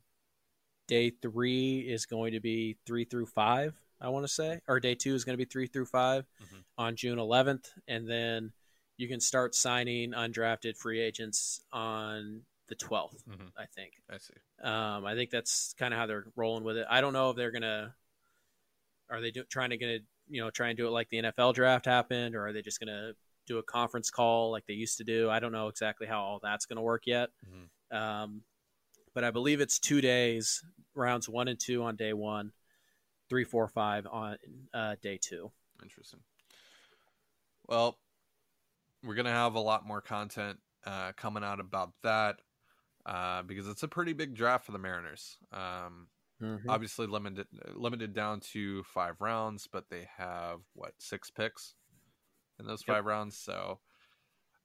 day 0.88 1.10
three 1.10 1.80
is 1.80 2.06
going 2.06 2.32
to 2.34 2.40
be 2.40 2.78
three 2.86 3.04
through 3.04 3.26
five, 3.26 3.74
I 4.00 4.08
want 4.10 4.24
to 4.26 4.32
say. 4.32 4.62
Or 4.68 4.80
day 4.80 4.96
two 4.96 5.14
is 5.14 5.26
going 5.26 5.34
to 5.34 5.44
be 5.44 5.50
three 5.50 5.68
through 5.68 5.88
5 5.88 6.26
Mhm. 6.42 6.64
on 6.78 6.96
June 6.96 7.20
11th. 7.20 7.74
And 7.88 8.08
then 8.08 8.54
you 8.96 9.10
can 9.10 9.20
start 9.20 9.56
signing 9.56 10.12
undrafted 10.12 10.78
free 10.78 11.02
agents 11.02 11.62
on 11.74 12.46
the 12.68 12.76
12th, 12.76 13.24
Mhm. 13.28 13.52
I 13.58 13.66
think. 13.66 14.02
I 14.10 14.18
see. 14.18 14.34
Um, 14.62 15.06
I 15.06 15.14
think 15.16 15.30
that's 15.30 15.74
kind 15.74 15.94
of 15.94 16.00
how 16.00 16.06
they're 16.06 16.26
rolling 16.36 16.64
with 16.64 16.78
it. 16.78 16.88
I 16.90 17.02
don't 17.02 17.14
know 17.14 17.30
if 17.32 17.36
they're 17.36 17.52
gonna 17.52 17.96
are 19.10 19.20
they 19.20 19.32
do, 19.32 19.44
trying 19.44 19.72
to 19.72 19.78
gonna 19.78 20.00
you 20.30 20.42
know 20.42 20.50
try 20.50 20.70
and 20.70 20.78
do 20.78 20.88
it 20.88 20.92
like 20.92 21.10
the 21.10 21.18
NFL 21.18 21.54
draft 21.54 21.86
happened, 21.86 22.36
or 22.36 22.48
are 22.48 22.54
they 22.54 22.62
just 22.62 22.80
gonna 22.80 23.14
do 23.46 23.58
a 23.58 23.64
conference 23.64 24.10
call 24.10 24.52
like 24.52 24.66
they 24.68 24.74
used 24.74 24.98
to 25.00 25.04
do? 25.04 25.30
I 25.30 25.40
don't 25.40 25.52
know 25.52 25.68
exactly 25.68 26.08
how 26.08 26.22
all 26.22 26.40
that's 26.40 26.66
gonna 26.66 26.82
work 26.82 27.06
yet. 27.08 27.30
Mhm. 27.46 27.96
Um, 27.96 28.46
but 29.14 29.26
I 29.26 29.32
believe 29.32 29.60
it's 29.60 29.80
two 29.80 30.00
days, 30.00 30.64
rounds 30.94 31.28
one 31.28 31.50
and 31.50 31.60
two 31.60 31.84
on 31.84 31.98
day 31.98 32.14
one, 32.14 32.54
three, 33.28 33.44
four, 33.44 33.68
five 33.68 34.08
on 34.08 34.38
uh, 34.74 34.96
day 35.02 35.18
two. 35.18 35.52
Interesting. 35.84 36.24
Well, 37.68 38.00
we're 39.04 39.16
gonna 39.16 39.32
have 39.32 39.56
a 39.56 39.60
lot 39.60 39.86
more 39.86 40.02
content 40.02 40.62
uh, 40.86 41.12
coming 41.14 41.44
out 41.44 41.60
about 41.60 41.94
that 42.04 42.40
uh, 43.06 43.44
because 43.44 43.68
it's 43.68 43.84
a 43.84 43.88
pretty 43.88 44.14
big 44.14 44.34
draft 44.36 44.66
for 44.66 44.72
the 44.72 44.80
Mariners. 44.80 45.38
Um, 45.52 46.10
Obviously, 46.68 47.06
limited 47.08 47.48
limited 47.76 48.14
down 48.14 48.40
to 48.40 48.84
five 48.84 49.22
rounds, 49.22 49.68
but 49.68 49.90
they 49.90 50.08
have 50.18 50.62
what 50.74 50.94
six 51.00 51.30
picks 51.30 51.76
in 52.60 52.66
those 52.66 52.84
Yep. 52.88 52.98
five 52.98 53.06
rounds. 53.06 53.38
So, 53.38 53.80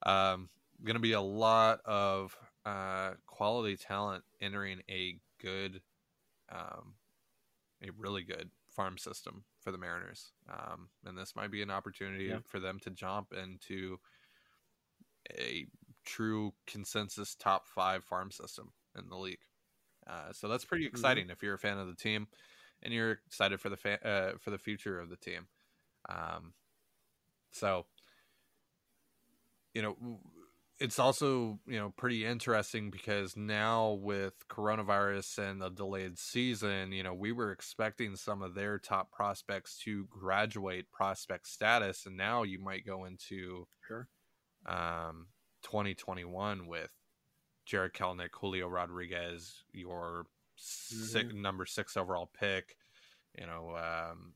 um, 0.04 0.50
gonna 0.84 1.00
be 1.00 1.12
a 1.12 1.20
lot 1.20 1.80
of 1.84 2.36
uh, 2.64 3.14
quality 3.26 3.76
talent 3.76 4.24
entering 4.40 4.82
a 4.90 5.20
good, 5.38 5.82
um, 6.50 6.96
a 7.82 7.90
really 7.92 8.24
good 8.24 8.50
farm 8.70 8.98
system 8.98 9.44
for 9.60 9.70
the 9.72 9.78
Mariners. 9.78 10.32
Um, 10.48 10.90
and 11.04 11.16
this 11.16 11.36
might 11.36 11.50
be 11.50 11.62
an 11.62 11.70
opportunity 11.70 12.26
Yeah. 12.26 12.40
for 12.46 12.60
them 12.60 12.78
to 12.80 12.90
jump 12.90 13.32
into 13.32 13.98
a 15.30 15.66
true 16.06 16.54
consensus 16.66 17.34
top 17.34 17.66
five 17.66 18.04
farm 18.04 18.30
system 18.30 18.72
in 18.98 19.08
the 19.08 19.16
league. 19.16 19.40
Uh, 20.06 20.32
so 20.32 20.48
that's 20.48 20.64
pretty 20.64 20.86
exciting 20.86 21.30
if 21.30 21.42
you're 21.42 21.54
a 21.54 21.58
fan 21.58 21.78
of 21.78 21.88
the 21.88 21.94
team 21.96 22.28
and 22.82 22.94
you're 22.94 23.18
excited 23.26 23.60
for 23.60 23.68
the 23.68 23.76
fa- 23.76 24.06
uh, 24.06 24.38
for 24.38 24.50
the 24.50 24.58
future 24.58 25.00
of 25.00 25.10
the 25.10 25.16
team. 25.16 25.48
Um, 26.08 26.54
so 27.50 27.86
you 29.74 29.82
know 29.82 30.20
it's 30.78 30.98
also 30.98 31.58
you 31.66 31.78
know 31.78 31.90
pretty 31.96 32.24
interesting 32.24 32.90
because 32.90 33.36
now 33.36 33.92
with 33.92 34.34
coronavirus 34.48 35.38
and 35.50 35.60
the 35.60 35.70
delayed 35.70 36.18
season 36.18 36.92
you 36.92 37.02
know 37.02 37.14
we 37.14 37.32
were 37.32 37.50
expecting 37.52 38.16
some 38.16 38.42
of 38.42 38.54
their 38.54 38.78
top 38.78 39.10
prospects 39.10 39.78
to 39.78 40.04
graduate 40.06 40.90
prospect 40.92 41.48
status 41.48 42.06
and 42.06 42.16
now 42.16 42.42
you 42.42 42.58
might 42.58 42.86
go 42.86 43.04
into 43.04 43.66
Sure. 43.86 44.08
um 44.66 45.28
2021 45.66 46.66
with 46.66 46.90
Jarred 47.64 47.92
Kelenic, 47.92 48.28
Julio 48.32 48.68
Rodriguez, 48.68 49.64
your 49.72 50.26
six, 50.54 51.34
number 51.34 51.66
six 51.66 51.96
overall 51.96 52.30
pick, 52.38 52.76
you 53.38 53.46
know, 53.46 53.76
um, 53.76 54.32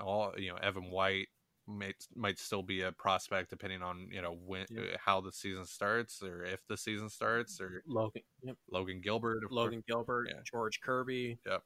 all 0.00 0.32
you 0.38 0.50
know, 0.52 0.56
Evan 0.58 0.90
White 0.90 1.28
might 1.66 1.96
might 2.14 2.38
still 2.38 2.62
be 2.62 2.82
a 2.82 2.92
prospect 2.92 3.48
depending 3.50 3.82
on 3.82 4.06
you 4.12 4.20
know 4.22 4.36
when 4.46 4.66
Yeah. 4.70 4.96
how 5.02 5.20
the 5.22 5.32
season 5.32 5.64
starts 5.64 6.22
or 6.22 6.44
if 6.44 6.60
the 6.68 6.76
season 6.76 7.08
starts 7.08 7.60
or 7.60 7.82
Logan, 7.86 8.22
yep. 8.42 8.56
Logan 8.70 9.00
Gilbert, 9.00 9.50
Logan 9.50 9.82
Gilbert, 9.88 10.28
Yeah. 10.30 10.40
George 10.44 10.80
Kirby, 10.80 11.38
Yep. 11.46 11.62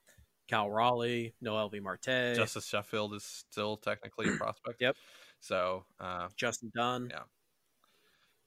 Cal 0.49 0.70
Raleigh, 0.70 1.34
Noelvi 1.45 1.82
Marte, 1.82 2.05
course. 2.07 2.36
Justus 2.39 2.66
Sheffield 2.66 3.12
is 3.14 3.24
still 3.24 3.76
technically 3.76 4.28
a 4.32 4.36
prospect. 4.39 4.80
Yep. 4.80 4.97
So 5.41 5.84
uh, 6.01 6.28
Justin 6.36 6.72
Dunn. 6.74 7.09
Yeah. 7.11 7.22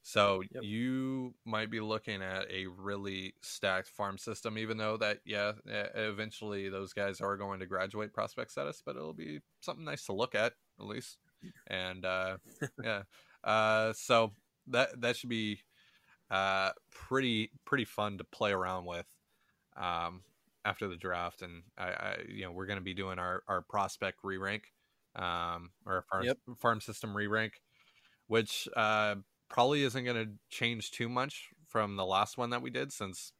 So 0.02 0.42
Yep. 0.50 0.64
you 0.64 1.34
might 1.44 1.70
be 1.70 1.80
looking 1.80 2.22
at 2.22 2.50
a 2.50 2.66
really 2.66 3.34
stacked 3.42 3.88
farm 3.88 4.18
system, 4.18 4.58
even 4.58 4.76
though 4.76 4.96
that 4.96 5.20
yeah, 5.24 5.52
eventually 5.66 6.68
those 6.68 6.92
guys 6.92 7.20
are 7.20 7.36
going 7.36 7.60
to 7.60 7.66
graduate 7.66 8.12
prospect 8.12 8.50
status, 8.50 8.82
but 8.84 8.96
it'll 8.96 9.14
be 9.14 9.40
something 9.60 9.84
nice 9.84 10.04
to 10.06 10.12
look 10.12 10.34
at 10.34 10.54
at 10.80 10.86
least. 10.86 11.18
And 11.68 12.04
uh, 12.04 12.38
yeah, 12.82 13.04
uh, 13.44 13.92
so 13.92 14.34
that 14.68 15.00
that 15.02 15.16
should 15.16 15.30
be 15.30 15.60
uh, 16.30 16.72
pretty 16.90 17.52
pretty 17.64 17.84
fun 17.84 18.18
to 18.18 18.24
play 18.24 18.52
around 18.52 18.86
with 18.86 19.06
um, 19.76 20.24
after 20.64 20.88
the 20.88 20.96
draft. 20.96 21.42
And 21.42 21.64
I, 21.76 21.88
I 21.90 22.18
you 22.28 22.44
know 22.44 22.52
we're 22.52 22.66
going 22.66 22.78
to 22.78 22.84
be 22.84 22.94
doing 22.94 23.18
our 23.18 23.42
our 23.48 23.62
prospect 23.62 24.20
re 24.24 24.38
rank 24.38 24.72
um, 25.16 25.72
or 25.86 25.96
our 25.96 26.02
farm, 26.10 26.26
Yep. 26.26 26.38
farm 26.58 26.80
system 26.80 27.16
re 27.16 27.26
rank, 27.26 27.60
which 28.26 28.68
uh, 28.76 29.16
probably 29.52 29.82
isn't 29.82 30.04
going 30.04 30.26
to 30.26 30.32
change 30.50 30.90
too 30.90 31.08
much 31.08 31.50
from 31.68 31.96
the 31.96 32.04
last 32.06 32.36
one 32.38 32.50
that 32.50 32.62
we 32.62 32.70
did 32.70 32.92
since 32.92 33.32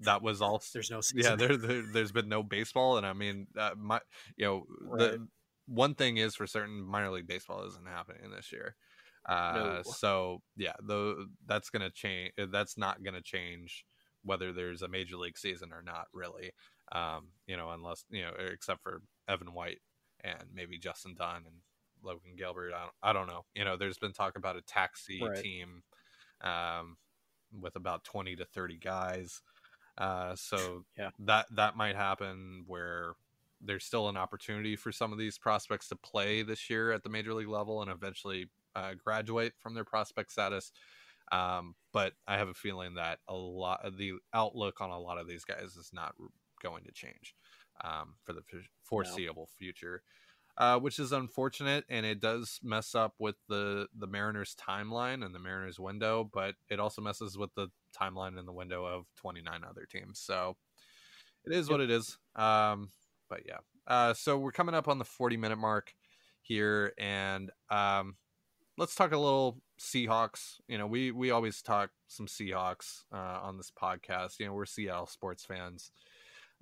that 0.00 0.22
was 0.22 0.42
all 0.42 0.62
There's 0.74 0.90
no 0.90 1.00
yeah 1.14 1.34
season. 1.34 1.38
there, 1.38 1.56
there 1.56 1.82
there's 1.92 2.12
been 2.12 2.28
no 2.28 2.42
baseball 2.42 2.96
and 2.98 3.06
i 3.06 3.12
mean 3.12 3.46
uh, 3.56 3.72
my 3.76 4.00
you 4.36 4.44
know 4.46 4.64
Right. 4.80 5.12
the 5.12 5.28
one 5.66 5.94
thing 5.94 6.16
is 6.16 6.34
for 6.34 6.46
certain 6.46 6.82
minor 6.82 7.10
league 7.10 7.26
baseball 7.26 7.64
isn't 7.66 7.86
happening 7.86 8.30
this 8.30 8.52
year 8.52 8.74
uh 9.28 9.82
No. 9.84 9.92
so 9.92 10.42
yeah 10.56 10.72
though 10.82 11.26
that's 11.46 11.70
gonna 11.70 11.90
change 11.90 12.32
that's 12.50 12.76
not 12.76 13.02
gonna 13.02 13.20
change 13.22 13.84
whether 14.24 14.52
there's 14.52 14.82
a 14.82 14.88
major 14.88 15.16
league 15.16 15.38
season 15.38 15.72
or 15.72 15.82
not 15.82 16.06
really 16.12 16.50
um 16.92 17.28
you 17.46 17.56
know 17.56 17.70
unless 17.70 18.04
you 18.10 18.22
know 18.22 18.32
except 18.52 18.82
for 18.82 19.02
evan 19.28 19.52
white 19.54 19.80
and 20.24 20.44
maybe 20.54 20.78
justin 20.78 21.14
dunn 21.16 21.42
and 21.46 21.56
logan 22.02 22.32
gilbert 22.36 22.72
i 22.74 22.80
don't, 22.82 22.92
I 23.02 23.12
don't 23.12 23.26
know 23.26 23.44
you 23.54 23.64
know 23.64 23.76
there's 23.76 23.98
been 23.98 24.12
talk 24.12 24.36
about 24.36 24.56
a 24.56 24.62
taxi 24.62 25.20
Right. 25.20 25.42
team 25.42 25.82
um 26.42 26.96
with 27.60 27.76
about 27.76 28.04
20 28.04 28.36
to 28.36 28.44
30 28.44 28.78
guys 28.78 29.42
uh, 29.98 30.34
so 30.34 30.84
Yeah. 30.98 31.10
that 31.18 31.46
that 31.54 31.76
might 31.76 31.96
happen 31.96 32.64
where 32.66 33.12
there's 33.60 33.84
still 33.84 34.08
an 34.08 34.16
opportunity 34.16 34.74
for 34.74 34.90
some 34.90 35.12
of 35.12 35.18
these 35.18 35.38
prospects 35.38 35.88
to 35.88 35.96
play 35.96 36.42
this 36.42 36.68
year 36.68 36.92
at 36.92 37.02
the 37.02 37.08
major 37.08 37.32
league 37.34 37.48
level 37.48 37.82
and 37.82 37.90
eventually 37.90 38.50
uh, 38.74 38.94
graduate 38.94 39.52
from 39.60 39.74
their 39.74 39.84
prospect 39.84 40.32
status. 40.32 40.72
Um, 41.30 41.74
but 41.92 42.14
I 42.26 42.36
have 42.38 42.48
a 42.48 42.54
feeling 42.54 42.94
that 42.94 43.20
a 43.28 43.34
lot 43.34 43.84
of 43.84 43.96
the 43.96 44.14
outlook 44.34 44.80
on 44.80 44.90
a 44.90 44.98
lot 44.98 45.18
of 45.18 45.28
these 45.28 45.44
guys 45.44 45.76
is 45.76 45.90
not 45.92 46.14
going 46.62 46.84
to 46.84 46.92
change 46.92 47.34
um, 47.84 48.14
for 48.24 48.32
the 48.32 48.42
foreseeable 48.82 49.48
future. 49.58 50.02
Uh, 50.58 50.78
which 50.78 50.98
is 50.98 51.12
unfortunate, 51.12 51.84
and 51.88 52.04
it 52.04 52.20
does 52.20 52.60
mess 52.62 52.94
up 52.94 53.14
with 53.18 53.36
the 53.48 53.88
the 53.96 54.06
Mariners 54.06 54.54
timeline 54.54 55.24
and 55.24 55.34
the 55.34 55.38
Mariners 55.38 55.78
window, 55.78 56.28
but 56.32 56.54
it 56.68 56.80
also 56.80 57.02
messes 57.02 57.38
with 57.38 57.54
the 57.54 57.68
timeline 57.98 58.38
and 58.38 58.46
the 58.46 58.52
window 58.52 58.84
of 58.84 59.06
29 59.16 59.62
other 59.68 59.86
teams. 59.90 60.18
So 60.18 60.56
it 61.44 61.52
is 61.52 61.68
what 61.68 61.80
it 61.80 61.90
is. 61.90 62.18
Um, 62.36 62.90
but 63.28 63.42
yeah, 63.46 63.58
uh, 63.86 64.14
so 64.14 64.38
we're 64.38 64.52
coming 64.52 64.74
up 64.74 64.88
on 64.88 64.98
the 64.98 65.04
40 65.04 65.36
minute 65.36 65.58
mark 65.58 65.94
here, 66.42 66.92
and 66.98 67.50
um, 67.70 68.16
let's 68.76 68.94
talk 68.94 69.12
a 69.12 69.18
little 69.18 69.60
Seahawks. 69.80 70.60
You 70.68 70.78
know, 70.78 70.86
we 70.86 71.10
we 71.10 71.30
always 71.30 71.62
talk 71.62 71.90
some 72.08 72.26
Seahawks 72.26 73.04
uh, 73.12 73.40
on 73.42 73.56
this 73.56 73.70
podcast. 73.70 74.38
You 74.38 74.46
know, 74.46 74.52
we're 74.52 74.66
Seattle 74.66 75.06
sports 75.06 75.44
fans, 75.44 75.92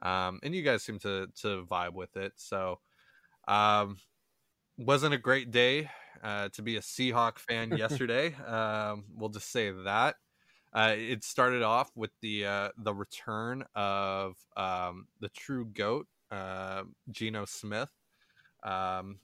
um, 0.02 0.38
and 0.42 0.54
you 0.54 0.62
guys 0.62 0.82
seem 0.82 0.98
to 1.00 1.28
to 1.42 1.66
vibe 1.70 1.94
with 1.94 2.16
it. 2.16 2.32
So, 2.36 2.80
um, 3.50 3.96
wasn't 4.78 5.12
a 5.12 5.18
great 5.18 5.50
day 5.50 5.90
uh, 6.22 6.48
to 6.50 6.62
be 6.62 6.76
a 6.76 6.80
Seahawk 6.80 7.38
fan 7.38 7.70
yesterday. 7.76 8.34
Um, 8.46 9.04
we'll 9.14 9.30
just 9.30 9.50
say 9.50 9.70
that. 9.84 10.16
Uh, 10.72 10.94
it 10.96 11.24
started 11.24 11.62
off 11.62 11.90
with 11.96 12.12
the 12.22 12.46
uh, 12.46 12.68
the 12.78 12.94
return 12.94 13.64
of 13.74 14.36
um, 14.56 15.08
the 15.20 15.28
true 15.30 15.64
goat, 15.64 16.06
uh, 16.30 16.84
Geno 17.10 17.44
Smith. 17.44 17.90
Um, 18.62 19.18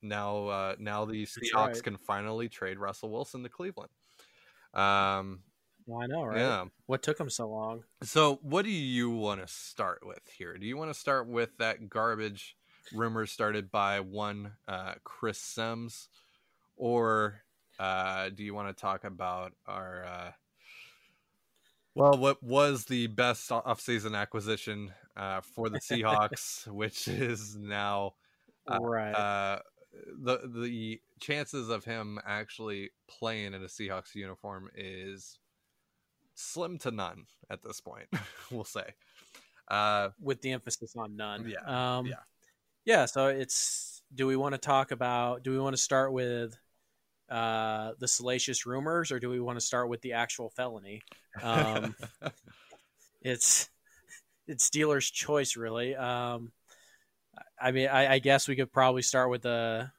now, 0.00 0.46
uh, 0.46 0.74
now 0.78 1.04
the 1.04 1.26
Seahawks 1.26 1.54
right. 1.54 1.82
can 1.82 1.96
finally 1.98 2.48
trade 2.48 2.78
Russell 2.78 3.10
Wilson 3.10 3.42
to 3.42 3.50
Cleveland. 3.50 3.90
Um, 4.72 5.40
well, 5.86 6.02
I 6.02 6.06
know, 6.06 6.24
right? 6.24 6.38
Yeah. 6.38 6.64
What 6.86 7.02
took 7.02 7.20
him 7.20 7.28
so 7.28 7.48
long? 7.48 7.82
So, 8.02 8.38
what 8.40 8.64
do 8.64 8.70
you 8.70 9.10
want 9.10 9.42
to 9.42 9.52
start 9.52 10.00
with 10.02 10.22
here? 10.38 10.56
Do 10.56 10.66
you 10.66 10.78
want 10.78 10.90
to 10.90 10.98
start 10.98 11.28
with 11.28 11.56
that 11.58 11.90
garbage 11.90 12.56
rumor 12.92 13.26
started 13.26 13.70
by 13.70 14.00
one 14.00 14.52
uh, 14.68 14.94
Chris 15.04 15.38
Sims, 15.38 16.08
or 16.76 17.42
uh, 17.78 18.30
do 18.30 18.44
you 18.44 18.54
want 18.54 18.68
to 18.68 18.80
talk 18.80 19.04
about 19.04 19.52
our 19.66 20.04
uh, 20.04 20.30
well, 21.94 22.18
what 22.18 22.42
was 22.42 22.86
the 22.86 23.06
best 23.06 23.48
offseason 23.50 24.16
acquisition 24.16 24.92
uh, 25.16 25.40
for 25.40 25.68
the 25.68 25.78
Seahawks, 25.78 26.66
which 26.72 27.06
is 27.06 27.56
now 27.56 28.14
uh, 28.70 28.78
right. 28.80 29.12
Uh, 29.12 29.58
the 30.22 30.38
the 30.44 31.00
chances 31.20 31.68
of 31.68 31.84
him 31.84 32.18
actually 32.26 32.90
playing 33.06 33.54
in 33.54 33.62
a 33.62 33.66
Seahawks 33.66 34.14
uniform 34.14 34.70
is 34.74 35.38
slim 36.34 36.78
to 36.78 36.90
none 36.90 37.26
at 37.48 37.62
this 37.62 37.80
point. 37.80 38.08
we'll 38.50 38.64
say, 38.64 38.94
uh, 39.68 40.08
with 40.20 40.42
the 40.42 40.50
emphasis 40.50 40.96
on 40.96 41.16
none. 41.16 41.48
Yeah, 41.48 41.98
um, 41.98 42.06
yeah, 42.06 42.16
yeah. 42.84 43.06
So 43.06 43.28
it's. 43.28 44.02
Do 44.14 44.26
we 44.26 44.36
want 44.36 44.54
to 44.54 44.58
talk 44.58 44.92
about? 44.92 45.42
Do 45.42 45.50
we 45.50 45.58
want 45.58 45.74
to 45.74 45.82
start 45.82 46.12
with 46.12 46.56
uh, 47.28 47.92
the 47.98 48.06
salacious 48.06 48.66
rumors, 48.66 49.10
or 49.10 49.18
do 49.18 49.28
we 49.30 49.40
want 49.40 49.58
to 49.58 49.64
start 49.64 49.88
with 49.88 50.02
the 50.02 50.12
actual 50.12 50.50
felony? 50.50 51.02
Um, 51.42 51.96
it's 53.22 53.68
it's 54.46 54.70
dealer's 54.70 55.10
choice, 55.10 55.56
really. 55.56 55.96
Um, 55.96 56.52
I 57.60 57.72
mean, 57.72 57.88
I, 57.88 58.14
I, 58.14 58.18
guess 58.18 58.46
we 58.46 58.56
could 58.56 58.72
probably 58.72 59.02
start 59.02 59.30
with 59.30 59.42
the 59.42 59.90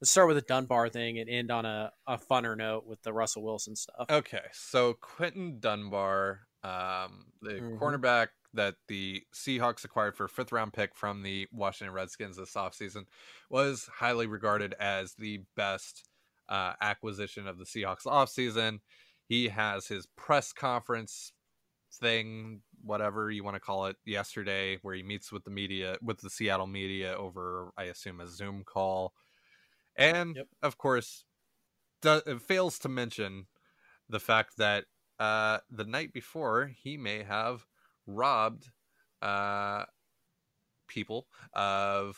let's 0.00 0.10
start 0.10 0.26
with 0.28 0.36
the 0.36 0.42
Dunbar 0.42 0.88
thing 0.88 1.18
and 1.18 1.28
end 1.28 1.50
on 1.50 1.66
a, 1.66 1.92
a 2.06 2.18
funner 2.18 2.56
note 2.56 2.86
with 2.86 3.02
the 3.02 3.12
Russell 3.12 3.42
Wilson 3.42 3.76
stuff. 3.76 4.06
Okay, 4.08 4.42
so 4.52 4.94
Quinton 4.94 5.58
Dunbar, 5.60 6.40
um, 6.64 7.26
the 7.42 7.52
mm-hmm. 7.52 7.78
cornerback 7.78 8.28
that 8.54 8.74
the 8.88 9.22
Seahawks 9.34 9.84
acquired 9.84 10.16
for 10.16 10.24
a 10.24 10.28
fifth 10.28 10.52
round 10.52 10.72
pick 10.72 10.94
from 10.94 11.22
the 11.22 11.46
Washington 11.52 11.94
Redskins 11.94 12.36
this 12.36 12.54
offseason, 12.54 13.04
was 13.48 13.88
highly 13.94 14.26
regarded 14.26 14.74
as 14.80 15.14
the 15.14 15.42
best 15.56 16.08
uh, 16.48 16.72
acquisition 16.80 17.46
of 17.46 17.58
the 17.58 17.64
Seahawks 17.64 18.06
offseason. 18.06 18.80
He 19.26 19.48
has 19.48 19.86
his 19.86 20.06
press 20.16 20.52
conference 20.52 21.32
thing, 21.92 22.62
whatever 22.82 23.30
you 23.30 23.44
want 23.44 23.56
to 23.56 23.60
call 23.60 23.86
it, 23.86 23.96
yesterday, 24.04 24.78
where 24.82 24.94
he 24.94 25.02
meets 25.02 25.30
with 25.30 25.44
the 25.44 25.50
media, 25.50 25.96
with 26.02 26.20
the 26.20 26.30
Seattle 26.30 26.66
media 26.66 27.14
over, 27.14 27.72
I 27.76 27.84
assume, 27.84 28.20
a 28.20 28.26
Zoom 28.26 28.64
call. 28.64 29.12
And 29.96 30.36
yep. 30.36 30.46
of 30.62 30.78
course, 30.78 31.24
it 32.04 32.42
fails 32.42 32.78
to 32.80 32.88
mention 32.88 33.46
the 34.08 34.20
fact 34.20 34.56
that 34.58 34.84
uh, 35.18 35.58
the 35.70 35.84
night 35.84 36.12
before 36.12 36.72
he 36.82 36.96
may 36.96 37.22
have 37.22 37.66
robbed 38.14 38.68
uh, 39.22 39.84
people 40.88 41.26
of 41.54 42.16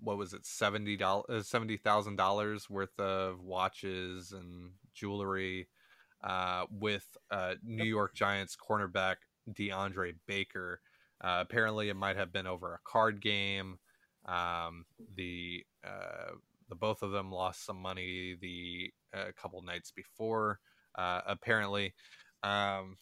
what 0.00 0.16
was 0.16 0.32
it 0.32 0.46
seventy 0.46 0.96
dollars 0.96 1.24
uh, 1.28 1.42
seventy 1.42 1.76
thousand 1.76 2.16
dollars 2.16 2.70
worth 2.70 2.98
of 2.98 3.42
watches 3.42 4.32
and 4.32 4.70
jewelry 4.94 5.68
uh, 6.24 6.64
with 6.70 7.06
uh, 7.30 7.54
New 7.64 7.84
York 7.84 8.14
Giants 8.14 8.56
cornerback 8.56 9.16
DeAndre 9.52 10.14
Baker. 10.26 10.80
Uh, 11.22 11.38
apparently, 11.40 11.88
it 11.88 11.96
might 11.96 12.16
have 12.16 12.32
been 12.32 12.46
over 12.46 12.74
a 12.74 12.80
card 12.84 13.20
game. 13.20 13.78
Um, 14.26 14.84
the 15.16 15.64
uh, 15.84 16.32
the 16.68 16.74
both 16.74 17.02
of 17.02 17.10
them 17.12 17.32
lost 17.32 17.64
some 17.64 17.80
money 17.80 18.36
the 18.40 18.92
a 19.14 19.28
uh, 19.28 19.32
couple 19.40 19.62
nights 19.62 19.90
before, 19.90 20.60
apparently, 20.96 21.94
um, 22.42 22.98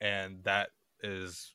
and 0.00 0.44
that 0.44 0.68
is 1.04 1.52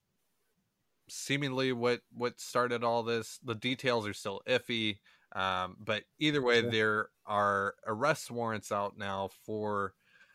seemingly 1.09 1.71
what 1.73 2.01
what 2.13 2.39
started 2.39 2.83
all 2.83 3.03
this. 3.03 3.39
The 3.43 3.55
details 3.55 4.07
are 4.07 4.13
still 4.13 4.41
iffy, 4.47 4.99
um, 5.35 5.75
but 5.79 6.03
either 6.19 6.41
way, 6.41 6.61
sure. 6.61 6.71
there 6.71 7.09
are 7.25 7.75
arrest 7.85 8.31
warrants 8.31 8.71
out 8.71 8.97
now 8.97 9.29
for 9.45 9.93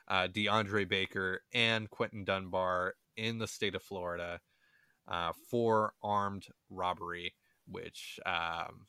uh, 0.08 0.28
DeAndre 0.28 0.88
Baker 0.88 1.42
and 1.52 1.88
Quinton 1.88 2.24
Dunbar 2.24 2.94
in 3.16 3.38
the 3.38 3.46
state 3.46 3.74
of 3.74 3.82
Florida 3.82 4.40
uh, 5.08 5.32
for 5.50 5.94
armed 6.02 6.46
robbery, 6.68 7.34
which 7.66 8.18
um, 8.26 8.86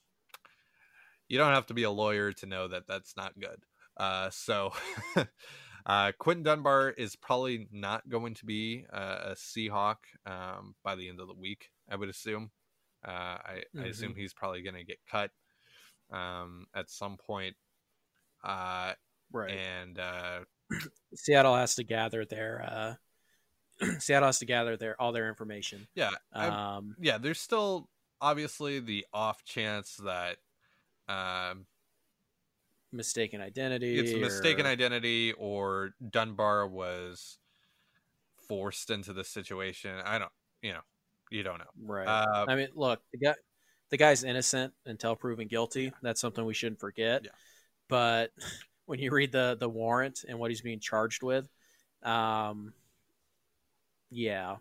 you 1.28 1.38
don't 1.38 1.54
have 1.54 1.68
to 1.68 1.74
be 1.74 1.84
a 1.84 1.92
lawyer 1.92 2.34
to 2.34 2.46
know 2.46 2.68
that 2.68 2.88
that's 2.88 3.16
not 3.16 3.40
good. 3.40 3.64
Uh, 3.98 4.30
so 4.30 4.74
Uh, 5.86 6.12
Quinton 6.18 6.44
Dunbar 6.44 6.90
is 6.90 7.16
probably 7.16 7.68
not 7.72 8.10
going 8.10 8.34
to 8.36 8.46
be 8.46 8.86
uh, 8.92 9.20
a 9.24 9.36
Seahawk 9.36 9.98
um, 10.26 10.76
by 10.84 10.96
the 10.96 11.08
end 11.10 11.20
of 11.20 11.28
the 11.28 11.36
week. 11.36 11.70
I 11.90 11.96
would 11.96 12.10
assume. 12.10 12.52
Uh, 13.08 13.12
I, 13.12 13.64
mm-hmm. 13.76 13.84
I, 13.84 13.88
assume 13.88 14.16
he's 14.16 14.34
probably 14.34 14.64
going 14.64 14.76
to 14.76 14.84
get 14.84 14.98
cut 15.10 15.30
um, 16.12 16.66
at 16.76 16.90
some 16.90 17.18
point. 17.18 17.56
Uh, 18.44 18.94
right. 19.32 19.52
And 19.52 20.00
uh, 20.00 20.40
Seattle 21.16 21.56
has 21.56 21.76
to 21.76 21.84
gather 21.84 22.26
their 22.26 22.98
uh, 23.82 23.90
Seattle 24.00 24.28
has 24.28 24.40
to 24.40 24.46
gather 24.46 24.78
their 24.78 25.00
all 25.00 25.12
their 25.12 25.30
information. 25.30 25.88
Yeah. 25.94 26.12
Um, 26.34 26.96
yeah. 27.00 27.20
There's 27.20 27.40
still 27.40 27.90
obviously 28.22 28.80
the 28.80 29.06
off 29.14 29.44
chance 29.44 30.00
that 30.04 30.38
um, 31.08 31.66
mistaken 32.96 33.42
identity. 33.42 34.00
It's 34.00 34.12
a 34.12 34.18
mistaken 34.18 34.66
identity, 34.66 35.34
or 35.34 35.92
Dunbar 36.10 36.68
was 36.68 37.38
forced 38.48 38.90
into 38.90 39.14
the 39.14 39.24
situation. 39.24 39.96
I 40.04 40.20
don't, 40.20 40.32
you 40.62 40.74
know, 40.74 40.82
you 41.30 41.44
don't 41.44 41.60
know. 41.60 41.66
Right. 41.84 42.08
Uh, 42.08 42.46
I 42.48 42.56
mean, 42.56 42.70
look, 42.76 43.02
the 43.12 43.20
guy, 43.20 43.34
the 43.90 43.98
guy's 43.98 44.24
innocent 44.24 44.74
until 44.86 45.16
proven 45.16 45.48
guilty. 45.48 45.92
That's 46.02 46.22
something 46.22 46.46
we 46.46 46.54
shouldn't 46.54 46.80
forget. 46.80 47.24
Yeah. 47.26 47.32
But 47.88 48.32
when 48.86 49.00
you 49.00 49.12
read 49.12 49.32
the 49.32 49.58
the 49.60 49.70
warrant 49.70 50.26
and 50.28 50.40
what 50.40 50.52
he's 50.52 50.62
being 50.62 50.80
charged 50.80 51.24
with, 51.24 51.48
um, 52.04 52.74
yeah, 54.12 54.56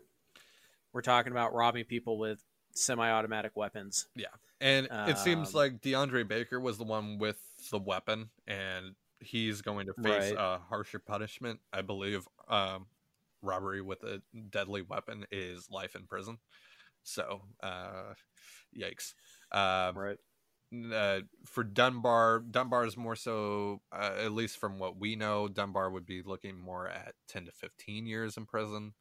we're 0.93 1.03
talking 1.03 1.33
about 1.33 1.55
robbing 1.55 1.85
people 1.85 2.19
with 2.19 2.43
semi-automatic 2.75 3.53
weapons. 3.55 4.07
Yeah, 4.17 4.27
and 4.61 4.89
um, 4.91 5.09
it 5.09 5.19
seems 5.19 5.49
um, 5.49 5.55
like 5.55 5.81
DeAndre 5.81 6.27
Baker 6.27 6.61
was 6.61 6.79
the 6.79 6.85
one 6.85 7.19
with 7.19 7.39
the 7.71 7.79
weapon, 7.79 8.31
and 8.47 8.95
he's 9.21 9.63
going 9.63 9.87
to 9.87 9.95
face 9.95 10.33
right. 10.33 10.37
a 10.39 10.61
harsher 10.69 10.99
punishment. 10.99 11.61
I 11.73 11.83
believe 11.83 12.27
um, 12.49 12.87
robbery 13.43 13.81
with 13.81 14.03
a 14.03 14.23
deadly 14.51 14.83
weapon 14.83 15.27
is 15.31 15.69
life 15.71 15.95
in 15.95 16.07
prison. 16.07 16.39
So, 17.03 17.43
uh, 17.63 18.15
yikes. 18.77 19.15
Uh, 19.53 19.93
right. 19.95 20.19
Uh, 20.93 21.21
for 21.47 21.63
Dunbar, 21.63 22.41
Dunbar 22.41 22.87
is 22.87 22.97
more 22.97 23.15
so, 23.15 23.81
uh, 23.93 24.13
at 24.19 24.33
least 24.33 24.59
from 24.59 24.79
what 24.79 24.99
we 24.99 25.15
know, 25.15 25.47
Dunbar 25.47 25.91
would 25.91 26.07
be 26.07 26.23
looking 26.23 26.59
more 26.59 26.89
at 26.89 27.15
10 27.29 27.47
to 27.47 27.53
15 27.53 28.07
years 28.07 28.37
in 28.37 28.47
prison. 28.47 28.95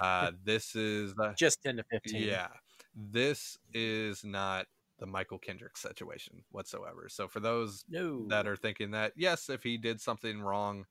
Uh, 0.00 0.30
this 0.44 0.76
is 0.76 1.14
just 1.36 1.62
10 1.62 1.78
to 1.78 1.84
15. 1.90 2.22
Yeah. 2.22 2.48
This 2.94 3.58
is 3.72 4.24
not 4.24 4.66
the 5.00 5.06
Mychal 5.06 5.42
Kendrick 5.42 5.76
situation 5.76 6.44
whatsoever. 6.52 7.08
So 7.08 7.26
for 7.26 7.40
those 7.40 7.84
no. 7.88 8.26
that 8.28 8.46
are 8.46 8.56
thinking 8.56 8.92
that 8.92 9.12
yes, 9.16 9.48
if 9.48 9.62
he 9.62 9.76
did 9.76 10.00
something 10.00 10.40
wrong, 10.40 10.84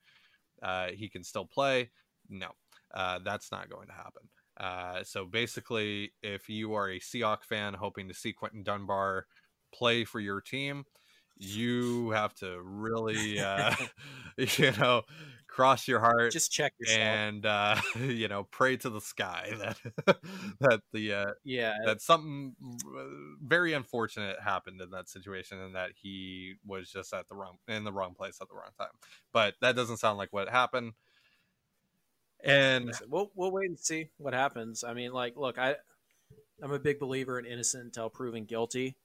uh, 0.61 0.87
he 0.87 1.07
can 1.07 1.23
still 1.23 1.45
play. 1.45 1.91
No, 2.27 2.49
uh, 2.93 3.19
that's 3.23 3.51
not 3.51 3.69
going 3.69 3.87
to 3.87 3.93
happen. 3.93 4.23
Uh, 4.59 5.03
so 5.03 5.25
basically, 5.25 6.11
if 6.21 6.49
you 6.49 6.73
are 6.73 6.89
a 6.89 6.99
Seahawk 6.99 7.43
fan 7.43 7.73
hoping 7.73 8.07
to 8.09 8.13
see 8.13 8.33
Quinton 8.33 8.63
Dunbar 8.63 9.25
play 9.73 10.03
for 10.03 10.19
your 10.19 10.41
team, 10.41 10.83
you 11.37 12.09
have 12.09 12.33
to 12.35 12.59
really, 12.61 13.39
uh, 13.39 13.73
you 14.37 14.71
know, 14.73 15.03
cross 15.59 15.89
your 15.89 15.99
heart 15.99 16.31
Just 16.31 16.51
check 16.51 16.73
yourself. 16.79 16.99
and 16.99 17.45
uh, 17.45 17.75
you 17.99 18.29
know 18.29 18.43
pray 18.49 18.77
to 18.77 18.89
the 18.89 19.01
sky 19.01 19.51
that 19.59 20.17
that 20.61 20.81
the 20.93 21.13
uh, 21.13 21.31
yeah, 21.43 21.73
that 21.85 22.01
something 22.01 22.55
uh, 22.63 23.03
very 23.43 23.73
unfortunate 23.73 24.39
happened 24.41 24.79
in 24.81 24.89
that 24.91 25.09
situation 25.09 25.59
and 25.59 25.75
that 25.75 25.89
he 26.01 26.53
was 26.65 26.89
just 26.89 27.13
at 27.13 27.27
the 27.27 27.35
wrong 27.35 27.57
in 27.67 27.83
the 27.83 27.91
wrong 27.91 28.13
place 28.13 28.37
at 28.41 28.47
the 28.47 28.55
wrong 28.55 28.71
time. 28.77 28.87
But 29.33 29.55
that 29.61 29.75
doesn't 29.75 29.97
sound 29.97 30.17
like 30.17 30.31
what 30.31 30.47
happened. 30.47 30.93
And 32.41 32.93
we'll 33.09 33.31
we'll 33.35 33.51
wait 33.51 33.67
and 33.67 33.77
see 33.77 34.09
what 34.17 34.33
happens. 34.33 34.85
I 34.85 34.93
mean, 34.93 35.11
like, 35.11 35.35
look, 35.35 35.57
I 35.57 35.75
I'm 36.63 36.71
a 36.71 36.79
big 36.79 36.99
believer 36.99 37.37
in 37.37 37.45
innocent 37.45 37.83
until 37.83 38.09
proven 38.09 38.45
guilty. 38.45 38.95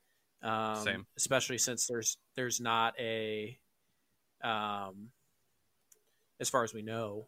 Um, 0.42 0.84
Same. 0.84 1.06
Especially 1.16 1.58
since 1.58 1.86
there's 1.88 2.16
there's 2.36 2.60
not 2.60 2.94
a, 3.00 3.58
um, 4.44 5.08
as 6.40 6.50
far 6.50 6.64
as 6.64 6.74
we 6.74 6.82
know, 6.82 7.26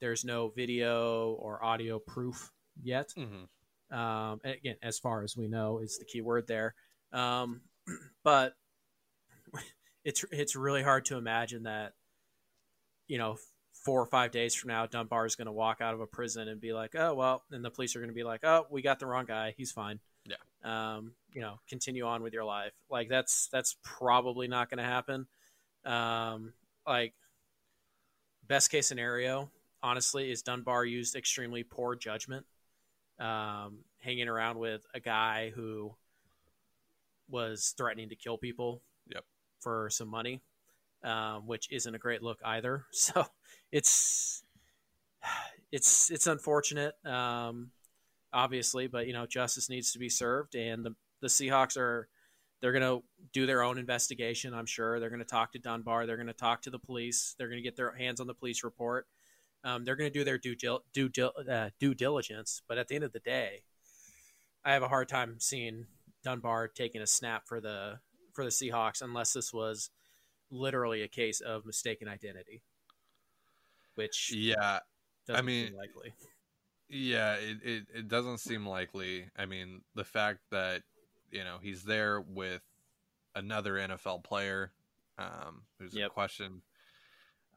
there's 0.00 0.24
no 0.24 0.48
video 0.48 1.32
or 1.32 1.62
audio 1.64 1.98
proof 1.98 2.52
yet. 2.82 3.14
mhm, 3.16 3.48
Um, 3.90 4.40
and 4.44 4.54
again, 4.54 4.76
as 4.82 4.98
far 4.98 5.22
as 5.22 5.36
we 5.36 5.48
know, 5.48 5.78
is 5.78 5.98
the 5.98 6.04
key 6.04 6.20
word 6.20 6.46
there. 6.46 6.74
Um, 7.12 7.62
but 8.24 8.54
it's 10.04 10.24
it's 10.30 10.56
really 10.56 10.82
hard 10.82 11.04
to 11.06 11.16
imagine 11.16 11.64
that, 11.64 11.94
you 13.06 13.18
know, 13.18 13.36
four 13.72 14.00
or 14.00 14.06
five 14.06 14.30
days 14.30 14.54
from 14.54 14.68
now, 14.68 14.86
Dunbar 14.86 15.26
is 15.26 15.36
going 15.36 15.46
to 15.46 15.52
walk 15.52 15.80
out 15.80 15.94
of 15.94 16.00
a 16.00 16.06
prison 16.06 16.48
and 16.48 16.60
be 16.60 16.72
like, 16.72 16.94
"Oh 16.94 17.14
well," 17.14 17.42
and 17.50 17.64
the 17.64 17.70
police 17.70 17.96
are 17.96 18.00
going 18.00 18.10
to 18.10 18.14
be 18.14 18.24
like, 18.24 18.44
"Oh, 18.44 18.66
we 18.70 18.82
got 18.82 18.98
the 18.98 19.06
wrong 19.06 19.24
guy. 19.24 19.54
He's 19.56 19.72
fine." 19.72 20.00
Yeah. 20.26 20.36
Um, 20.64 21.12
you 21.32 21.40
know, 21.40 21.60
continue 21.68 22.04
on 22.06 22.22
with 22.22 22.32
your 22.32 22.44
life. 22.44 22.72
Like 22.90 23.08
that's 23.08 23.48
that's 23.52 23.76
probably 23.82 24.48
not 24.48 24.70
going 24.70 24.78
to 24.78 24.84
happen. 24.84 25.26
Um, 25.84 26.52
like 26.86 27.14
best 28.48 28.70
case 28.70 28.86
scenario, 28.86 29.50
honestly, 29.82 30.30
is 30.30 30.42
Dunbar 30.42 30.84
used 30.84 31.14
extremely 31.14 31.62
poor 31.62 31.94
judgment 31.94 32.46
um, 33.18 33.78
hanging 34.00 34.28
around 34.28 34.58
with 34.58 34.84
a 34.94 35.00
guy 35.00 35.50
who 35.54 35.94
was 37.28 37.74
threatening 37.76 38.08
to 38.08 38.16
kill 38.16 38.38
people 38.38 38.82
Yep. 39.08 39.24
for 39.60 39.90
some 39.90 40.08
money, 40.08 40.40
um, 41.04 41.46
which 41.46 41.70
isn't 41.70 41.94
a 41.94 41.98
great 41.98 42.22
look 42.22 42.40
either. 42.44 42.84
So 42.92 43.26
it's 43.70 44.42
it's 45.70 46.10
it's 46.10 46.26
unfortunate, 46.26 46.94
um, 47.04 47.70
obviously, 48.32 48.86
but 48.86 49.06
you 49.06 49.12
know 49.12 49.26
justice 49.26 49.68
needs 49.68 49.92
to 49.92 49.98
be 49.98 50.08
served, 50.08 50.54
and 50.54 50.84
the 50.84 50.94
the 51.20 51.28
Seahawks 51.28 51.76
are 51.76 52.08
they're 52.60 52.72
going 52.72 52.82
to 52.82 53.04
do 53.32 53.46
their 53.46 53.62
own 53.62 53.78
investigation. 53.78 54.54
I'm 54.54 54.66
sure 54.66 54.98
they're 54.98 55.10
going 55.10 55.20
to 55.20 55.24
talk 55.24 55.52
to 55.52 55.58
Dunbar. 55.58 56.06
They're 56.06 56.16
going 56.16 56.26
to 56.26 56.32
talk 56.32 56.62
to 56.62 56.70
the 56.70 56.78
police. 56.78 57.34
They're 57.38 57.48
going 57.48 57.58
to 57.58 57.62
get 57.62 57.76
their 57.76 57.92
hands 57.92 58.20
on 58.20 58.26
the 58.26 58.34
police 58.34 58.64
report. 58.64 59.06
Um, 59.64 59.84
they're 59.84 59.96
going 59.96 60.10
to 60.10 60.18
do 60.18 60.24
their 60.24 60.38
due 60.38 60.54
due 60.54 61.26
uh, 61.50 61.70
due 61.78 61.94
diligence. 61.94 62.62
But 62.66 62.78
at 62.78 62.88
the 62.88 62.94
end 62.94 63.04
of 63.04 63.12
the 63.12 63.20
day, 63.20 63.62
I 64.64 64.72
have 64.72 64.82
a 64.82 64.88
hard 64.88 65.08
time 65.08 65.36
seeing 65.38 65.86
Dunbar 66.24 66.68
taking 66.68 67.00
a 67.00 67.06
snap 67.06 67.46
for 67.46 67.60
the 67.60 68.00
for 68.32 68.44
the 68.44 68.50
Seahawks 68.50 69.02
unless 69.02 69.32
this 69.32 69.52
was 69.52 69.90
literally 70.50 71.02
a 71.02 71.08
case 71.08 71.40
of 71.40 71.66
mistaken 71.66 72.08
identity, 72.08 72.62
which 73.94 74.32
yeah, 74.34 74.80
doesn't 75.26 75.44
mean- 75.44 75.68
seem 75.68 75.76
likely. 75.76 76.12
yeah, 76.88 77.34
it, 77.34 77.58
it 77.62 77.86
it 77.94 78.08
doesn't 78.08 78.38
seem 78.38 78.66
likely. 78.66 79.28
I 79.36 79.46
mean, 79.46 79.82
the 79.94 80.04
fact 80.04 80.40
that 80.50 80.82
you 81.30 81.44
know 81.44 81.58
he's 81.60 81.84
there 81.84 82.20
with 82.20 82.62
another 83.34 83.74
NFL 83.74 84.24
player 84.24 84.72
um, 85.18 85.62
who's 85.78 85.94
in 85.94 86.00
Yep. 86.00 86.12
question. 86.12 86.62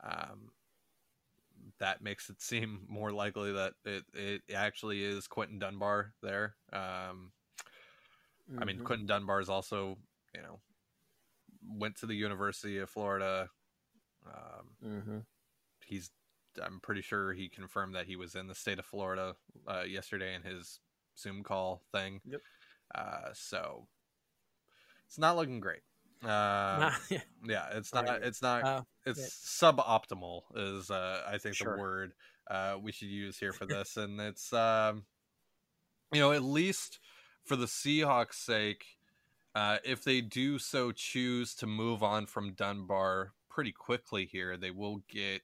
Um, 0.04 0.52
that 1.78 2.02
makes 2.02 2.30
it 2.30 2.42
seem 2.42 2.86
more 2.88 3.12
likely 3.12 3.52
that 3.54 3.74
it, 3.86 4.04
it 4.14 4.42
actually 4.54 5.04
is 5.04 5.28
Quinton 5.28 5.60
Dunbar 5.60 6.14
there. 6.22 6.56
Um, 6.74 7.32
I 8.60 8.66
mean, 8.66 8.80
Mhm. 8.80 8.84
Quinton 8.84 9.08
Dunbar 9.08 9.40
is 9.40 9.50
also, 9.50 9.98
you 10.36 10.42
know, 10.42 10.60
went 11.78 11.96
to 11.98 12.06
the 12.06 12.16
University 12.16 12.80
of 12.80 12.90
Florida. 12.90 13.50
Um, 14.26 14.76
Mhm. 14.84 15.26
he's, 15.86 16.12
I'm 16.62 16.80
pretty 16.82 17.02
sure 17.02 17.34
he 17.34 17.48
confirmed 17.48 17.96
that 17.96 18.08
he 18.08 18.16
was 18.16 18.36
in 18.36 18.48
the 18.48 18.56
state 18.56 18.80
of 18.80 18.86
Florida 18.86 19.36
uh, 19.68 19.84
yesterday 19.84 20.36
in 20.36 20.42
his 20.42 20.80
Zoom 21.18 21.44
call 21.44 21.82
thing. 21.92 22.22
Yep. 22.26 22.42
Uh, 22.94 23.30
so 23.34 23.88
it's 25.08 25.18
not 25.18 25.36
looking 25.36 25.60
great. 25.60 25.82
Uh, 26.24 26.28
Nah, 26.28 26.92
yeah. 27.10 27.20
yeah, 27.44 27.66
it's 27.74 27.94
not. 27.94 28.08
Right. 28.08 28.22
It's 28.24 28.42
not. 28.42 28.64
Uh, 28.64 28.82
it's 29.06 29.20
yeah. 29.20 29.72
suboptimal 29.72 30.42
is 30.56 30.92
uh, 30.92 31.24
I 31.28 31.38
think 31.38 31.56
Sure. 31.56 31.76
the 31.76 31.82
word 31.82 32.14
uh, 32.50 32.78
we 32.82 32.92
should 32.92 33.08
use 33.10 33.38
here 33.38 33.54
for 33.54 33.66
this, 33.66 33.98
and 33.98 34.20
it's 34.20 34.54
um, 34.54 35.06
you 36.12 36.20
know 36.20 36.32
at 36.32 36.44
least 36.44 37.00
for 37.44 37.56
the 37.56 37.66
Seahawks' 37.66 38.36
sake, 38.36 38.86
uh, 39.56 39.78
if 39.84 40.04
they 40.04 40.22
do 40.22 40.60
so 40.60 40.92
choose 40.92 41.56
to 41.56 41.66
move 41.68 42.04
on 42.04 42.28
from 42.28 42.54
Dunbar 42.54 43.34
pretty 43.50 43.72
quickly 43.72 44.26
here, 44.26 44.58
they 44.58 44.72
will 44.72 45.02
get 45.10 45.42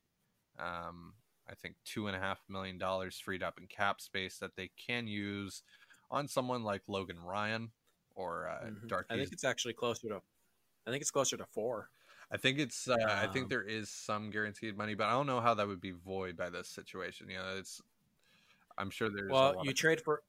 um, 0.59 1.13
I 1.49 1.55
think 1.55 1.75
two 1.85 2.05
and 2.07 2.15
a 2.15 2.19
half 2.19 2.43
million 2.47 2.77
dollars 2.77 3.19
freed 3.19 3.41
up 3.41 3.57
in 3.59 3.65
cap 3.67 3.99
space 3.99 4.37
that 4.39 4.55
they 4.55 4.69
can 4.77 5.07
use 5.07 5.63
on 6.09 6.27
someone 6.27 6.63
like 6.63 6.81
Logan 6.87 7.19
Ryan 7.19 7.71
or 8.15 8.47
uh, 8.47 8.65
Mhm. 8.67 8.87
Dark. 8.87 9.07
I 9.09 9.15
think 9.17 9.31
it's 9.31 9.43
actually 9.43 9.73
closer 9.73 10.07
to. 10.09 10.21
I 10.85 10.91
think 10.91 11.01
it's 11.01 11.11
closer 11.11 11.37
to 11.37 11.45
four. 11.45 11.89
I 12.31 12.37
think 12.37 12.59
it's. 12.59 12.87
Uh, 12.89 12.97
I 12.99 13.27
think 13.27 13.43
Um, 13.43 13.49
there 13.49 13.63
is 13.63 13.89
some 13.89 14.29
guaranteed 14.31 14.75
money, 14.77 14.95
but 14.95 15.07
I 15.07 15.11
don't 15.11 15.27
know 15.27 15.39
how 15.41 15.53
that 15.53 15.67
would 15.67 15.81
be 15.81 15.91
void 15.91 16.35
by 16.37 16.49
this 16.49 16.67
situation. 16.69 17.29
You 17.29 17.37
know, 17.37 17.57
it's. 17.57 17.81
I'm 18.77 18.89
sure 18.89 19.09
there's. 19.09 19.29
a 19.29 19.33
Well, 19.33 19.61
you 19.63 19.71
of- 19.71 19.75
trade 19.77 20.01
for 20.01 20.23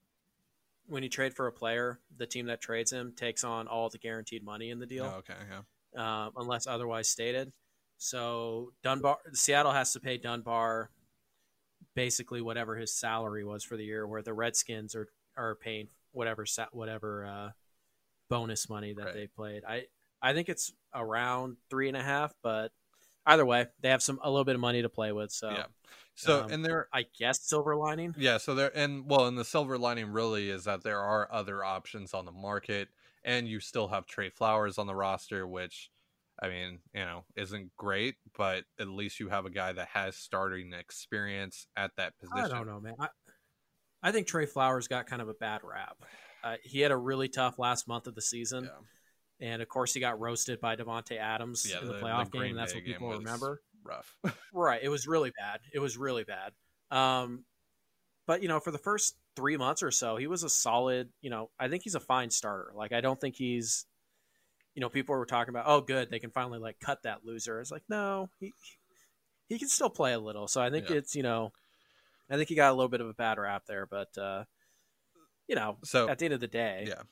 when 0.86 1.02
you 1.02 1.08
trade 1.10 1.34
for 1.34 1.46
a 1.46 1.52
player, 1.52 2.00
the 2.16 2.26
team 2.26 2.46
that 2.46 2.60
trades 2.62 2.92
him 2.92 3.12
takes 3.14 3.44
on 3.44 3.68
all 3.68 3.90
the 3.90 3.98
guaranteed 3.98 4.42
money 4.42 4.70
in 4.70 4.78
the 4.78 4.86
deal, 4.86 5.04
Oh, 5.04 5.18
okay, 5.18 5.34
yeah, 5.50 6.24
um, 6.26 6.32
unless 6.36 6.66
otherwise 6.66 7.08
stated. 7.08 7.52
So 7.98 8.72
Dunbar, 8.82 9.18
Seattle 9.34 9.72
has 9.72 9.92
to 9.92 10.00
pay 10.00 10.16
Dunbar 10.16 10.90
basically 11.94 12.40
whatever 12.40 12.76
his 12.76 12.92
salary 12.94 13.44
was 13.44 13.64
for 13.64 13.76
the 13.76 13.84
year, 13.84 14.06
where 14.06 14.22
the 14.22 14.32
Redskins 14.32 14.94
are 14.94 15.08
are 15.38 15.54
paying 15.54 15.88
whatever 16.12 16.44
set 16.44 16.74
whatever 16.74 17.24
uh, 17.24 17.50
bonus 18.28 18.68
money 18.68 18.92
that 18.94 19.04
Right. 19.06 19.14
they 19.14 19.26
played. 19.26 19.64
I 19.64 19.86
I 20.20 20.34
think 20.34 20.48
it's 20.48 20.72
around 20.94 21.56
three 21.70 21.88
and 21.88 21.96
a 21.96 22.02
half, 22.02 22.34
but 22.42 22.72
either 23.26 23.46
way, 23.46 23.66
they 23.80 23.90
have 23.90 24.02
some 24.02 24.18
a 24.22 24.30
little 24.30 24.44
bit 24.44 24.56
of 24.56 24.60
money 24.60 24.82
to 24.82 24.88
play 24.88 25.12
with. 25.12 25.30
So 25.30 25.50
yeah. 25.50 25.66
So 26.16 26.42
um, 26.44 26.50
and 26.50 26.64
there, 26.64 26.88
I 26.92 27.04
guess 27.18 27.40
silver 27.42 27.76
lining. 27.76 28.14
yeah. 28.18 28.38
So 28.38 28.54
there, 28.56 28.72
and 28.76 29.08
well, 29.08 29.26
and 29.26 29.38
the 29.38 29.44
silver 29.44 29.78
lining 29.78 30.10
really 30.10 30.50
is 30.50 30.64
that 30.64 30.82
there 30.82 31.00
are 31.00 31.28
other 31.30 31.62
options 31.64 32.12
on 32.12 32.24
the 32.24 32.32
market, 32.32 32.88
and 33.22 33.46
you 33.46 33.60
still 33.60 33.86
have 33.88 34.06
Tre 34.06 34.28
Flowers 34.28 34.78
on 34.78 34.86
the 34.86 34.94
roster, 34.94 35.46
which. 35.46 35.90
I 36.40 36.48
mean, 36.48 36.78
you 36.94 37.00
know, 37.00 37.24
isn't 37.34 37.76
great, 37.76 38.14
but 38.36 38.62
at 38.78 38.86
least 38.86 39.18
you 39.18 39.28
have 39.28 39.44
a 39.44 39.50
guy 39.50 39.72
that 39.72 39.88
has 39.88 40.14
starting 40.14 40.72
experience 40.72 41.66
at 41.76 41.90
that 41.96 42.16
position. 42.20 42.44
I 42.52 42.58
don't 42.58 42.68
know, 42.68 42.78
man. 42.78 42.94
I, 43.00 43.08
I 44.02 44.12
think 44.12 44.26
Tre 44.26 44.46
Flowers 44.46 44.88
got 44.88 45.06
kind 45.06 45.20
of 45.22 45.28
a 45.28 45.34
bad 45.34 45.60
rap. 45.64 45.96
Uh, 46.44 46.56
he 46.62 46.80
had 46.80 46.92
a 46.92 46.96
really 46.96 47.28
tough 47.28 47.58
last 47.58 47.88
month 47.88 48.06
of 48.06 48.14
the 48.14 48.22
season, 48.22 48.64
Yeah, 49.40 49.48
and 49.52 49.62
of 49.62 49.68
course, 49.68 49.92
he 49.92 50.00
got 50.00 50.20
roasted 50.20 50.60
by 50.60 50.76
Davante 50.76 51.18
Adams 51.18 51.66
Yeah, 51.68 51.80
in 51.80 51.86
the, 51.86 51.92
the- 51.94 51.98
the 51.98 52.04
playoff 52.04 52.30
game, 52.30 52.42
and 52.42 52.58
that's 52.58 52.72
Bay 52.72 52.78
what 52.78 52.86
people 52.86 53.10
remember. 53.10 53.60
rough. 53.82 54.14
Right? 54.52 54.80
It 54.82 54.88
was 54.88 55.06
really 55.08 55.32
bad. 55.36 55.60
It 55.72 55.78
was 55.80 55.96
really 55.96 56.24
bad. 56.24 56.52
Um, 56.90 57.44
but 58.26 58.42
you 58.42 58.48
know, 58.48 58.60
for 58.60 58.70
the 58.70 58.78
first 58.78 59.16
three 59.36 59.56
months 59.56 59.82
or 59.82 59.90
so, 59.90 60.16
he 60.16 60.26
was 60.26 60.42
a 60.42 60.48
solid. 60.50 61.08
You 61.22 61.30
know, 61.30 61.50
I 61.58 61.68
think 61.68 61.82
he's 61.82 61.94
a 61.94 62.00
fine 62.00 62.30
starter. 62.30 62.72
Like, 62.74 62.92
I 62.92 63.00
don't 63.00 63.20
think 63.20 63.34
he's. 63.36 63.84
You 64.74 64.80
know, 64.80 64.88
people 64.88 65.16
were 65.16 65.26
talking 65.26 65.50
about, 65.50 65.64
oh, 65.66 65.80
good, 65.80 66.08
they 66.08 66.20
can 66.20 66.30
finally 66.30 66.60
like 66.60 66.78
cut 66.78 67.02
that 67.02 67.24
loser. 67.24 67.60
It's 67.60 67.72
like, 67.72 67.82
no, 67.88 68.28
he 68.38 68.54
he 69.48 69.58
can 69.58 69.68
still 69.68 69.90
play 69.90 70.12
a 70.12 70.18
little. 70.20 70.46
So 70.46 70.60
I 70.60 70.70
think 70.70 70.88
Yeah. 70.88 70.96
it's 70.98 71.16
you 71.16 71.22
know, 71.24 71.52
I 72.30 72.36
think 72.36 72.48
he 72.48 72.54
got 72.54 72.70
a 72.70 72.74
little 72.74 72.88
bit 72.88 73.00
of 73.00 73.08
a 73.08 73.14
bad 73.14 73.38
rap 73.38 73.64
there, 73.66 73.86
but 73.86 74.16
uh, 74.18 74.44
you 75.46 75.54
know, 75.54 75.78
so 75.84 76.08
at 76.08 76.18
the 76.18 76.26
end 76.26 76.34
of 76.34 76.40
the 76.40 76.46
day, 76.48 76.84
Yeah. 76.86 77.02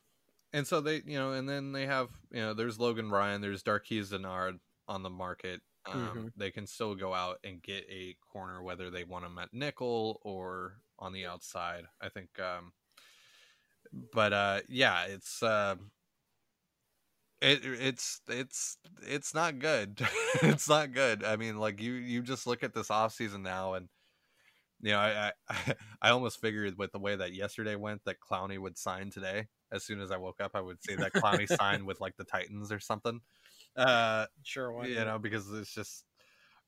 And 0.52 0.66
so 0.66 0.80
they, 0.80 1.02
you 1.04 1.18
know, 1.18 1.32
and 1.32 1.48
then 1.48 1.72
they 1.72 1.86
have, 1.86 2.10
you 2.30 2.40
know, 2.40 2.54
there's 2.54 2.78
Logan 2.78 3.10
Ryan, 3.10 3.40
there's 3.40 3.62
Darqueze 3.62 4.10
Dennard 4.10 4.58
on 4.88 5.02
the 5.02 5.10
market. 5.10 5.60
Um, 5.84 6.16
Mhm. 6.16 6.32
They 6.36 6.50
can 6.50 6.66
still 6.66 6.94
go 6.94 7.14
out 7.14 7.38
and 7.44 7.62
get 7.62 7.84
a 7.90 8.14
corner, 8.32 8.62
whether 8.62 8.90
they 8.90 9.04
want 9.04 9.24
him 9.24 9.38
at 9.38 9.52
nickel 9.52 10.20
or 10.22 10.80
on 10.98 11.12
the 11.12 11.26
outside. 11.26 11.86
I 12.00 12.08
think, 12.08 12.38
um, 12.40 12.72
but 14.12 14.32
uh, 14.32 14.60
yeah, 14.68 15.04
it's 15.04 15.42
uh, 15.42 15.76
it 17.40 17.64
it's 17.64 18.20
it's 18.28 18.78
it's 19.02 19.34
not 19.34 19.58
good. 19.58 20.00
it's 20.42 20.68
not 20.68 20.92
good. 20.92 21.22
I 21.24 21.36
mean, 21.36 21.58
like 21.58 21.80
you 21.80 21.92
you 21.92 22.22
just 22.22 22.46
look 22.46 22.62
at 22.62 22.74
this 22.74 22.90
off 22.90 23.12
season 23.12 23.42
now, 23.42 23.74
and 23.74 23.88
you 24.82 24.92
know, 24.92 24.98
I, 24.98 25.32
I 25.48 25.74
I 26.02 26.10
almost 26.10 26.40
figured 26.40 26.76
with 26.78 26.92
the 26.92 26.98
way 26.98 27.16
that 27.16 27.34
yesterday 27.34 27.76
went 27.76 28.04
that 28.04 28.20
Clowney 28.20 28.58
would 28.58 28.78
sign 28.78 29.10
today. 29.10 29.48
As 29.72 29.84
soon 29.84 30.00
as 30.00 30.10
I 30.10 30.16
woke 30.16 30.40
up, 30.40 30.52
I 30.54 30.60
would 30.60 30.82
see 30.82 30.94
that 30.96 31.12
Clowney 31.12 31.48
signed 31.56 31.86
with 31.86 32.00
like 32.00 32.16
the 32.16 32.24
Titans 32.24 32.70
or 32.70 32.78
something. 32.80 33.20
Uh, 33.76 34.26
Sure, 34.42 34.72
why 34.72 34.86
you 34.86 35.04
know, 35.04 35.18
because 35.18 35.50
it's 35.52 35.74
just 35.74 36.04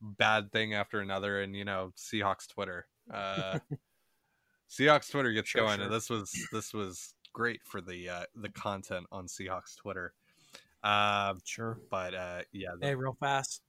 bad 0.01 0.53
thing 0.53 0.75
after 0.75 1.01
another, 1.01 1.41
and 1.41 1.55
you 1.57 1.65
know, 1.65 1.93
Seahawks 1.97 2.49
Twitter. 2.49 2.87
Uh, 3.13 3.59
Seahawks 4.71 5.11
Twitter 5.11 5.33
gets 5.33 5.49
Sure, 5.49 5.63
going, 5.63 5.77
sure. 5.77 5.85
and 5.85 5.95
this 5.95 6.11
was 6.11 6.33
this 6.53 6.75
was 6.75 7.15
great 7.33 7.61
for 7.65 7.81
the 7.81 8.09
uh, 8.09 8.25
the 8.35 8.49
content 8.51 9.07
on 9.13 9.27
Seahawks 9.27 9.77
Twitter. 9.77 10.13
Um, 10.83 11.41
Sure. 11.45 11.79
but 11.91 12.15
uh, 12.15 12.43
yeah, 12.53 12.71
the, 12.79 12.87
Hey, 12.87 12.95
real 12.95 13.17
fast, 13.19 13.63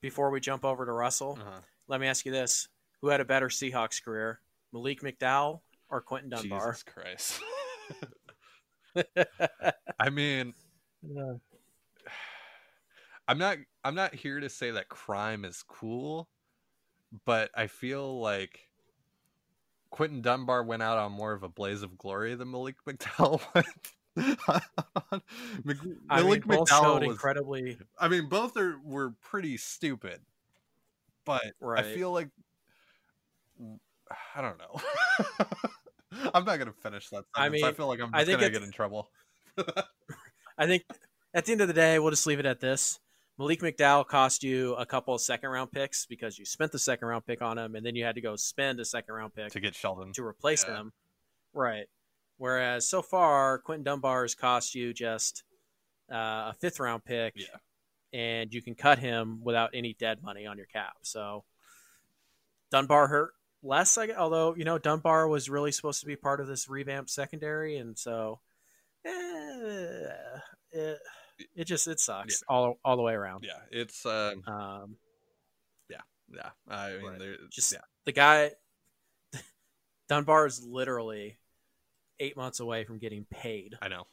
before 0.00 0.30
we 0.30 0.40
jump 0.40 0.64
over 0.64 0.84
to 0.84 0.92
Russell, 0.92 1.38
uh-huh. 1.40 1.60
let 1.88 2.00
me 2.00 2.06
ask 2.06 2.26
you 2.26 2.32
this: 2.32 2.68
Who 3.00 3.08
had 3.08 3.20
a 3.20 3.24
better 3.24 3.48
Seahawks 3.48 4.02
career, 4.02 4.40
Malik 4.72 5.02
McDowell 5.02 5.60
or 5.88 6.00
Quinton 6.00 6.30
Dunbar? 6.30 6.66
Jesus 6.66 6.82
Christ. 6.82 7.40
I 10.00 10.10
mean, 10.10 10.54
Yeah. 11.02 11.34
I'm 13.28 13.38
not 13.38 13.58
I'm 13.84 13.94
not 13.94 14.14
here 14.14 14.40
to 14.40 14.48
say 14.48 14.70
that 14.72 14.88
crime 14.88 15.44
is 15.44 15.62
cool, 15.62 16.28
but 17.26 17.50
I 17.54 17.66
feel 17.66 18.20
like 18.20 18.68
Quinton 19.90 20.22
Dunbar 20.22 20.64
went 20.64 20.82
out 20.82 20.98
on 20.98 21.12
more 21.12 21.32
of 21.32 21.42
a 21.42 21.48
blaze 21.48 21.82
of 21.82 21.98
glory 21.98 22.34
than 22.34 22.50
Malik 22.50 22.76
McDowell 22.86 23.40
went. 23.54 23.66
Mc- 25.64 25.78
I 26.10 26.20
mean, 26.20 26.26
Malik 26.26 26.44
both 26.46 26.68
McDowell 26.68 27.00
was 27.00 27.10
incredibly. 27.10 27.78
I 27.98 28.08
mean, 28.08 28.28
both 28.28 28.56
are 28.56 28.78
were 28.82 29.10
pretty 29.20 29.56
stupid, 29.58 30.20
but 31.24 31.42
I 31.76 31.82
feel 31.82 32.12
like 32.12 32.30
I 34.34 34.40
don't 34.40 34.58
know. 34.58 34.80
I'm 36.34 36.44
not 36.44 36.58
gonna 36.58 36.72
finish 36.72 37.08
that. 37.10 37.24
Sentence. 37.36 37.62
I 37.62 37.68
I 37.68 37.72
feel 37.72 37.86
like 37.88 38.00
I'm 38.00 38.12
just 38.12 38.26
gonna 38.30 38.50
get 38.50 38.62
in 38.62 38.70
trouble. 38.70 39.08
I 40.58 40.66
think 40.66 40.84
at 41.34 41.44
the 41.44 41.52
end 41.52 41.60
of 41.60 41.68
the 41.68 41.74
day, 41.74 41.98
we'll 41.98 42.10
just 42.10 42.26
leave 42.26 42.38
it 42.40 42.46
at 42.46 42.60
this. 42.60 42.98
Malik 43.38 43.60
McDowell 43.60 44.06
cost 44.06 44.42
you 44.42 44.74
a 44.74 44.84
couple 44.86 45.14
of 45.14 45.20
second 45.20 45.50
round 45.50 45.70
picks 45.70 46.06
because 46.06 46.38
you 46.38 46.44
spent 46.44 46.72
the 46.72 46.78
second 46.78 47.06
round 47.06 47.24
pick 47.26 47.40
on 47.42 47.56
him, 47.58 47.76
and 47.76 47.84
then 47.86 47.94
you 47.94 48.04
had 48.04 48.14
to 48.16 48.20
go 48.20 48.34
spend 48.36 48.80
a 48.80 48.84
second 48.84 49.14
round 49.14 49.34
pick 49.34 49.52
to 49.52 49.60
get 49.60 49.74
Sheldon. 49.74 50.12
to 50.14 50.24
replace 50.24 50.64
Yeah. 50.66 50.76
him. 50.78 50.92
Right. 51.52 51.86
Whereas 52.38 52.88
so 52.88 53.02
far, 53.02 53.58
Quinton 53.58 53.84
Dunbar 53.84 54.22
has 54.22 54.34
cost 54.34 54.74
you 54.74 54.92
just 54.92 55.44
uh, 56.10 56.50
a 56.50 56.54
fifth 56.58 56.80
round 56.80 57.04
pick, 57.04 57.34
Yeah. 57.36 58.18
and 58.18 58.52
you 58.52 58.62
can 58.62 58.74
cut 58.74 58.98
him 58.98 59.40
without 59.44 59.70
any 59.74 59.94
dead 59.94 60.22
money 60.22 60.46
on 60.46 60.56
your 60.56 60.66
cap. 60.66 60.94
So 61.02 61.44
Dunbar 62.70 63.06
hurt 63.08 63.34
less, 63.62 63.96
I, 63.98 64.10
although 64.10 64.54
you 64.54 64.64
know 64.64 64.78
Dunbar 64.78 65.28
was 65.28 65.48
really 65.50 65.72
supposed 65.72 66.00
to 66.00 66.06
be 66.06 66.16
part 66.16 66.40
of 66.40 66.46
this 66.46 66.68
revamped 66.68 67.10
secondary, 67.10 67.76
and 67.78 67.98
so 67.98 68.40
eh, 69.04 69.10
it, 70.72 70.98
it 71.54 71.64
just 71.64 71.86
it 71.86 72.00
sucks 72.00 72.42
all 72.48 72.78
all 72.84 72.96
the 72.96 73.02
way 73.02 73.12
around. 73.14 73.44
Yeah, 73.46 73.60
it's 73.70 74.04
um, 74.06 74.42
Um, 74.46 74.96
yeah. 76.30 76.50
I 76.68 76.98
mean, 76.98 77.18
there, 77.18 77.36
just 77.50 77.72
yeah, 77.72 77.78
the 78.04 78.12
guy 78.12 78.50
Dunbar 80.08 80.44
is 80.46 80.62
literally 80.62 81.38
eight 82.20 82.36
months 82.36 82.60
away 82.60 82.84
from 82.84 82.98
getting 82.98 83.24
paid, 83.30 83.76
I 83.80 83.88
know. 83.88 84.06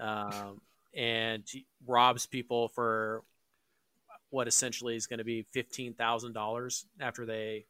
um, 0.00 0.60
and 0.92 1.44
he 1.46 1.66
robs 1.86 2.26
people 2.26 2.68
for 2.70 3.22
what 4.30 4.48
essentially 4.48 4.96
is 4.96 5.06
going 5.06 5.18
to 5.18 5.24
be 5.24 5.46
fifteen 5.52 5.94
thousand 5.94 6.32
dollars 6.32 6.84
after 7.00 7.24
they 7.26 7.66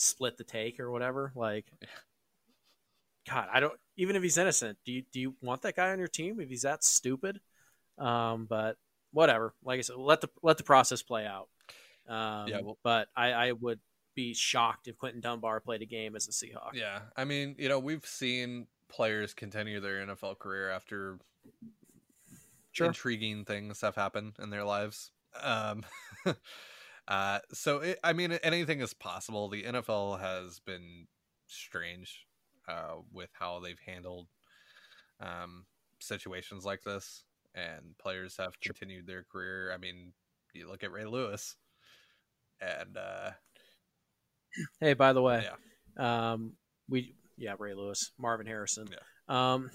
split 0.00 0.36
the 0.38 0.44
take 0.44 0.80
or 0.80 0.90
whatever. 0.90 1.30
Like, 1.34 1.66
God, 3.28 3.48
I 3.52 3.60
don't. 3.60 3.74
Even 3.96 4.16
if 4.16 4.22
he's 4.22 4.38
innocent, 4.38 4.78
do 4.84 4.92
you 4.92 5.02
do 5.12 5.20
you 5.20 5.34
want 5.42 5.62
that 5.62 5.76
guy 5.76 5.90
on 5.90 5.98
your 5.98 6.08
team 6.08 6.40
if 6.40 6.48
he's 6.48 6.62
that 6.62 6.82
stupid? 6.82 7.40
Um, 7.98 8.46
but 8.48 8.76
whatever. 9.12 9.54
Like 9.62 9.78
I 9.78 9.82
said, 9.82 9.96
let 9.96 10.20
the 10.22 10.30
let 10.42 10.56
the 10.56 10.64
process 10.64 11.02
play 11.02 11.26
out. 11.26 11.48
Um, 12.08 12.48
Yeah, 12.48 12.60
well- 12.62 12.78
but 12.82 13.08
I, 13.14 13.32
I 13.32 13.52
would 13.52 13.78
be 14.14 14.34
shocked 14.34 14.88
if 14.88 14.96
Quinton 14.98 15.20
Dunbar 15.20 15.60
played 15.60 15.82
a 15.82 15.86
game 15.86 16.16
as 16.16 16.26
a 16.28 16.30
Seahawk. 16.32 16.72
Yeah, 16.74 17.00
I 17.16 17.24
mean, 17.24 17.54
you 17.58 17.68
know, 17.68 17.78
we've 17.78 18.04
seen 18.06 18.66
players 18.88 19.34
continue 19.34 19.80
their 19.80 20.04
NFL 20.06 20.38
career 20.38 20.70
after 20.70 21.18
Sure. 22.72 22.86
intriguing 22.88 23.44
things 23.44 23.80
have 23.82 23.94
happened 23.96 24.34
in 24.40 24.50
their 24.50 24.64
lives. 24.64 25.12
Um, 25.40 25.84
uh, 27.10 27.40
so 27.52 27.78
it, 27.78 27.98
I 28.04 28.12
mean, 28.12 28.32
anything 28.44 28.80
is 28.80 28.94
possible. 28.94 29.48
The 29.48 29.64
NFL 29.64 30.20
has 30.20 30.60
been 30.60 31.08
strange 31.48 32.24
uh, 32.68 32.96
with 33.12 33.30
how 33.32 33.58
they've 33.60 33.80
handled 33.84 34.28
um, 35.20 35.66
situations 35.98 36.64
like 36.64 36.82
this, 36.82 37.24
and 37.54 37.98
players 38.00 38.36
have 38.38 38.54
Sure. 38.60 38.72
continued 38.72 39.06
their 39.06 39.24
career. 39.24 39.72
I 39.74 39.76
mean, 39.76 40.12
you 40.54 40.68
look 40.68 40.84
at 40.84 40.92
Ray 40.92 41.04
Lewis, 41.04 41.56
and 42.60 42.96
uh, 42.96 43.30
Hey, 44.80 44.94
by 44.94 45.12
the 45.12 45.22
way, 45.22 45.44
yeah, 45.98 46.32
um, 46.32 46.54
we 46.88 47.14
yeah 47.36 47.54
Ray 47.58 47.74
Lewis, 47.74 48.12
Marvin 48.18 48.46
Harrison, 48.46 48.88
um, 49.28 49.70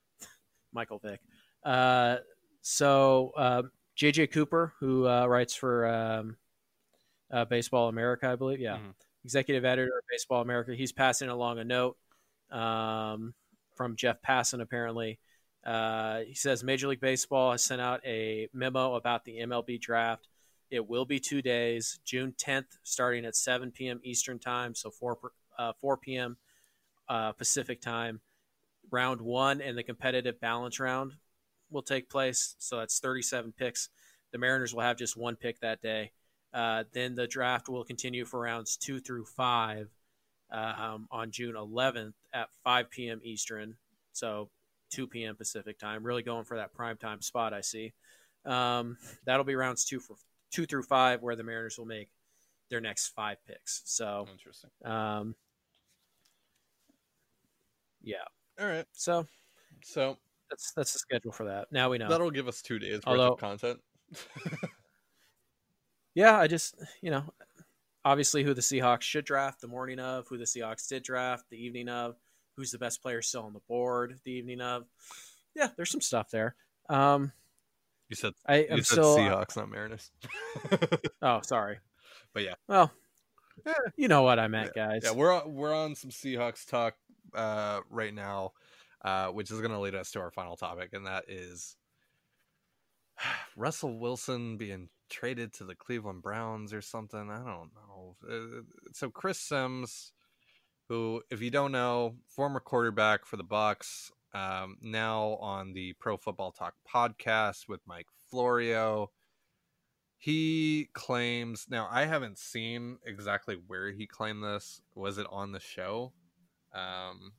Michael 0.72 0.98
Vick. 0.98 1.20
Uh, 1.64 2.16
so 2.62 3.32
uh, 3.36 3.62
JJ 3.98 4.32
Cooper, 4.32 4.74
who 4.80 5.06
uh, 5.06 5.26
writes 5.26 5.54
for 5.54 5.86
um, 5.86 6.36
uh, 7.32 7.44
Baseball 7.46 7.88
America, 7.88 8.28
I 8.28 8.36
believe, 8.36 8.60
yeah, 8.60 8.76
Mhm. 8.76 8.94
executive 9.24 9.64
editor 9.64 9.98
of 9.98 10.04
Baseball 10.10 10.42
America. 10.42 10.74
He's 10.74 10.92
passing 10.92 11.28
along 11.28 11.58
a 11.58 11.64
note 11.64 11.98
um, 12.50 13.34
from 13.74 13.96
Jeff 13.96 14.20
Passan. 14.20 14.60
Apparently, 14.60 15.18
uh, 15.64 16.20
he 16.20 16.34
says 16.34 16.62
Major 16.62 16.88
League 16.88 17.00
Baseball 17.00 17.52
has 17.52 17.64
sent 17.64 17.80
out 17.80 18.04
a 18.04 18.48
memo 18.52 18.94
about 18.94 19.24
the 19.24 19.38
MLB 19.40 19.78
draft. 19.80 20.28
It 20.70 20.86
will 20.86 21.04
be 21.06 21.18
two 21.20 21.40
days, 21.40 21.98
June 22.04 22.32
10th, 22.32 22.78
starting 22.82 23.24
at 23.24 23.36
7 23.36 23.70
p.m. 23.70 24.00
Eastern 24.02 24.38
Time, 24.38 24.74
so 24.74 24.90
4, 24.90 25.32
uh, 25.58 25.72
4 25.74 25.96
p.m. 25.96 26.36
Uh, 27.08 27.32
Pacific 27.32 27.80
Time. 27.80 28.20
Round 28.90 29.22
one 29.22 29.62
and 29.62 29.78
the 29.78 29.82
competitive 29.82 30.38
balance 30.40 30.78
round 30.78 31.14
will 31.70 31.82
take 31.82 32.10
place. 32.10 32.56
So 32.58 32.76
that's 32.78 32.98
37 33.00 33.52
picks. 33.52 33.88
The 34.32 34.38
Mariners 34.38 34.74
will 34.74 34.82
have 34.82 34.98
just 34.98 35.16
one 35.16 35.36
pick 35.36 35.60
that 35.60 35.80
day. 35.80 36.12
Uh, 36.54 36.84
then 36.92 37.14
the 37.14 37.26
draft 37.26 37.68
will 37.68 37.84
continue 37.84 38.24
for 38.24 38.40
rounds 38.40 38.76
two 38.76 39.00
through 39.00 39.24
five 39.24 39.88
um, 40.50 41.08
on 41.10 41.30
June 41.30 41.54
11th 41.54 42.12
at 42.34 42.48
5 42.62 42.90
p.m. 42.90 43.20
Eastern. 43.24 43.76
So 44.12 44.50
2 44.90 45.06
p.m. 45.06 45.34
Pacific 45.36 45.78
time. 45.78 46.04
Really 46.04 46.22
going 46.22 46.44
for 46.44 46.58
that 46.58 46.74
prime 46.74 46.98
time 46.98 47.22
spot, 47.22 47.54
I 47.54 47.62
see. 47.62 47.94
Um, 48.44 48.98
that'll 49.24 49.44
be 49.44 49.54
rounds 49.54 49.84
two 49.86 49.98
for 50.00 50.16
two 50.50 50.66
through 50.66 50.82
five, 50.82 51.22
where 51.22 51.36
the 51.36 51.42
Mariners 51.44 51.78
will 51.78 51.86
make 51.86 52.10
their 52.68 52.80
next 52.82 53.08
five 53.08 53.38
picks. 53.46 53.80
So, 53.86 54.26
interesting. 54.30 54.70
um, 54.84 55.34
yeah. 58.02 58.16
All 58.60 58.66
right, 58.66 58.84
So 58.92 59.26
so 59.82 60.18
that's 60.50 60.72
that's 60.72 60.92
the 60.92 60.98
schedule 60.98 61.32
for 61.32 61.44
that. 61.46 61.68
Now 61.72 61.88
we 61.88 61.96
know. 61.98 62.08
that'll 62.08 62.30
give 62.30 62.48
us 62.48 62.60
two 62.60 62.78
days 62.78 62.96
worth 62.96 63.06
Although- 63.06 63.32
of 63.34 63.38
content. 63.40 63.80
yeah, 66.14 66.38
I 66.38 66.46
just 66.46 66.74
you 67.00 67.10
know, 67.10 67.24
obviously 68.04 68.42
who 68.44 68.54
the 68.54 68.60
Seahawks 68.62 69.02
should 69.02 69.24
draft 69.24 69.60
the 69.60 69.68
morning 69.68 69.98
of, 69.98 70.26
who 70.28 70.38
the 70.38 70.44
Seahawks 70.44 70.88
did 70.88 71.02
draft 71.02 71.44
the 71.50 71.62
evening 71.64 71.88
of, 71.88 72.16
who's 72.56 72.70
the 72.70 72.78
best 72.78 73.02
player 73.02 73.22
still 73.22 73.42
on 73.44 73.52
the 73.52 73.60
board 73.68 74.18
the 74.24 74.32
evening 74.32 74.60
of. 74.60 74.84
Yeah, 75.54 75.68
there's 75.76 75.90
some 75.90 76.00
stuff 76.00 76.30
there. 76.30 76.54
Um, 76.88 77.32
you 78.08 78.16
said 78.16 78.32
I 78.46 78.56
you 78.58 78.66
am 78.70 78.76
said 78.78 78.84
still. 78.86 79.16
Seahawks, 79.16 79.56
not 79.56 79.70
Mariners. 79.70 80.10
Oh, 81.22 81.40
sorry. 81.42 81.78
But 82.34 82.42
yeah. 82.42 82.54
Well, 82.68 82.90
Yeah. 83.66 83.74
you 83.96 84.08
know 84.08 84.22
what 84.22 84.38
I 84.38 84.48
meant, 84.48 84.74
guys. 84.74 85.02
yeah, 85.04 85.12
we're 85.12 85.32
on, 85.32 85.54
we're 85.54 85.74
on 85.74 85.94
some 85.94 86.10
Seahawks 86.10 86.66
talk 86.68 86.94
uh, 87.34 87.80
right 87.90 88.12
now, 88.12 88.52
uh, 89.04 89.28
which 89.28 89.50
is 89.50 89.58
going 89.60 89.70
to 89.72 89.78
lead 89.78 89.94
us 89.94 90.10
to 90.12 90.20
our 90.20 90.30
final 90.30 90.56
topic, 90.56 90.90
and 90.94 91.06
that 91.06 91.24
is 91.28 91.76
Russell 93.56 93.98
Wilson 93.98 94.56
being 94.56 94.88
traded 95.12 95.52
to 95.52 95.64
the 95.64 95.74
Cleveland 95.74 96.22
Browns 96.22 96.72
or 96.72 96.80
something. 96.80 97.30
I 97.30 97.38
don't 97.38 97.70
know. 97.74 98.16
Uh, 98.28 98.62
so 98.92 99.10
Chris 99.10 99.38
Sims, 99.38 100.12
who, 100.88 101.22
if 101.30 101.42
you 101.42 101.50
don't 101.50 101.72
know, 101.72 102.16
former 102.26 102.58
quarterback 102.58 103.26
for 103.26 103.36
the 103.36 103.44
Bucs, 103.44 104.10
um, 104.34 104.78
now 104.80 105.36
on 105.40 105.74
the 105.74 105.92
Pro 106.00 106.16
Football 106.16 106.52
Talk 106.52 106.74
podcast 106.92 107.68
with 107.68 107.80
Mike 107.86 108.06
Florio. 108.30 109.10
He 110.16 110.88
claims 110.94 111.66
now 111.68 111.88
I 111.90 112.06
haven't 112.06 112.38
seen 112.38 112.98
exactly 113.04 113.56
where 113.66 113.90
he 113.90 114.06
claimed 114.06 114.42
this. 114.42 114.80
Was 114.94 115.18
it 115.18 115.26
on 115.30 115.52
the 115.52 115.60
show? 115.60 116.12
Um, 116.72 117.32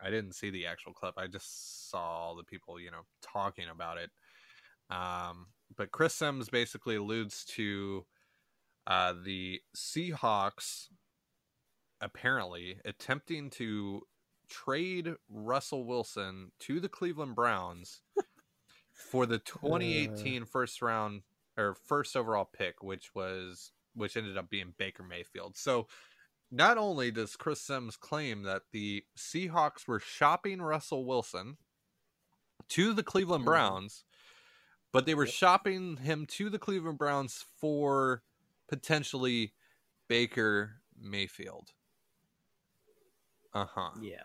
I 0.00 0.10
didn't 0.10 0.34
see 0.34 0.50
the 0.50 0.66
actual 0.66 0.92
clip. 0.92 1.14
I 1.16 1.26
just 1.26 1.90
saw 1.90 2.34
the 2.36 2.44
people, 2.44 2.78
you 2.78 2.90
know, 2.90 3.02
talking 3.22 3.68
about 3.68 3.98
it. 3.98 4.10
Um, 4.90 5.46
but 5.76 5.92
Chris 5.92 6.14
Sims 6.14 6.48
basically 6.48 6.96
alludes 6.96 7.44
to 7.44 8.06
uh, 8.86 9.14
the 9.24 9.60
Seahawks 9.76 10.88
apparently 12.00 12.78
attempting 12.84 13.50
to 13.50 14.02
trade 14.48 15.14
Russell 15.28 15.84
Wilson 15.84 16.52
to 16.60 16.80
the 16.80 16.88
Cleveland 16.88 17.34
Browns 17.34 18.00
for 18.92 19.26
the 19.26 19.38
2018 19.38 20.44
first 20.44 20.80
round 20.80 21.22
or 21.56 21.74
first 21.74 22.16
overall 22.16 22.48
pick, 22.50 22.82
which 22.82 23.14
was 23.14 23.72
which 23.94 24.16
ended 24.16 24.36
up 24.38 24.48
being 24.48 24.74
Baker 24.78 25.02
Mayfield. 25.02 25.56
So 25.56 25.88
not 26.50 26.78
only 26.78 27.10
does 27.10 27.36
Chris 27.36 27.60
Sims 27.60 27.96
claim 27.96 28.42
that 28.44 28.62
the 28.72 29.04
Seahawks 29.18 29.86
were 29.88 29.98
shopping 30.00 30.62
Russell 30.62 31.04
Wilson 31.04 31.58
to 32.68 32.94
the 32.94 33.02
Cleveland 33.02 33.42
Mhm. 33.42 33.46
Browns, 33.46 34.04
but 34.92 35.06
they 35.06 35.14
were 35.14 35.26
shopping 35.26 35.98
him 35.98 36.26
to 36.26 36.50
the 36.50 36.58
Cleveland 36.58 36.98
Browns 36.98 37.44
for 37.60 38.22
potentially 38.68 39.54
Baker 40.08 40.82
Mayfield. 40.96 41.72
Uh 43.52 43.66
huh. 43.66 43.90
Yeah. 44.00 44.22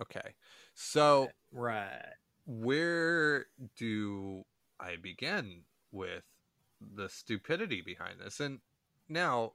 Okay. 0.00 0.34
So 0.74 1.30
Right. 1.52 2.14
where 2.46 3.46
do 3.76 4.44
I 4.78 4.96
begin 4.96 5.64
with 5.92 6.24
the 6.80 7.08
stupidity 7.08 7.80
behind 7.80 8.20
this? 8.20 8.40
And 8.40 8.60
now, 9.08 9.54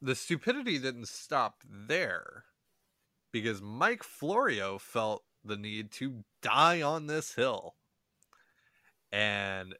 the 0.00 0.14
stupidity 0.14 0.78
didn't 0.78 1.08
stop 1.08 1.62
there 1.68 2.44
because 3.32 3.62
Mike 3.62 4.02
Florio 4.02 4.78
felt 4.78 5.24
the 5.44 5.56
need 5.56 5.90
to 5.92 6.24
die 6.42 6.82
on 6.82 7.06
this 7.06 7.34
hill 7.34 7.76
and 9.14 9.76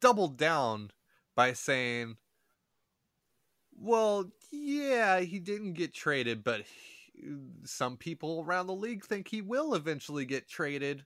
doubled 0.00 0.36
down 0.38 0.92
by 1.34 1.52
saying, 1.52 2.16
well, 3.72 4.30
yeah, 4.52 5.20
he 5.20 5.40
didn't 5.40 5.74
get 5.74 5.92
traded, 5.94 6.44
but 6.44 6.62
he- 6.62 7.36
some 7.64 7.96
people 7.96 8.44
around 8.46 8.68
the 8.68 8.74
league 8.74 9.04
think 9.04 9.26
he 9.28 9.42
will 9.42 9.74
eventually 9.74 10.24
get 10.24 10.48
traded. 10.48 11.04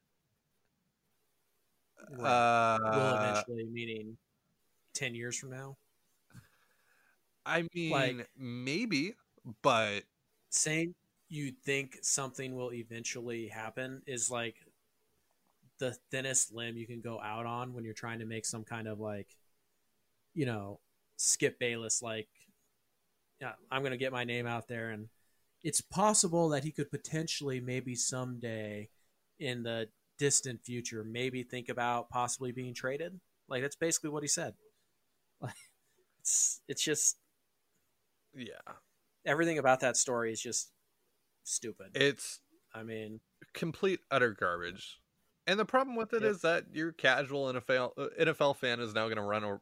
right. 2.11 2.18
Will 2.18 2.27
Uh, 2.27 3.16
eventually, 3.16 3.64
meaning 3.70 4.18
ten 4.95 5.14
years 5.14 5.39
from 5.39 5.51
now. 5.51 5.79
I 7.45 7.66
mean, 7.75 7.91
like- 7.91 8.31
maybe, 8.37 9.14
but 9.62 10.05
saying 10.51 10.95
you 11.29 11.51
think 11.51 11.99
something 12.03 12.55
will 12.55 12.73
eventually 12.73 13.49
happen 13.49 14.03
is 14.07 14.31
like 14.31 14.57
the 15.83 15.97
thinnest 16.12 16.55
limb 16.55 16.76
you 16.76 16.87
can 16.87 17.01
go 17.01 17.20
out 17.20 17.45
on 17.45 17.74
when 17.74 17.83
you're 17.83 17.93
trying 17.93 18.20
to 18.20 18.24
make 18.24 18.47
some 18.47 18.62
kind 18.62 18.87
of 18.87 19.01
like 19.01 19.26
you 20.33 20.47
know 20.47 20.78
skip 21.16 21.59
bayless 21.59 22.01
like 22.03 22.28
yeah 23.41 23.53
i'm 23.68 23.83
gonna 23.83 23.97
get 23.97 24.12
my 24.12 24.22
name 24.24 24.47
out 24.47 24.68
there. 24.68 24.91
And 24.91 25.09
it's 25.64 25.80
possible 25.80 26.49
that 26.51 26.62
he 26.62 26.70
could 26.70 26.91
potentially 26.91 27.61
maybe 27.61 27.97
someday 27.97 28.89
in 29.41 29.64
the 29.64 29.89
distant 30.18 30.64
future 30.64 31.03
maybe 31.05 31.43
think 31.43 31.68
about 31.68 32.09
possibly 32.11 32.53
being 32.53 32.74
traded. 32.74 33.18
Like 33.49 33.62
that's 33.62 33.76
basically 33.76 34.11
what 34.11 34.22
he 34.22 34.28
said. 34.28 34.55
Like 35.41 35.57
it's 36.20 36.61
it's 36.68 36.85
just 36.85 37.16
yeah, 38.33 38.74
everything 39.26 39.59
about 39.59 39.80
that 39.80 39.97
story 39.97 40.33
is 40.33 40.41
just 40.41 40.70
stupid. 41.43 41.89
It's 41.97 42.39
I 42.72 42.85
mean, 42.85 43.18
complete 43.53 43.99
utter 44.09 44.30
garbage. 44.30 45.01
And 45.47 45.59
the 45.59 45.64
problem 45.64 45.97
with 45.97 46.12
it 46.12 46.22
is 46.22 46.43
Yep. 46.45 46.66
that 46.66 46.76
your 46.76 46.93
casual 46.93 47.53
NFL 47.53 47.93
uh, 47.99 48.09
NFL 48.20 48.57
fan 48.57 48.78
is 48.78 48.95
now 48.95 49.07
going 49.07 49.16
to 49.16 49.22
run 49.22 49.43
a- 49.43 49.61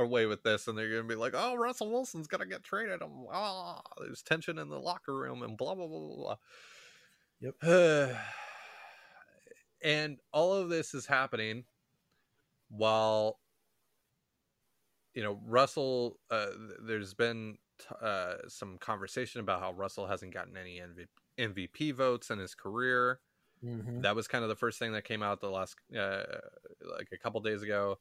away 0.00 0.26
with 0.26 0.42
this, 0.42 0.66
and 0.66 0.76
they're 0.76 0.90
going 0.90 1.02
to 1.02 1.08
be 1.08 1.14
like, 1.14 1.34
"Oh, 1.36 1.54
Russell 1.54 1.88
Wilson's 1.90 2.26
going 2.26 2.40
to 2.40 2.46
get 2.48 2.64
traded." 2.64 3.00
Ah, 3.30 3.80
there's 4.00 4.22
tension 4.22 4.58
in 4.58 4.68
the 4.68 4.80
locker 4.80 5.14
room, 5.16 5.42
and 5.42 5.56
blah 5.56 5.74
blah 5.76 5.86
blah 5.86 5.98
blah. 6.00 6.36
blah. 7.40 7.54
Yep. 7.62 8.16
and 9.82 10.18
all 10.32 10.52
of 10.52 10.68
this 10.68 10.94
is 10.94 11.06
happening 11.06 11.64
while 12.68 13.38
you 15.14 15.22
know 15.22 15.40
Russell. 15.46 16.18
Uh, 16.28 16.46
there's 16.82 17.14
been 17.14 17.56
t- 17.78 17.86
uh, 18.02 18.34
some 18.48 18.78
conversation 18.78 19.40
about 19.40 19.60
how 19.60 19.72
Russell 19.72 20.06
hasn't 20.08 20.34
gotten 20.34 20.56
any 20.56 20.82
MVP 21.38 21.94
votes 21.94 22.30
in 22.30 22.38
his 22.40 22.54
career. 22.56 23.20
Mhm. 23.62 24.02
That 24.02 24.14
was 24.16 24.28
kind 24.28 24.42
of 24.44 24.48
the 24.48 24.56
first 24.56 24.78
thing 24.78 24.92
that 24.92 25.04
came 25.04 25.22
out 25.22 25.40
the 25.40 25.50
last, 25.50 25.76
uh, 25.96 26.24
like 26.82 27.08
a 27.12 27.18
couple 27.18 27.40
days 27.40 27.62
ago. 27.62 28.00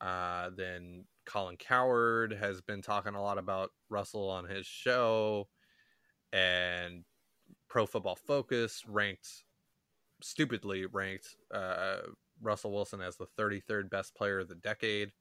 Uh, 0.00 0.50
then 0.50 1.06
Colin 1.26 1.56
Cowherd 1.56 2.32
has 2.32 2.60
been 2.60 2.82
talking 2.82 3.14
a 3.14 3.22
lot 3.22 3.38
about 3.38 3.72
Russell 3.88 4.28
on 4.28 4.44
his 4.46 4.66
show, 4.66 5.48
and 6.32 7.04
Pro 7.68 7.86
Football 7.86 8.16
Focus 8.16 8.84
ranked, 8.86 9.44
stupidly 10.22 10.86
ranked 10.86 11.36
uh, 11.50 12.02
Russell 12.40 12.72
Wilson 12.72 13.00
as 13.00 13.16
the 13.16 13.26
33rd 13.26 13.90
best 13.90 14.14
player 14.14 14.40
of 14.40 14.48
the 14.48 14.54
decade, 14.56 15.12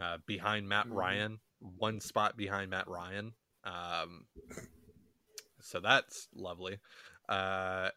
uh, 0.00 0.18
behind 0.26 0.68
Matt 0.68 0.86
Mhm. 0.86 0.92
Ryan, 0.92 1.40
one 1.58 2.00
spot 2.00 2.36
behind 2.36 2.70
Matt 2.70 2.88
Ryan. 2.88 3.34
Um, 3.64 4.28
so 5.60 5.80
that's 5.80 6.28
lovely. 6.32 6.78
Uh, 7.28 7.90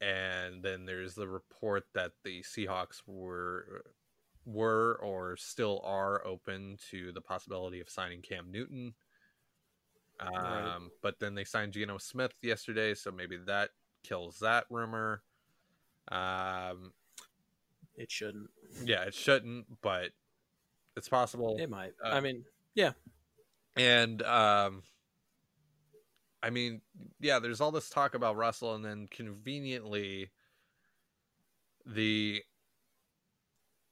and 0.00 0.62
then 0.62 0.84
there's 0.86 1.14
the 1.14 1.28
report 1.28 1.84
that 1.94 2.12
the 2.24 2.42
Seahawks 2.42 3.02
were 3.06 3.84
were 4.46 4.98
or 5.02 5.36
still 5.36 5.80
are 5.84 6.24
open 6.26 6.76
to 6.90 7.12
the 7.12 7.20
possibility 7.20 7.80
of 7.80 7.88
signing 7.88 8.20
Cam 8.20 8.50
Newton. 8.50 8.94
Um, 10.20 10.32
Right. 10.34 10.78
but 11.02 11.18
then 11.18 11.34
they 11.34 11.44
signed 11.44 11.72
Geno 11.72 11.98
Smith 11.98 12.34
yesterday, 12.42 12.94
so 12.94 13.10
maybe 13.10 13.36
that 13.46 13.70
kills 14.02 14.38
that 14.40 14.66
rumor. 14.70 15.22
Um, 16.08 16.92
it 17.96 18.10
shouldn't. 18.12 18.50
yeah, 18.84 19.04
it 19.04 19.14
shouldn't, 19.14 19.80
but 19.80 20.10
it's 20.96 21.08
possible. 21.08 21.56
It 21.58 21.70
might. 21.70 21.92
uh, 22.04 22.08
I 22.10 22.20
mean, 22.20 22.44
yeah. 22.74 22.92
And 23.76 24.22
um 24.22 24.82
I 26.44 26.50
mean, 26.50 26.82
yeah, 27.20 27.38
there's 27.38 27.62
all 27.62 27.70
this 27.72 27.88
talk 27.88 28.14
about 28.14 28.36
Russell 28.36 28.74
and 28.74 28.84
then 28.84 29.08
conveniently 29.10 30.30
the 31.86 32.42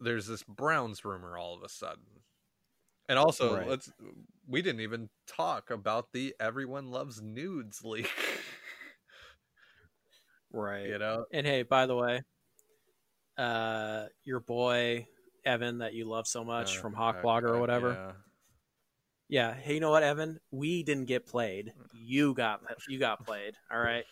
there's 0.00 0.26
this 0.26 0.42
Browns 0.42 1.03
rumor 1.05 1.38
all 1.38 1.55
of 1.55 1.62
a 1.62 1.68
sudden. 1.70 2.05
And 3.09 3.18
also, 3.18 3.57
Right. 3.57 3.66
let's 3.66 3.90
we 4.46 4.61
didn't 4.61 4.80
even 4.82 5.09
talk 5.26 5.70
about 5.70 6.12
the 6.12 6.34
everyone 6.38 6.90
loves 6.90 7.22
nudes 7.22 7.82
leak. 7.84 8.11
right. 10.53 10.86
you 10.88 10.98
know? 10.98 11.24
And 11.32 11.46
hey, 11.46 11.62
by 11.62 11.86
the 11.86 11.96
way, 11.96 12.22
uh, 13.38 14.07
your 14.24 14.40
boy 14.40 15.07
Evan 15.44 15.78
that 15.78 15.94
you 15.94 16.05
love 16.05 16.26
so 16.26 16.44
much 16.44 16.76
Uh, 16.76 16.80
from 16.82 16.92
Hawk 16.94 17.22
Blogger 17.22 17.48
or 17.55 17.61
whatever. 17.61 17.92
yeah. 17.92 18.12
Yeah. 19.33 19.55
Hey, 19.55 19.72
you 19.74 19.80
know 19.80 19.91
what, 19.91 20.03
Evan? 20.03 20.41
We 20.51 20.83
didn't 20.83 21.07
get 21.07 21.24
played. 21.26 21.72
You 21.95 22.35
got 22.35 22.61
you 22.87 22.99
got 22.99 23.24
played. 23.24 23.55
All 23.72 23.78
right. 23.80 24.05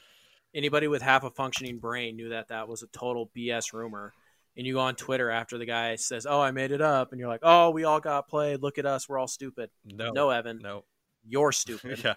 Anybody 0.55 0.89
with 0.89 1.03
half 1.03 1.25
a 1.25 1.31
functioning 1.31 1.79
brain 1.79 2.17
knew 2.17 2.31
that 2.31 2.49
that 2.49 2.69
was 2.69 2.83
a 2.83 2.87
total 2.87 3.31
BS 3.37 3.75
rumor. 3.75 4.15
And 4.57 4.67
you 4.67 4.73
go 4.73 4.81
on 4.81 4.95
Twitter 4.95 5.31
after 5.31 5.59
the 5.59 5.67
guy 5.67 5.97
says, 5.97 6.25
"Oh, 6.25 6.41
I 6.41 6.53
made 6.53 6.71
it 6.73 6.81
up," 6.81 7.13
and 7.13 7.21
you're 7.21 7.29
like, 7.29 7.43
"Oh, 7.43 7.69
we 7.69 7.85
all 7.85 8.01
got 8.01 8.29
played. 8.29 8.63
Look 8.63 8.79
at 8.79 8.87
us. 8.87 9.11
We're 9.11 9.19
all 9.19 9.29
stupid." 9.29 9.69
No. 9.85 10.11
No, 10.11 10.31
Evan, 10.31 10.59
No. 10.63 10.85
you're 11.29 11.53
stupid. 11.65 12.03
yeah. 12.03 12.15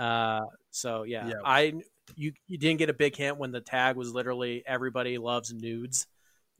Uh, 0.00 0.46
so 0.70 1.02
yeah, 1.02 1.26
Yeah. 1.26 1.34
I 1.44 1.74
you 2.14 2.34
you 2.46 2.56
didn't 2.56 2.78
get 2.78 2.88
a 2.88 2.94
big 2.94 3.16
hint 3.16 3.36
when 3.36 3.50
the 3.50 3.60
tag 3.60 3.96
was 3.96 4.14
literally 4.14 4.62
everybody 4.64 5.18
loves 5.18 5.52
nudes 5.52 6.06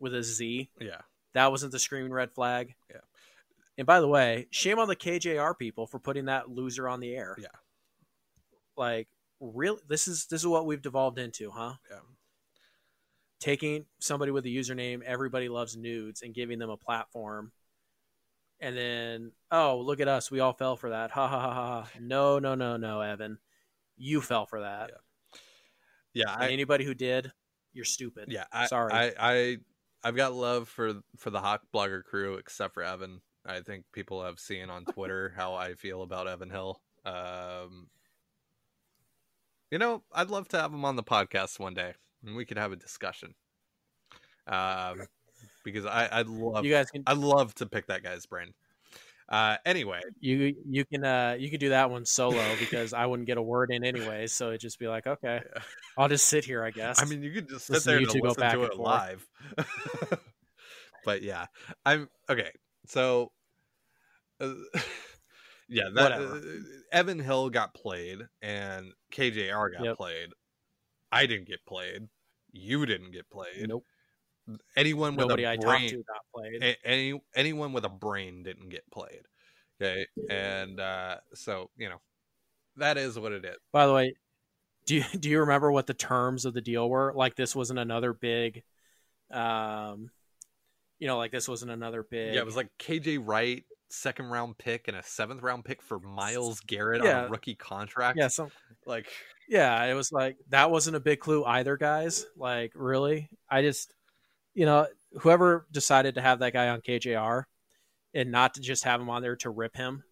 with 0.01 0.13
a 0.13 0.25
Z. 0.25 0.71
Yeah. 0.81 1.03
That 1.35 1.53
wasn't 1.53 1.71
the 1.71 1.79
screaming 1.79 2.13
red 2.13 2.33
flag. 2.33 2.75
Yeah. 2.91 2.97
And 3.79 3.87
by 3.87 4.01
the 4.01 4.09
way, 4.09 4.49
shame 4.51 4.79
on 4.81 4.89
the 4.89 4.97
KJR 4.97 5.57
people 5.57 5.87
for 5.87 5.99
putting 6.01 6.27
that 6.27 6.51
loser 6.51 6.89
on 6.89 6.99
the 7.01 7.15
air. 7.15 7.37
Yeah. 7.39 7.47
Like, 8.77 9.09
really 9.41 9.81
This 9.89 10.09
is 10.09 10.27
this 10.27 10.41
is 10.41 10.47
what 10.47 10.67
we've 10.67 10.83
devolved 10.83 11.19
into, 11.19 11.51
huh? 11.51 11.75
Yeah. 11.91 11.99
Taking 13.41 13.87
somebody 14.01 14.33
with 14.33 14.45
a 14.47 14.49
username 14.49 15.03
"Everybody 15.03 15.49
Loves 15.49 15.77
Nudes" 15.77 16.23
and 16.23 16.35
giving 16.35 16.59
them 16.59 16.71
a 16.71 16.77
platform, 16.77 17.53
and 18.59 18.77
then 18.77 19.31
oh 19.53 19.79
look 19.79 20.01
at 20.01 20.09
us, 20.09 20.29
we 20.29 20.41
all 20.41 20.53
fell 20.55 20.75
for 20.75 20.91
that. 20.91 21.13
Ha 21.13 21.29
ha 21.29 21.41
ha 21.41 21.55
ha. 21.55 21.89
No 22.01 22.41
no 22.41 22.57
no 22.57 22.77
no, 22.77 23.01
Evan, 23.01 23.39
you 23.97 24.21
fell 24.21 24.45
for 24.45 24.63
that. 24.63 24.91
Yeah, 26.15 26.33
And 26.35 26.43
I, 26.45 26.49
anybody 26.51 26.85
who 26.85 26.95
did, 26.95 27.31
you're 27.73 27.85
stupid. 27.85 28.25
yeah 28.33 28.45
I, 28.53 28.67
Sorry. 28.67 28.93
I, 28.93 29.13
I 29.19 29.57
i've 30.03 30.17
got 30.17 30.33
love 30.35 30.69
for 30.69 30.95
for 31.17 31.31
the 31.31 31.41
hawk 31.41 31.63
blogger 31.73 32.03
crew 32.03 32.35
except 32.35 32.75
for 32.75 32.83
evan 32.83 33.21
i 33.47 33.61
think 33.61 33.85
people 33.93 34.25
have 34.25 34.39
seen 34.39 34.71
on 34.71 34.85
twitter 34.85 35.33
how 35.37 35.55
i 35.55 35.75
feel 35.75 36.03
about 36.03 36.29
evan 36.29 36.51
hill 36.51 36.81
um 37.05 37.89
you 39.71 39.79
know 39.79 40.03
i'd 40.15 40.31
love 40.31 40.49
to 40.49 40.59
have 40.59 40.73
him 40.73 40.85
on 40.85 40.97
the 40.97 41.03
podcast 41.03 41.59
one 41.59 41.75
day 41.75 41.95
and 42.25 42.37
we 42.37 42.45
could 42.45 42.59
have 42.59 42.73
a 42.73 42.77
discussion 42.77 43.35
um 44.47 45.01
because 45.65 45.87
i 45.87 46.09
i'd 46.13 46.27
love 46.27 46.65
You 46.65 46.73
guys 46.73 46.91
can 46.91 47.03
i 47.07 47.13
love 47.13 47.55
to 47.57 47.67
pick 47.67 47.87
that 47.87 48.03
guy's 48.03 48.27
brain 48.27 48.55
Uh, 49.29 49.59
anyway, 49.67 50.01
you 50.21 50.57
you 50.67 50.87
can 50.87 51.05
uh 51.05 51.37
you 51.39 51.51
can 51.51 51.61
do 51.61 51.69
that 51.69 51.91
one 51.91 52.07
solo 52.07 52.41
because 52.59 52.95
I 52.95 53.05
wouldn't 53.05 53.27
get 53.27 53.37
a 53.37 53.43
word 53.43 53.71
in 53.71 53.85
anyway, 53.85 54.27
so 54.27 54.49
it'd 54.49 54.61
just 54.63 54.79
be 54.79 54.89
like, 54.89 55.07
okay, 55.07 55.43
yeah. 55.55 55.63
I'll 55.99 56.09
just 56.09 56.29
sit 56.29 56.47
here, 56.47 56.65
I 56.65 56.71
guess. 56.71 56.99
I 56.99 57.05
mean, 57.05 57.23
you 57.23 57.31
could 57.33 57.47
just 57.47 57.67
sit 57.67 57.75
Listen 57.75 57.93
there 57.93 57.99
and 57.99 58.09
two 58.09 58.21
go 58.21 58.29
listen 58.29 58.41
back 58.41 58.55
to 58.55 58.63
it 58.65 58.79
live. 58.79 59.29
but 61.05 61.23
yeah, 61.23 61.45
I'm 61.85 62.09
okay. 62.31 62.53
So, 62.89 63.31
uh, 64.41 64.53
yeah, 65.69 65.85
that 65.95 66.13
uh. 66.13 66.37
Evan 66.93 67.19
Hill 67.19 67.51
got 67.51 67.75
played 67.75 68.21
and 68.43 68.93
KJR 69.13 69.71
got 69.71 69.85
Yep. 69.85 69.97
played. 69.97 70.29
I 71.13 71.27
didn't 71.27 71.49
get 71.49 71.65
played. 71.67 72.09
You 72.53 72.87
didn't 72.87 73.13
get 73.13 73.29
played. 73.31 73.69
nope, 73.69 73.85
Anyone 74.77 75.17
with 75.17 75.29
nobody 75.29 75.45
a 75.45 75.49
I 75.49 75.57
brain, 75.57 75.91
to 75.91 76.03
got 76.05 76.25
played. 76.35 76.63
a- 76.63 76.87
any 76.87 77.21
anyone 77.35 77.73
with 77.73 77.85
a 77.85 77.91
brain 77.91 78.43
didn't 78.43 78.71
get 78.71 78.91
played. 78.91 79.23
Okay, 79.81 80.07
and 80.29 80.81
uh, 80.81 81.19
so 81.35 81.71
you 81.77 81.89
know 81.89 82.01
that 82.77 82.97
is 82.97 83.19
what 83.19 83.33
it 83.33 83.45
is. 83.45 83.57
By 83.73 83.87
the 83.87 83.93
way, 83.93 84.15
do 84.87 84.97
you 84.97 85.05
do 85.21 85.29
you 85.29 85.41
remember 85.41 85.71
what 85.71 85.87
the 85.87 85.95
terms 85.95 86.45
of 86.47 86.55
the 86.55 86.61
deal 86.63 86.89
were? 86.89 87.13
Like 87.15 87.37
this 87.37 87.55
wasn't 87.55 87.79
another 87.79 88.13
big, 88.13 88.63
um, 89.31 90.11
you 90.99 91.07
know, 91.07 91.17
like 91.17 91.33
this 91.33 91.49
wasn't 91.49 91.71
another 91.71 92.03
big. 92.03 92.35
Yeah, 92.35 92.41
it 92.41 92.47
was 92.47 92.57
like 92.57 92.71
KJ 92.79 93.21
Wright, 93.25 93.65
second 93.89 94.27
round 94.27 94.59
pick, 94.59 94.89
and 94.89 94.97
a 94.97 95.03
seventh 95.03 95.43
round 95.43 95.65
pick 95.65 95.83
for 95.83 96.01
Myles 96.01 96.61
Garrett 96.61 97.03
on 97.03 97.25
a 97.25 97.29
rookie 97.29 97.55
contract. 97.55 98.19
yeah, 98.19 98.29
some 98.29 98.51
like 98.87 99.09
yeah. 99.49 99.85
It 99.85 99.95
was 99.95 100.13
like 100.13 100.37
that 100.49 100.71
wasn't 100.71 100.97
a 100.97 101.01
big 101.01 101.21
clue 101.21 101.45
either, 101.45 101.77
guys. 101.77 102.27
Like 102.37 102.73
really, 102.75 103.29
I 103.49 103.63
just, 103.63 103.95
you 104.55 104.67
know, 104.67 104.87
whoever 105.21 105.67
decided 105.71 106.17
to 106.17 106.21
have 106.21 106.41
that 106.41 106.53
guy 106.53 106.69
on 106.69 106.81
KJR, 106.81 107.45
and 108.15 108.33
not 108.33 108.55
to 108.55 108.61
just 108.61 108.85
have 108.85 109.01
him 109.01 109.11
on 109.11 109.23
there 109.23 109.37
to 109.37 109.51
rip 109.51 109.77
him, 109.77 110.03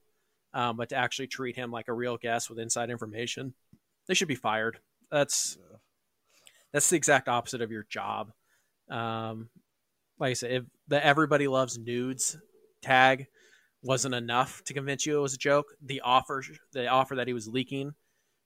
um, 0.54 0.76
but 0.76 0.90
to 0.90 0.96
actually 0.96 1.26
treat 1.26 1.56
him 1.56 1.70
like 1.70 1.88
a 1.88 1.92
real 1.92 2.16
guest 2.16 2.48
with 2.48 2.58
inside 2.58 2.90
information, 2.90 3.54
they 4.06 4.14
should 4.14 4.28
be 4.28 4.34
fired. 4.34 4.78
That's 5.10 5.58
that's 6.72 6.90
the 6.90 6.96
exact 6.96 7.28
opposite 7.28 7.62
of 7.62 7.70
your 7.70 7.86
job. 7.88 8.32
Um, 8.88 9.48
like 10.18 10.30
I 10.30 10.34
said, 10.34 10.52
if 10.52 10.64
the 10.88 11.04
everybody 11.04 11.48
loves 11.48 11.78
nudes 11.78 12.36
tag 12.82 13.26
wasn't 13.82 14.14
enough 14.14 14.62
to 14.64 14.74
convince 14.74 15.06
you 15.06 15.18
it 15.18 15.22
was 15.22 15.34
a 15.34 15.38
joke, 15.38 15.66
the 15.82 16.00
offer 16.00 16.42
the 16.72 16.88
offer 16.88 17.16
that 17.16 17.26
he 17.26 17.32
was 17.32 17.48
leaking 17.48 17.94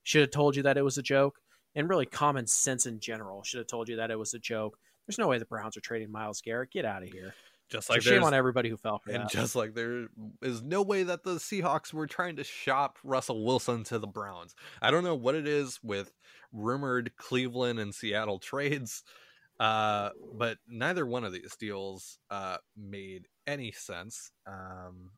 should 0.02 0.22
have 0.22 0.30
told 0.30 0.56
you 0.56 0.62
that 0.64 0.76
it 0.78 0.82
was 0.82 0.98
a 0.98 1.02
joke, 1.02 1.38
and 1.74 1.88
really 1.88 2.06
common 2.06 2.46
sense 2.46 2.86
in 2.86 3.00
general 3.00 3.42
should 3.42 3.58
have 3.58 3.66
told 3.66 3.88
you 3.88 3.96
that 3.96 4.10
it 4.10 4.18
was 4.18 4.34
a 4.34 4.38
joke. 4.38 4.78
There's 5.06 5.18
no 5.18 5.28
way 5.28 5.38
the 5.38 5.44
Browns 5.44 5.76
are 5.76 5.80
trading 5.80 6.10
Myles 6.10 6.40
Garrett. 6.40 6.70
Get 6.70 6.84
out 6.84 7.02
of 7.02 7.08
here. 7.08 7.34
just 7.68 7.88
So 7.88 7.94
like 7.94 8.02
shame 8.02 8.22
on 8.22 8.34
everybody 8.34 8.68
who 8.68 8.76
fell 8.76 8.98
for 8.98 9.10
that. 9.10 9.20
and 9.20 9.24
that. 9.24 9.32
just 9.32 9.56
like 9.56 9.74
there 9.74 10.08
is 10.42 10.62
no 10.62 10.82
way 10.82 11.02
that 11.04 11.24
the 11.24 11.36
Seahawks 11.36 11.92
were 11.92 12.06
trying 12.06 12.36
to 12.36 12.44
shop 12.44 12.98
Russell 13.04 13.44
Wilson 13.44 13.84
to 13.84 13.98
the 13.98 14.06
Browns. 14.06 14.54
I 14.82 14.90
don't 14.90 15.04
know 15.04 15.14
what 15.14 15.34
it 15.34 15.46
is 15.46 15.80
with 15.82 16.12
rumored 16.52 17.12
Cleveland 17.16 17.78
and 17.78 17.94
Seattle 17.94 18.38
trades, 18.38 19.02
uh, 19.60 20.08
but 20.32 20.56
neither 20.66 21.04
one 21.04 21.22
of 21.22 21.34
these 21.34 21.54
deals 21.60 22.18
uh, 22.30 22.56
made 22.74 23.28
any 23.46 23.70
sense. 23.72 24.32
Um, 24.46 25.10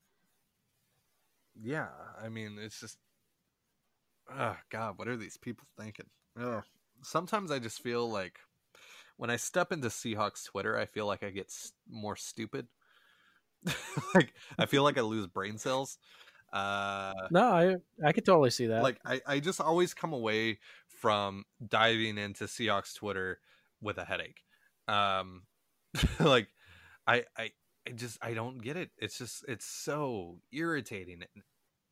yeah, 1.54 1.86
I 2.20 2.28
mean, 2.28 2.58
it's 2.60 2.80
just, 2.80 2.98
oh 4.36 4.56
God, 4.68 4.98
what 4.98 5.06
are 5.06 5.16
these 5.16 5.36
people 5.36 5.68
thinking? 5.78 6.06
Ugh. 6.40 6.64
Sometimes 7.02 7.52
I 7.52 7.60
just 7.60 7.82
feel 7.82 8.10
like 8.10 8.40
when 9.16 9.30
I 9.30 9.36
step 9.36 9.70
into 9.70 9.88
Seahawks 9.88 10.46
Twitter, 10.46 10.76
I 10.76 10.86
feel 10.86 11.06
like 11.06 11.22
I 11.22 11.30
get 11.30 11.52
more 11.88 12.16
stupid. 12.16 12.66
like 14.14 14.34
I 14.58 14.66
feel 14.66 14.82
like 14.82 14.98
I 14.98 15.02
lose 15.02 15.28
brain 15.28 15.56
cells. 15.56 15.98
Uh, 16.52 17.12
no, 17.30 17.44
I 17.44 17.76
I 18.04 18.12
could 18.12 18.24
totally 18.24 18.50
see 18.50 18.66
that. 18.66 18.82
like 18.82 18.98
I, 19.04 19.20
I 19.24 19.40
just 19.40 19.60
always 19.60 19.94
come 19.94 20.12
away 20.12 20.58
from 20.88 21.44
diving 21.66 22.18
into 22.18 22.44
Seahawks 22.44 22.94
Twitter 22.96 23.38
with 23.82 23.98
a 23.98 24.04
headache. 24.04 24.40
Um, 24.88 25.42
like 26.20 26.48
I, 27.06 27.24
I, 27.36 27.50
I 27.86 27.90
just 27.94 28.18
I 28.22 28.34
don't 28.34 28.62
get 28.62 28.76
it. 28.76 28.90
It's 28.98 29.18
just 29.18 29.44
it's 29.48 29.66
so 29.66 30.40
irritating. 30.52 31.24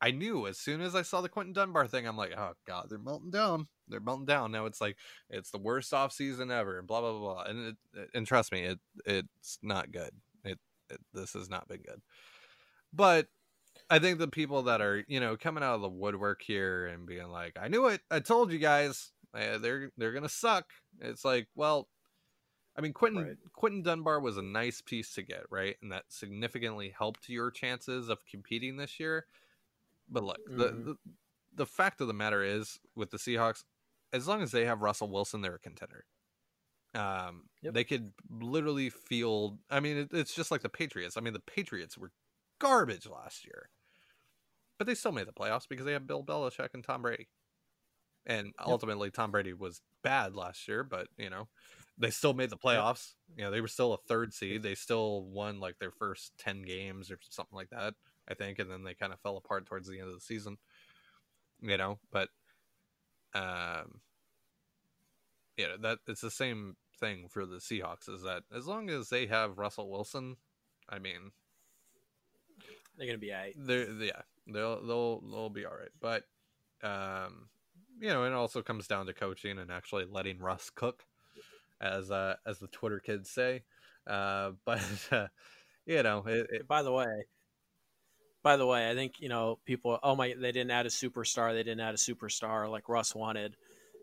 I 0.03 0.13
knew 0.13 0.47
as 0.47 0.59
soon 0.59 0.81
as 0.81 0.95
I 0.95 1.03
saw 1.03 1.21
the 1.21 1.29
Quinton 1.29 1.53
Dunbar 1.53 1.87
thing, 1.87 2.07
I'm 2.07 2.17
like, 2.17 2.33
oh 2.37 2.53
god, 2.67 2.87
they're 2.89 2.99
melting 2.99 3.31
down. 3.31 3.69
They're 3.89 4.01
melting 4.01 4.27
down. 4.27 4.53
Now 4.53 4.67
it's 4.67 4.81
like 4.81 4.97
it's 5.29 5.51
the 5.51 5.59
worst 5.59 5.93
off 5.93 6.13
season 6.13 6.51
ever, 6.51 6.79
and 6.79 6.89
blah 6.89 7.01
blah 7.01 7.19
blah. 7.19 7.35
blah. 7.35 7.43
And 7.43 7.77
it, 7.95 8.09
and 8.15 8.27
trust 8.27 8.53
me, 8.53 8.63
it 8.63 8.79
it's 9.05 9.59
not 9.63 9.93
good. 9.93 10.11
It, 10.45 10.59
it 10.89 11.01
this 11.13 11.35
has 11.35 11.51
not 11.51 11.69
been 11.69 11.83
good. 11.83 12.01
But 12.93 13.27
I 13.91 13.99
think 13.99 14.19
the 14.19 14.29
people 14.29 14.63
that 14.63 14.81
are 14.81 15.05
you 15.07 15.21
know 15.21 15.37
coming 15.37 15.63
out 15.63 15.75
of 15.75 15.83
the 15.83 15.89
woodwork 15.89 16.41
here 16.43 16.87
and 16.87 17.07
being 17.07 17.29
like, 17.29 17.57
I 17.61 17.69
knew 17.69 17.89
it. 17.89 18.01
I 18.11 18.21
told 18.21 18.53
you 18.53 18.59
guys. 18.59 19.13
Uh, 19.35 19.59
they're 19.59 19.93
they're 19.97 20.13
gonna 20.13 20.29
suck. 20.29 20.73
It's 21.01 21.25
like, 21.25 21.49
well, 21.55 21.89
I 22.77 22.81
mean, 22.83 22.93
Quinton 22.95 23.29
Right. 23.29 23.39
Quinton 23.55 23.83
Dunbar 23.83 24.21
was 24.21 24.37
a 24.39 24.43
nice 24.43 24.81
piece 24.83 25.15
to 25.15 25.23
get, 25.23 25.45
right, 25.51 25.77
and 25.83 25.93
that 25.93 26.07
significantly 26.11 26.91
helped 26.91 27.29
your 27.29 27.51
chances 27.51 28.09
of 28.09 28.27
competing 28.27 28.77
this 28.77 29.01
year. 29.01 29.27
But 30.09 30.25
look, 30.25 30.41
the, 30.57 30.73
Mhm. 30.73 30.85
the 30.85 30.97
the 31.55 31.67
fact 31.67 32.01
of 32.01 32.09
the 32.09 32.15
matter 32.15 32.43
is, 32.43 32.81
with 32.97 33.11
the 33.11 33.19
Seahawks, 33.19 33.65
as 34.13 34.29
long 34.29 34.43
as 34.43 34.53
they 34.53 34.67
have 34.67 34.83
Russell 34.83 35.11
Wilson, 35.11 35.43
they're 35.43 35.57
a 35.57 35.61
contender. 35.61 36.07
Um, 36.95 37.49
Yep. 37.63 37.75
they 37.75 37.85
could 37.85 38.15
literally 38.31 38.91
field. 38.91 39.61
I 39.71 39.81
mean, 39.81 39.97
it, 39.99 40.13
it's 40.13 40.35
just 40.35 40.51
like 40.51 40.63
the 40.63 40.69
Patriots. 40.69 41.17
I 41.17 41.21
mean, 41.21 41.35
the 41.35 41.41
Patriots 41.41 41.99
were 41.99 42.13
garbage 42.61 43.07
last 43.07 43.45
year, 43.47 43.71
but 44.79 44.87
they 44.87 44.95
still 44.95 45.13
made 45.13 45.27
the 45.29 45.33
playoffs 45.33 45.69
because 45.69 45.85
they 45.87 45.93
have 45.93 46.07
Bill 46.07 46.25
Belichick 46.25 46.71
and 46.75 46.83
Tom 46.85 47.03
Brady. 47.03 47.29
And 48.27 48.53
ultimately, 48.65 49.11
Tom 49.11 49.31
Brady 49.31 49.53
was 49.55 49.81
bad 50.03 50.37
last 50.37 50.69
year, 50.69 50.85
but 50.85 51.09
you 51.17 51.31
know, 51.31 51.49
they 51.99 52.11
still 52.11 52.35
made 52.35 52.51
the 52.51 52.57
playoffs. 52.57 53.15
You 53.37 53.45
know, 53.45 53.51
they 53.51 53.61
were 53.61 53.69
still 53.69 53.93
a 53.95 53.99
third 54.09 54.33
seed. 54.35 54.63
They 54.63 54.75
still 54.75 55.25
won 55.25 55.61
like 55.61 55.79
their 55.79 55.91
first 55.91 56.33
ten 56.39 56.63
games 56.63 57.11
or 57.11 57.19
something 57.29 57.57
like 57.57 57.71
that, 57.71 57.95
I 58.29 58.35
think, 58.35 58.59
and 58.59 58.71
then 58.71 58.85
they 58.85 58.95
kind 58.95 59.13
of 59.13 59.21
fell 59.21 59.37
apart 59.37 59.67
towards 59.67 59.89
the 59.89 59.99
end 59.99 60.09
of 60.09 60.15
the 60.15 60.21
season. 60.21 60.59
You 61.63 61.77
know, 61.77 61.99
but 62.11 62.29
um, 63.35 64.01
you 65.57 65.67
know 65.67 65.77
that 65.81 65.99
it's 66.07 66.21
the 66.23 66.31
same 66.31 66.77
thing 66.99 67.29
for 67.29 67.47
the 67.47 67.57
Seahawks. 67.57 68.09
Is 68.09 68.23
that 68.23 68.43
as 68.55 68.67
long 68.67 68.91
as 68.91 69.09
they 69.09 69.27
have 69.27 69.59
Russell 69.59 69.91
Wilson, 69.91 70.37
I 70.89 70.99
mean, 70.99 71.33
They're 72.97 73.07
gonna 73.07 73.19
be 73.19 73.31
a 73.31 73.53
they're 73.57 73.91
yeah 73.93 74.23
they'll 74.47 74.85
they'll 74.87 75.21
they'll 75.21 75.51
be 75.51 75.65
all 75.65 75.77
right 75.77 75.91
but 76.01 76.25
um 76.83 77.49
you 78.01 78.09
know 78.09 78.25
it 78.25 78.33
also 78.33 78.63
comes 78.63 78.87
down 78.87 79.07
to 79.07 79.13
coaching 79.13 79.59
and 79.59 79.71
actually 79.71 80.05
letting 80.11 80.39
russ 80.41 80.71
cook 80.75 81.05
as 81.81 82.11
uh 82.11 82.35
as 82.47 82.59
the 82.59 82.69
twitter 82.69 82.99
kids 82.99 83.31
say 83.31 83.63
uh 84.07 84.51
but 84.65 84.83
uh, 85.13 85.27
you 85.87 86.03
know 86.03 86.25
it, 86.27 86.47
it, 86.51 86.69
By 86.69 86.83
the 86.83 86.93
way, 86.93 87.07
by 88.43 88.57
the 88.57 88.67
way, 88.67 88.91
I 88.91 88.95
think 88.95 89.21
you 89.21 89.29
know 89.29 89.59
people. 89.65 89.99
Oh 90.03 90.17
my, 90.17 90.35
they 90.39 90.53
didn't 90.53 90.71
add 90.71 90.87
a 90.87 90.91
superstar. 90.91 91.53
They 91.53 91.63
didn't 91.63 91.81
add 91.81 91.95
a 91.95 91.99
superstar 91.99 92.71
like 92.71 92.89
Russ 92.89 93.15
wanted. 93.15 93.57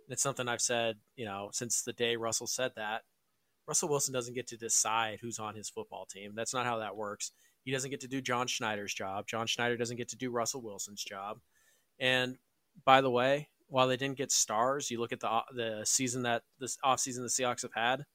It's 0.09 0.21
something 0.21 0.47
I've 0.47 0.61
said, 0.61 0.97
you 1.15 1.25
know, 1.25 1.49
since 1.51 1.81
the 1.81 1.93
day 1.93 2.15
Russell 2.15 2.47
said 2.47 2.71
that. 2.75 3.01
Russell 3.67 3.89
Wilson 3.89 4.13
doesn't 4.13 4.33
get 4.33 4.47
to 4.47 4.57
decide 4.57 5.19
who's 5.19 5.39
on 5.39 5.53
his 5.53 5.69
football 5.69 6.05
team. 6.05 6.31
That's 6.35 6.53
not 6.53 6.65
how 6.65 6.77
that 6.77 6.95
works. 6.95 7.31
He 7.65 7.71
doesn't 7.71 7.91
get 7.91 7.99
to 8.01 8.07
do 8.07 8.21
John 8.21 8.47
Schneider's 8.47 8.93
job. 8.93 9.27
John 9.27 9.45
Schneider 9.45 9.75
doesn't 9.75 9.97
get 9.97 10.07
to 10.09 10.15
do 10.15 10.31
Russell 10.31 10.61
Wilson's 10.61 11.03
job. 11.03 11.39
And 11.99 12.37
by 12.85 13.01
the 13.01 13.11
way, 13.11 13.49
while 13.67 13.87
they 13.87 13.97
didn't 13.97 14.17
get 14.17 14.31
stars, 14.31 14.89
you 14.89 14.99
look 14.99 15.11
at 15.11 15.19
the 15.19 15.41
the 15.53 15.85
season 15.85 16.23
that 16.23 16.43
this 16.59 16.77
offseason 16.83 17.17
the 17.17 17.27
Seahawks 17.43 17.63
have 17.63 17.73
had, 17.73 18.05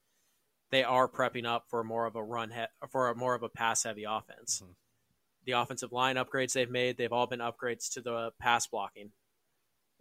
they 0.70 0.82
are 0.82 1.08
prepping 1.08 1.46
up 1.46 1.66
for 1.68 1.84
more 1.84 2.06
of 2.06 2.16
a 2.16 2.22
run 2.22 2.50
he- 2.50 2.88
for 2.90 3.08
a 3.08 3.14
more 3.14 3.34
of 3.34 3.42
a 3.42 3.48
pass 3.48 3.82
heavy 3.82 4.04
offense. 4.04 4.62
Mhm. 4.64 4.74
The 5.44 5.52
offensive 5.52 5.92
line 5.92 6.16
upgrades 6.16 6.52
they've 6.52 6.70
made, 6.70 6.96
they've 6.96 7.12
all 7.12 7.26
been 7.26 7.40
upgrades 7.40 7.92
to 7.92 8.00
the 8.00 8.32
pass 8.38 8.66
blocking. 8.66 9.12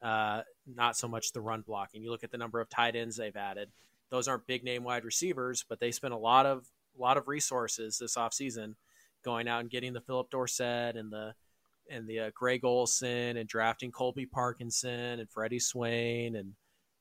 Uh, 0.01 0.43
not 0.65 0.95
so 0.97 1.07
much 1.07 1.31
the 1.31 1.41
run 1.41 1.61
blocking. 1.61 2.01
You 2.01 2.09
look 2.11 2.23
at 2.23 2.31
the 2.31 2.37
number 2.37 2.59
of 2.59 2.69
tight 2.69 2.95
ends 2.95 3.17
they've 3.17 3.35
added. 3.35 3.71
Those 4.09 4.27
aren't 4.27 4.47
big 4.47 4.63
name 4.63 4.83
wide 4.83 5.05
receivers, 5.05 5.63
but 5.67 5.79
they 5.79 5.91
spent 5.91 6.13
a 6.13 6.17
lot 6.17 6.45
of 6.45 6.71
a 6.97 7.01
lot 7.01 7.17
of 7.17 7.27
resources 7.27 7.97
this 7.97 8.15
offseason 8.15 8.75
going 9.23 9.47
out 9.47 9.61
and 9.61 9.69
getting 9.69 9.93
the 9.93 10.01
Phillip 10.01 10.29
Dorsett 10.29 10.97
and 10.97 11.11
the 11.11 11.35
and 11.91 12.07
the 12.07 12.19
uh, 12.19 12.31
Greg 12.33 12.63
Olsen 12.65 13.37
and 13.37 13.47
drafting 13.49 13.91
Colby 13.91 14.25
Parkinson 14.25 15.19
and 15.19 15.29
Freddie 15.29 15.59
Swain 15.59 16.35
and 16.35 16.53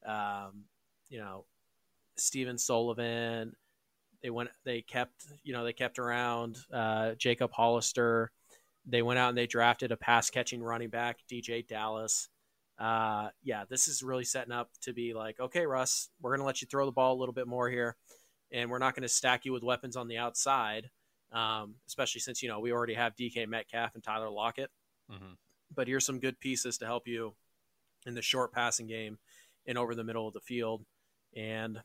um, 0.07 0.64
you 1.09 1.18
know 1.18 1.47
Stephen 2.16 2.59
Sullivan. 2.59 3.55
They 4.22 4.30
went. 4.30 4.51
They 4.64 4.82
kept. 4.82 5.24
You 5.45 5.53
know. 5.55 5.64
They 5.64 5.72
kept 5.72 5.99
around 5.99 6.59
uh, 6.72 7.12
Jacob 7.16 7.53
Hollister. 7.53 8.30
They 8.86 9.03
went 9.03 9.18
out 9.18 9.28
and 9.30 9.38
they 9.38 9.47
drafted 9.47 9.93
a 9.93 9.97
pass 9.97 10.30
catching 10.30 10.62
running 10.62 10.91
back, 10.91 11.18
DeeJay 11.30 11.66
Dallas. 11.68 12.28
Uh, 12.78 13.28
yeah, 13.43 13.64
this 13.68 13.88
is 13.88 14.03
really 14.03 14.24
setting 14.24 14.53
up 14.53 14.70
to 14.82 14.93
be 14.95 15.12
like, 15.14 15.38
okay, 15.38 15.66
Russ, 15.66 16.09
we're 16.20 16.30
going 16.30 16.41
to 16.41 16.47
let 16.47 16.62
you 16.62 16.68
throw 16.68 16.86
the 16.86 16.93
ball 16.93 17.14
a 17.14 17.20
little 17.20 17.34
bit 17.34 17.47
more 17.47 17.68
here, 17.68 17.97
and 18.53 18.70
we're 18.70 18.78
not 18.78 18.95
going 18.95 19.03
to 19.03 19.09
stack 19.09 19.45
you 19.45 19.53
with 19.53 19.62
weapons 19.62 19.97
on 19.97 20.09
the 20.09 20.16
outside. 20.18 20.91
um, 21.32 21.76
especially 21.86 22.20
since 22.20 22.43
you 22.43 22.49
know 22.49 22.61
we 22.61 22.72
already 22.72 22.95
have 22.95 23.14
DK 23.16 23.47
Metcalf 23.49 23.95
and 23.95 24.03
Tyler 24.03 24.30
Lockett. 24.30 24.70
Mm-hmm. 25.11 25.32
But 25.74 25.88
here's 25.88 26.06
some 26.06 26.18
good 26.20 26.40
pieces 26.40 26.78
to 26.78 26.86
help 26.86 27.06
you 27.06 27.34
in 28.06 28.14
the 28.14 28.22
short 28.22 28.52
passing 28.52 28.86
game 28.86 29.18
and 29.66 29.76
over 29.78 29.94
the 29.94 30.04
middle 30.04 30.26
of 30.26 30.34
the 30.34 30.40
field. 30.40 30.84
And 31.36 31.80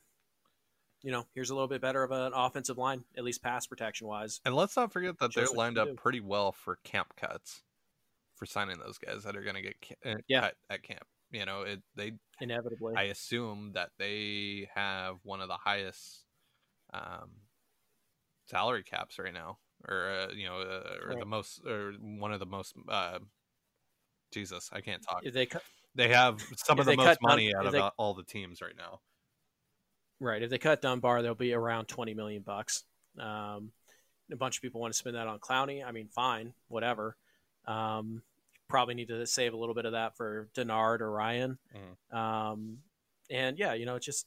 you 1.04 1.12
know, 1.12 1.26
here's 1.36 1.52
a 1.52 1.54
little 1.54 1.68
bit 1.68 1.82
better 1.82 2.04
of 2.04 2.10
an 2.12 2.32
offensive 2.34 2.80
line, 2.80 3.04
at 3.16 3.24
least 3.24 3.44
pass 3.44 3.68
protection 3.68 4.08
wise. 4.08 4.42
And 4.44 4.56
let's 4.56 4.76
not 4.76 4.92
forget 4.92 5.20
that 5.20 5.36
they're 5.36 5.46
lined 5.54 5.78
up 5.78 5.90
do. 5.90 5.94
pretty 5.94 6.20
well 6.20 6.52
for 6.52 6.78
camp 6.84 7.16
cuts 7.16 7.62
for 8.34 8.48
signing 8.48 8.80
those 8.80 8.98
guys 8.98 9.24
that 9.24 9.36
are 9.38 9.44
going 9.44 9.56
to 9.56 9.62
get 9.62 9.76
ca- 9.82 10.12
uh, 10.12 10.16
Yeah. 10.28 10.42
cut 10.42 10.56
at 10.72 10.82
camp. 10.84 11.06
You 11.32 11.46
know, 11.46 11.62
it 11.62 11.82
they 11.96 12.14
Inevitably, 12.42 12.96
I 12.98 13.04
assume 13.04 13.74
that 13.74 13.92
they 14.00 14.68
have 14.74 15.18
one 15.24 15.42
of 15.42 15.48
the 15.48 15.58
highest 15.58 16.24
um, 16.94 17.30
salary 18.46 18.84
caps 18.84 19.20
right 19.20 19.34
now, 19.34 19.60
or 19.88 20.10
uh, 20.10 20.34
you 20.34 20.46
know, 20.46 20.60
uh, 20.60 21.08
or 21.08 21.16
the 21.20 21.26
most, 21.26 21.62
or 21.66 21.94
one 22.00 22.32
of 22.34 22.40
the 22.40 22.46
most. 22.46 22.76
Uh, 22.88 23.20
Jesus, 24.32 24.70
I 24.74 24.82
can't 24.82 25.02
talk. 25.02 25.22
if 25.24 25.34
they 25.34 25.46
cut 25.46 25.62
They 25.96 26.10
have 26.10 26.42
some 26.58 26.80
of 26.80 26.86
the 26.86 26.96
most 26.96 27.06
cut 27.06 27.20
Dun- 27.22 27.30
money 27.30 27.54
out 27.56 27.66
of 27.66 27.72
they- 27.72 27.80
all 27.80 28.14
the 28.14 28.24
teams 28.24 28.62
right 28.62 28.76
now. 28.78 29.00
right, 30.20 30.42
if 30.42 30.50
they 30.50 30.58
cut 30.58 30.82
Dunbar, 30.82 31.22
they'll 31.22 31.36
be 31.36 31.54
around 31.54 31.88
twenty 31.88 32.14
million 32.14 32.42
bucks. 32.42 32.84
Um, 33.20 33.72
a 34.32 34.36
bunch 34.36 34.58
of 34.58 34.62
people 34.62 34.82
want 34.82 34.94
to 34.94 34.98
spend 34.98 35.16
that 35.16 35.28
on 35.28 35.40
Clowney. 35.40 35.86
I 35.86 35.92
mean, 35.92 36.08
fine, 36.10 36.54
whatever. 36.68 37.16
Um, 37.66 38.24
probably 38.68 38.96
need 38.96 39.08
to 39.10 39.26
save 39.28 39.54
a 39.54 39.58
little 39.58 39.76
bit 39.76 39.86
of 39.86 39.92
that 39.94 40.18
for 40.18 40.50
Dennard 40.56 41.02
or 41.02 41.12
Ryan. 41.12 41.58
Mhm. 42.12 42.18
Um, 42.18 42.80
and 43.30 43.58
yeah, 43.60 43.74
you 43.74 43.86
know, 43.86 43.96
it's 43.96 44.06
just 44.06 44.26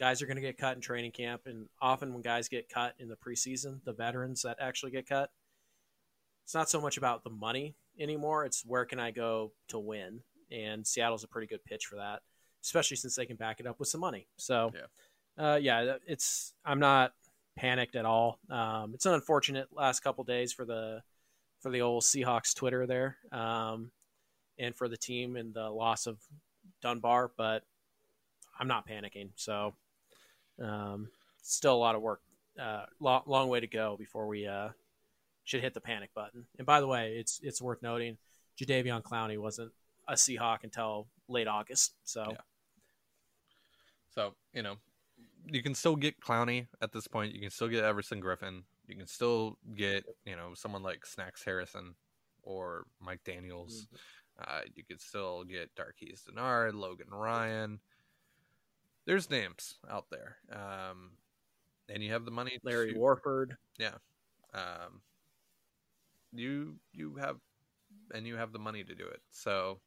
guys 0.00 0.22
are 0.22 0.26
going 0.26 0.36
to 0.36 0.42
get 0.42 0.56
cut 0.56 0.74
in 0.74 0.80
training 0.80 1.12
camp, 1.12 1.42
and 1.44 1.68
often 1.80 2.12
when 2.12 2.22
guys 2.22 2.48
get 2.48 2.70
cut 2.70 2.94
in 2.98 3.08
the 3.08 3.16
preseason, 3.16 3.84
the 3.84 3.92
veterans 3.92 4.40
that 4.42 4.56
actually 4.58 4.90
get 4.90 5.06
cut, 5.06 5.30
it's 6.44 6.54
not 6.54 6.70
so 6.70 6.80
much 6.80 6.96
about 6.96 7.22
the 7.22 7.30
money 7.30 7.76
anymore. 7.98 8.46
It's 8.46 8.64
where 8.64 8.86
can 8.86 8.98
I 8.98 9.10
go 9.10 9.52
to 9.68 9.78
win, 9.78 10.20
and 10.50 10.86
Seattle's 10.86 11.22
a 11.22 11.28
pretty 11.28 11.46
good 11.46 11.62
pitch 11.64 11.84
for 11.84 11.96
that, 11.96 12.22
especially 12.64 12.96
since 12.96 13.14
they 13.14 13.26
can 13.26 13.36
back 13.36 13.60
it 13.60 13.66
up 13.66 13.78
with 13.78 13.88
some 13.88 14.00
money. 14.00 14.26
So, 14.36 14.72
yeah, 14.74 15.52
uh, 15.52 15.56
yeah, 15.56 15.96
it's 16.06 16.54
I'm 16.64 16.80
not 16.80 17.12
panicked 17.56 17.94
at 17.94 18.06
all. 18.06 18.38
Um, 18.48 18.92
it's 18.94 19.04
an 19.06 19.12
unfortunate 19.12 19.68
last 19.70 20.00
couple 20.00 20.24
days 20.24 20.52
for 20.52 20.64
the 20.64 21.02
for 21.60 21.70
the 21.70 21.82
old 21.82 22.02
Seahawks 22.04 22.54
Twitter 22.54 22.86
there, 22.86 23.18
um, 23.32 23.90
and 24.58 24.74
for 24.74 24.88
the 24.88 24.96
team 24.96 25.36
and 25.36 25.52
the 25.52 25.68
loss 25.68 26.06
of 26.06 26.18
Dunbar, 26.80 27.32
but 27.36 27.64
I'm 28.58 28.66
not 28.66 28.88
panicking. 28.88 29.30
So, 29.36 29.74
um, 30.60 31.08
still 31.42 31.74
a 31.74 31.76
lot 31.76 31.94
of 31.94 32.02
work, 32.02 32.20
uh, 32.60 32.84
long, 33.00 33.22
long 33.26 33.48
way 33.48 33.60
to 33.60 33.66
go 33.66 33.96
before 33.98 34.26
we 34.26 34.46
uh, 34.46 34.68
should 35.44 35.60
hit 35.60 35.74
the 35.74 35.80
panic 35.80 36.10
button. 36.14 36.46
And 36.58 36.66
by 36.66 36.80
the 36.80 36.86
way, 36.86 37.14
it's 37.16 37.40
it's 37.42 37.60
worth 37.60 37.82
noting, 37.82 38.18
Jadeveon 38.58 39.02
Clowney 39.02 39.38
wasn't 39.38 39.72
a 40.08 40.14
Seahawk 40.14 40.64
until 40.64 41.06
late 41.28 41.48
August. 41.48 41.94
So, 42.04 42.26
Yeah. 42.30 42.36
So 44.14 44.34
you 44.52 44.62
know, 44.62 44.76
you 45.46 45.62
can 45.62 45.74
still 45.74 45.96
get 45.96 46.20
Clowney 46.20 46.66
at 46.82 46.92
this 46.92 47.06
point. 47.06 47.34
You 47.34 47.40
can 47.40 47.50
still 47.50 47.68
get 47.68 47.84
Everson 47.84 48.20
Griffen. 48.20 48.62
You 48.86 48.96
can 48.96 49.06
still 49.06 49.56
get 49.74 50.04
you 50.24 50.36
know 50.36 50.52
someone 50.54 50.82
like 50.82 51.06
Snacks 51.06 51.44
Harrison 51.44 51.94
or 52.42 52.86
Mike 53.00 53.20
Daniels. 53.24 53.86
Uh, 54.40 54.60
you 54.74 54.82
could 54.82 55.00
still 55.00 55.44
get 55.44 55.70
Darqueze 55.74 56.24
Dennard, 56.24 56.74
Logan 56.74 57.10
Ryan. 57.10 57.78
There's 59.10 59.28
names 59.28 59.74
out 59.90 60.06
there, 60.08 60.36
um, 60.52 61.10
and 61.88 62.00
you 62.00 62.12
have 62.12 62.24
the 62.24 62.30
money. 62.30 62.58
Larry 62.62 62.92
to, 62.92 62.98
Warford. 63.00 63.56
Yeah. 63.76 63.96
Um, 64.54 65.00
you 66.32 66.76
you 66.92 67.16
have 67.16 67.38
and 68.14 68.24
you 68.24 68.36
have 68.36 68.52
the 68.52 68.60
money 68.60 68.84
to 68.84 68.94
do 68.94 69.08
it. 69.08 69.20
So, 69.32 69.80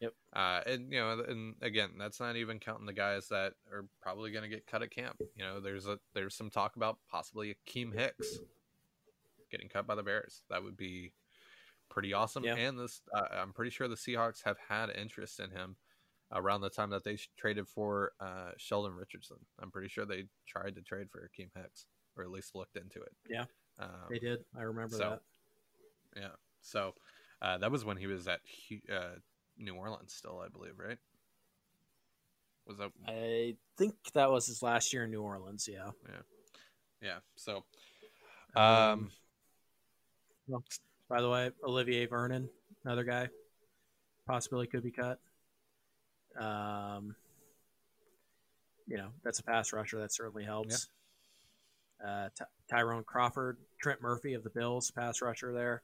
Yep. 0.00 0.12
Uh, 0.32 0.60
and 0.66 0.92
you 0.92 0.98
know, 0.98 1.24
and 1.28 1.54
again, 1.62 1.90
that's 1.96 2.18
not 2.18 2.34
even 2.34 2.58
counting 2.58 2.86
the 2.86 2.92
guys 2.92 3.28
that 3.28 3.52
are 3.72 3.86
probably 4.02 4.32
going 4.32 4.42
to 4.42 4.50
get 4.50 4.66
cut 4.66 4.82
at 4.82 4.90
camp. 4.90 5.16
You 5.36 5.44
know, 5.44 5.60
there's 5.60 5.86
a 5.86 6.00
there's 6.12 6.34
some 6.34 6.50
talk 6.50 6.74
about 6.74 6.98
possibly 7.08 7.54
Akiem 7.54 7.94
Hicks 7.94 8.38
getting 9.48 9.68
cut 9.68 9.86
by 9.86 9.94
the 9.94 10.02
Bears. 10.02 10.42
That 10.50 10.64
would 10.64 10.76
be 10.76 11.12
pretty 11.88 12.12
awesome. 12.12 12.42
Yeah. 12.42 12.56
And 12.56 12.80
this, 12.80 13.00
uh, 13.14 13.26
I'm 13.32 13.52
pretty 13.52 13.70
sure 13.70 13.86
the 13.86 13.94
Seahawks 13.94 14.42
have 14.44 14.56
had 14.68 14.90
interest 14.90 15.38
in 15.38 15.52
him 15.52 15.76
around 16.32 16.60
the 16.60 16.70
time 16.70 16.90
that 16.90 17.04
they 17.04 17.16
traded 17.36 17.68
for 17.68 18.12
uh, 18.20 18.50
Sheldon 18.58 18.94
Richardson. 18.94 19.36
I'm 19.60 19.70
pretty 19.70 19.88
sure 19.88 20.04
they 20.04 20.24
tried 20.46 20.74
to 20.74 20.82
trade 20.82 21.08
for 21.10 21.20
Akiem 21.20 21.48
Hicks, 21.54 21.86
or 22.16 22.24
at 22.24 22.30
least 22.30 22.54
looked 22.54 22.76
into 22.76 23.00
it. 23.02 23.12
Yeah. 23.28 23.44
Um, 23.78 23.88
They 24.10 24.18
did. 24.18 24.44
I 24.58 24.62
remember 24.62 24.96
so- 24.96 25.18
that. 26.14 26.20
yeah. 26.20 26.28
So 26.62 26.94
uh, 27.40 27.58
that 27.58 27.70
was 27.70 27.84
when 27.84 27.96
he 27.96 28.06
was 28.08 28.26
at 28.26 28.40
uh, 28.92 29.16
New 29.56 29.74
Orleans, 29.74 30.12
still, 30.12 30.40
I 30.44 30.48
believe, 30.48 30.72
right? 30.78 30.98
Was 32.66 32.78
that? 32.78 32.90
I 33.06 33.54
think 33.78 33.94
that 34.14 34.30
was 34.30 34.46
his 34.48 34.60
last 34.62 34.92
year 34.92 35.04
in 35.04 35.12
New 35.12 35.22
Orleans. 35.22 35.68
Yeah. 35.70 35.90
Yeah. 36.08 36.22
Yeah. 37.00 37.18
So, 37.36 37.64
um, 38.56 39.10
well 40.48 40.64
By 41.08 41.20
the 41.20 41.30
way, 41.30 41.50
Olivier 41.64 42.06
Vernon, 42.06 42.48
another 42.84 43.04
guy, 43.04 43.28
possibly 44.26 44.66
could 44.66 44.82
be 44.82 44.90
cut. 44.90 45.20
Um, 46.38 47.14
you 48.86 48.96
know, 48.96 49.08
that's 49.24 49.40
a 49.40 49.42
pass 49.42 49.72
rusher 49.72 50.00
that 50.00 50.12
certainly 50.12 50.44
helps. 50.44 50.88
Uh, 52.04 52.28
Ty- 52.38 52.44
Tyrone 52.70 53.04
Crawford, 53.04 53.58
Trent 53.80 54.00
Murphy 54.02 54.34
of 54.34 54.44
the 54.44 54.50
Bills, 54.50 54.90
pass 54.90 55.22
rusher 55.22 55.52
there. 55.52 55.82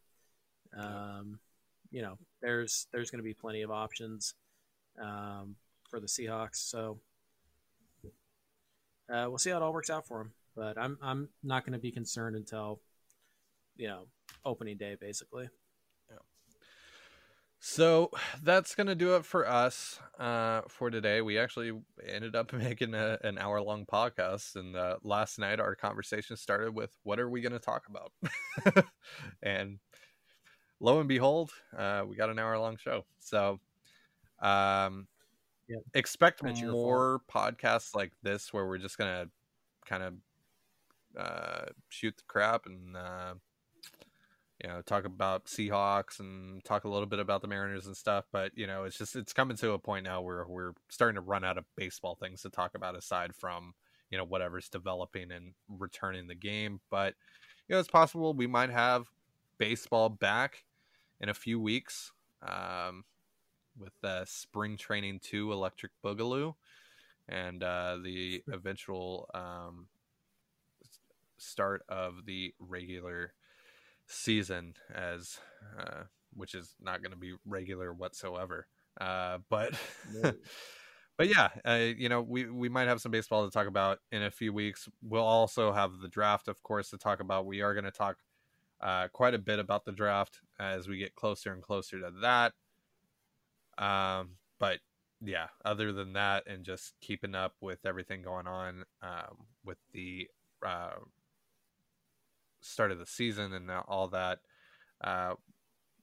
Um, 0.77 1.39
you 1.91 2.03
know, 2.03 2.19
there's 2.41 2.87
there's 2.93 3.11
going 3.11 3.19
to 3.19 3.25
be 3.25 3.35
plenty 3.35 3.63
of 3.63 3.71
options 3.71 4.35
um, 5.01 5.57
for 5.91 6.01
the 6.01 6.07
Seahawks. 6.07 6.57
So 6.57 6.99
uh, 9.13 9.27
we'll 9.29 9.39
see 9.39 9.51
how 9.51 9.57
it 9.57 9.63
all 9.63 9.73
works 9.73 9.91
out 9.91 10.07
for 10.07 10.19
them. 10.19 10.33
But 10.55 10.79
I'm 10.79 10.99
I'm 11.03 11.29
not 11.43 11.65
going 11.65 11.73
to 11.75 11.79
be 11.79 11.93
concerned 11.93 12.37
until 12.37 12.81
you 13.77 13.89
know 13.89 14.07
opening 14.45 14.77
day, 14.77 14.97
basically. 15.01 15.49
So 17.63 18.11
that's 18.43 18.75
gonna 18.75 18.95
do 18.95 19.17
it 19.17 19.25
for 19.25 19.49
us 19.49 19.99
uh, 20.19 20.63
for 20.69 20.91
today. 20.91 21.23
We 21.23 21.39
actually 21.39 21.73
ended 22.07 22.37
up 22.37 22.53
making 22.55 22.95
a, 22.95 23.19
an 23.23 23.39
hour 23.39 23.63
long 23.63 23.87
podcast, 23.87 24.57
and 24.57 24.77
uh, 24.77 24.97
last 25.03 25.39
night 25.39 25.61
our 25.61 25.75
conversation 25.77 26.37
started 26.37 26.75
with 26.75 26.97
what 27.05 27.21
are 27.21 27.31
we 27.31 27.41
gonna 27.41 27.61
talk 27.61 27.85
about, 27.89 28.13
and 29.43 29.79
lo 30.81 30.99
and 31.01 31.09
behold, 31.09 31.53
uh, 31.77 32.05
we 32.07 32.17
got 32.17 32.31
an 32.31 32.39
hour 32.39 32.59
long 32.59 32.77
show. 32.77 33.05
So, 33.21 33.61
um, 34.41 35.07
Yeah. 35.69 35.79
expect 35.95 36.43
That's 36.43 36.63
more 36.63 37.23
podcasts 37.33 37.95
like 37.95 38.13
this 38.23 38.53
where 38.53 38.67
we're 38.67 38.79
just 38.79 38.99
gonna 38.99 39.29
kind 39.87 40.03
of 40.03 40.15
uh, 41.17 41.67
shoot 41.89 42.17
the 42.17 42.25
crap 42.27 42.67
and 42.67 42.97
uh, 42.97 43.35
you 44.63 44.69
know 44.69 44.81
talk 44.83 45.05
about 45.05 45.47
Seahawks 45.47 46.21
and 46.21 46.63
talk 46.65 46.85
a 46.85 46.89
little 46.89 47.07
bit 47.07 47.19
about 47.19 47.43
the 47.43 47.49
Mariners 47.49 47.87
and 47.87 47.97
stuff. 47.97 48.27
But 48.33 48.53
you 48.55 48.67
know, 48.67 48.85
it's 48.85 48.97
just 48.97 49.17
it's 49.17 49.33
coming 49.33 49.57
to 49.59 49.73
a 49.73 49.79
point 49.79 50.05
now 50.05 50.23
where 50.23 50.47
we're 50.47 50.73
starting 50.89 51.17
to 51.17 51.21
run 51.21 51.45
out 51.45 51.59
of 51.59 51.65
baseball 51.77 52.15
things 52.15 52.43
to 52.43 52.51
talk 52.51 52.75
about 52.75 52.97
aside 52.97 53.35
from 53.35 53.75
you 54.11 54.19
know 54.19 54.25
whatever's 54.25 54.69
developing 54.69 55.33
and 55.33 55.55
returning 55.69 56.29
the 56.29 56.35
game. 56.35 56.81
But 56.91 57.15
you 57.69 57.75
know, 57.75 57.81
it's 57.81 57.89
possible 57.89 58.35
we 58.35 58.47
might 58.47 58.71
have 58.71 59.07
baseball 59.59 60.09
back 60.09 60.65
in 61.21 61.29
a 61.29 61.35
few 61.35 61.61
weeks 61.61 62.13
um, 62.47 63.05
with 63.79 63.93
uh, 64.05 64.25
spring 64.27 64.77
training 64.77 65.21
two 65.23 65.53
electric 65.53 65.93
boogaloo 66.05 66.55
and 67.29 67.63
uh, 67.63 67.97
the 68.03 68.43
eventual 68.53 69.29
um, 69.35 69.87
start 71.39 71.85
of 71.89 72.27
the 72.27 72.55
regular 72.59 73.33
season 74.13 74.75
as 74.95 75.39
uh, 75.79 76.03
which 76.35 76.55
is 76.55 76.75
not 76.81 77.03
going 77.03 77.13
to 77.13 77.19
be 77.19 77.35
regular 77.47 77.93
whatsoever. 77.93 78.67
Uh, 79.01 79.39
but 79.49 79.75
No. 80.13 80.33
but 81.19 81.29
yeah 81.29 81.49
uh, 81.65 81.93
you 81.97 82.09
know 82.09 82.23
we 82.23 82.47
we 82.47 82.69
might 82.69 82.89
have 82.89 83.01
some 83.01 83.13
baseball 83.13 83.45
to 83.45 83.51
talk 83.51 83.67
about 83.67 83.99
in 84.11 84.23
a 84.23 84.31
few 84.31 84.53
weeks. 84.53 84.89
We'll 85.03 85.23
also 85.23 85.73
have 85.73 85.99
the 86.01 86.09
draft 86.09 86.49
of 86.49 86.63
course 86.63 86.91
to 86.91 86.99
talk 86.99 87.21
about. 87.21 87.47
We 87.47 87.63
are 87.63 87.75
going 87.75 87.85
to 87.85 87.91
talk 87.91 88.19
uh, 88.81 89.09
quite 89.09 89.35
a 89.35 89.39
bit 89.39 89.59
about 89.59 89.85
the 89.85 89.93
draft 89.93 90.41
as 90.59 90.89
we 90.89 90.99
get 90.99 91.15
closer 91.15 91.53
and 91.53 91.63
closer 91.63 92.01
to 92.01 92.13
that. 92.23 92.53
Um, 93.79 94.37
but 94.59 94.81
yeah 95.25 95.47
other 95.65 95.93
than 95.93 96.13
that 96.15 96.47
and 96.47 96.65
just 96.65 96.95
keeping 97.01 97.35
up 97.35 97.55
with 97.61 97.79
everything 97.87 98.23
going 98.23 98.47
on 98.47 98.85
um, 99.03 99.47
with 99.65 99.79
the 99.93 100.29
uh, 100.67 100.91
start 102.63 102.91
of 102.91 102.99
the 102.99 103.07
season 103.07 103.53
and 103.53 103.71
all 103.89 104.09
that 104.09 104.39
uh, 105.05 105.35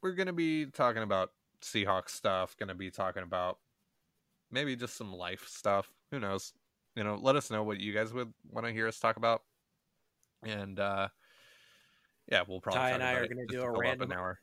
we're 0.01 0.13
going 0.13 0.27
to 0.27 0.33
be 0.33 0.65
talking 0.67 1.03
about 1.03 1.31
seahawks 1.61 2.09
stuff 2.09 2.55
going 2.57 2.69
to 2.69 2.75
be 2.75 2.91
talking 2.91 3.23
about 3.23 3.57
maybe 4.51 4.75
just 4.75 4.95
some 4.95 5.11
life 5.11 5.47
stuff 5.47 5.89
who 6.11 6.19
knows 6.19 6.53
you 6.95 7.03
know 7.03 7.17
let 7.21 7.35
us 7.35 7.49
know 7.49 7.63
what 7.63 7.79
you 7.79 7.93
guys 7.93 8.13
would 8.13 8.31
want 8.51 8.65
to 8.67 8.73
hear 8.73 8.87
us 8.87 8.99
talk 8.99 9.17
about 9.17 9.43
and 10.43 10.79
uh 10.79 11.07
Yeah, 12.31 12.43
we'll 12.47 12.61
probably. 12.61 12.79
Ty 12.79 12.91
talk 12.91 12.95
and 12.95 13.03
I 13.03 13.13
are 13.13 13.27
gonna 13.27 13.45
do 13.47 13.61
a 13.61 13.71
random- 13.71 14.11
an 14.11 14.17
hour. 14.17 14.39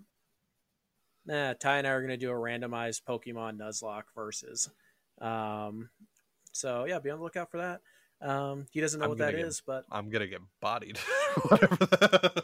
Nah, 1.25 1.55
Ty 1.55 1.79
and 1.79 1.87
I 1.87 1.91
are 1.91 2.01
going 2.01 2.11
to 2.11 2.17
do 2.17 2.31
a 2.31 2.35
randomized 2.35 3.03
Pokemon 3.03 3.59
Nuzlocke 3.59 4.05
versus. 4.15 4.71
Um, 5.21 5.91
so 6.53 6.85
yeah, 6.85 7.01
be 7.01 7.11
on 7.11 7.19
the 7.19 7.25
lookout 7.25 7.51
for 7.51 7.57
that. 7.59 7.81
Um, 8.23 8.67
he 8.71 8.81
doesn't 8.81 8.99
know 9.01 9.05
I'm 9.05 9.11
what 9.11 9.19
that 9.19 9.33
get- 9.33 9.41
is, 9.47 9.63
but 9.67 9.85
I'm 9.91 10.09
gonna 10.11 10.27
get 10.27 10.41
bodied. 10.61 10.99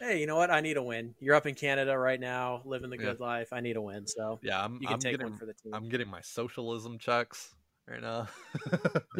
Hey, 0.00 0.20
you 0.20 0.26
know 0.26 0.36
what? 0.36 0.48
I 0.52 0.60
need 0.60 0.76
a 0.76 0.82
win. 0.82 1.16
You're 1.18 1.34
up 1.34 1.46
in 1.46 1.56
Canada 1.56 1.98
right 1.98 2.20
now, 2.20 2.62
living 2.64 2.88
the 2.88 2.96
Yeah. 2.96 3.02
good 3.06 3.20
life. 3.20 3.52
I 3.52 3.58
need 3.60 3.76
a 3.76 3.80
win, 3.82 4.06
so 4.06 4.38
yeah, 4.44 4.62
I'm. 4.64 4.74
you 4.74 4.86
can 4.86 4.92
I'm 4.94 4.98
take 5.00 5.14
getting. 5.14 5.30
one 5.30 5.36
for 5.38 5.44
the 5.44 5.54
team. 5.54 5.74
I'm 5.74 5.88
getting 5.88 6.06
my 6.08 6.20
socialism 6.20 6.98
checks 6.98 7.52
right 7.88 8.00
now. 8.00 8.28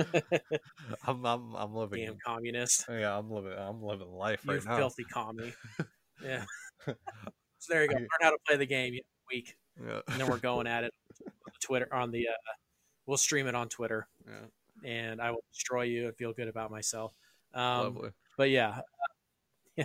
I'm. 1.04 1.26
I'm. 1.26 1.54
I'm 1.56 1.74
living. 1.74 2.06
Damn 2.06 2.16
communist. 2.24 2.84
Yeah, 2.88 3.18
I'm 3.18 3.28
living. 3.28 3.54
I'm 3.58 3.82
living 3.82 4.12
life 4.12 4.42
You 4.46 4.52
right 4.52 4.64
now. 4.64 4.76
filthy 4.76 5.04
commie. 5.12 5.52
Yeah. 6.22 6.44
so 6.86 6.94
there 7.68 7.82
you 7.82 7.88
go. 7.88 7.96
I- 7.96 7.98
Learn 7.98 8.08
how 8.22 8.30
to 8.30 8.38
play 8.46 8.56
the 8.56 8.66
game 8.66 8.94
have 8.94 9.00
week, 9.32 9.56
Yeah. 9.84 10.00
and 10.06 10.20
then 10.20 10.28
we're 10.28 10.38
going 10.38 10.68
at 10.68 10.84
it 10.84 10.92
on 11.26 11.32
the 11.46 11.66
Twitter 11.66 11.92
on 11.92 12.12
the. 12.12 12.28
Uh, 12.28 12.32
we'll 13.06 13.16
stream 13.16 13.48
it 13.48 13.56
on 13.56 13.68
Twitter, 13.68 14.06
yeah. 14.24 14.46
And 14.84 15.20
I 15.20 15.30
will 15.30 15.44
destroy 15.52 15.82
you 15.82 16.06
and 16.06 16.16
feel 16.16 16.32
good 16.32 16.48
about 16.48 16.70
myself. 16.70 17.14
Um, 17.54 17.94
Lovely. 17.94 18.10
but 18.36 18.50
yeah, 18.50 18.80
yeah, 19.76 19.84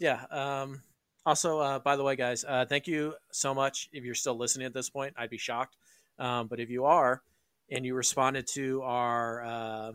yeah. 0.00 0.24
Um, 0.30 0.82
also, 1.26 1.58
uh, 1.60 1.78
by 1.78 1.96
the 1.96 2.02
way, 2.02 2.16
guys, 2.16 2.44
uh, 2.46 2.66
thank 2.66 2.86
you 2.86 3.14
so 3.32 3.54
much. 3.54 3.88
If 3.92 4.04
you're 4.04 4.14
still 4.14 4.36
listening 4.36 4.66
at 4.66 4.74
this 4.74 4.90
point, 4.90 5.14
I'd 5.16 5.30
be 5.30 5.38
shocked. 5.38 5.76
Um, 6.18 6.48
but 6.48 6.60
if 6.60 6.70
you 6.70 6.84
are, 6.84 7.22
and 7.70 7.84
you 7.84 7.94
responded 7.94 8.46
to 8.48 8.82
our 8.82 9.42
uh, 9.44 9.92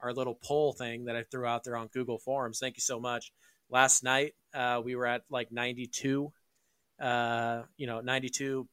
our 0.00 0.12
little 0.12 0.34
poll 0.42 0.72
thing 0.72 1.04
that 1.04 1.16
I 1.16 1.22
threw 1.24 1.46
out 1.46 1.64
there 1.64 1.76
on 1.76 1.88
Google 1.88 2.18
Forms, 2.18 2.58
thank 2.58 2.76
you 2.76 2.80
so 2.80 2.98
much. 2.98 3.32
Last 3.70 4.02
night, 4.02 4.34
uh, 4.54 4.80
we 4.84 4.96
were 4.96 5.06
at 5.06 5.22
like 5.30 5.52
92, 5.52 6.32
uh, 7.00 7.62
you 7.76 7.86
know, 7.86 8.00
92 8.00 8.68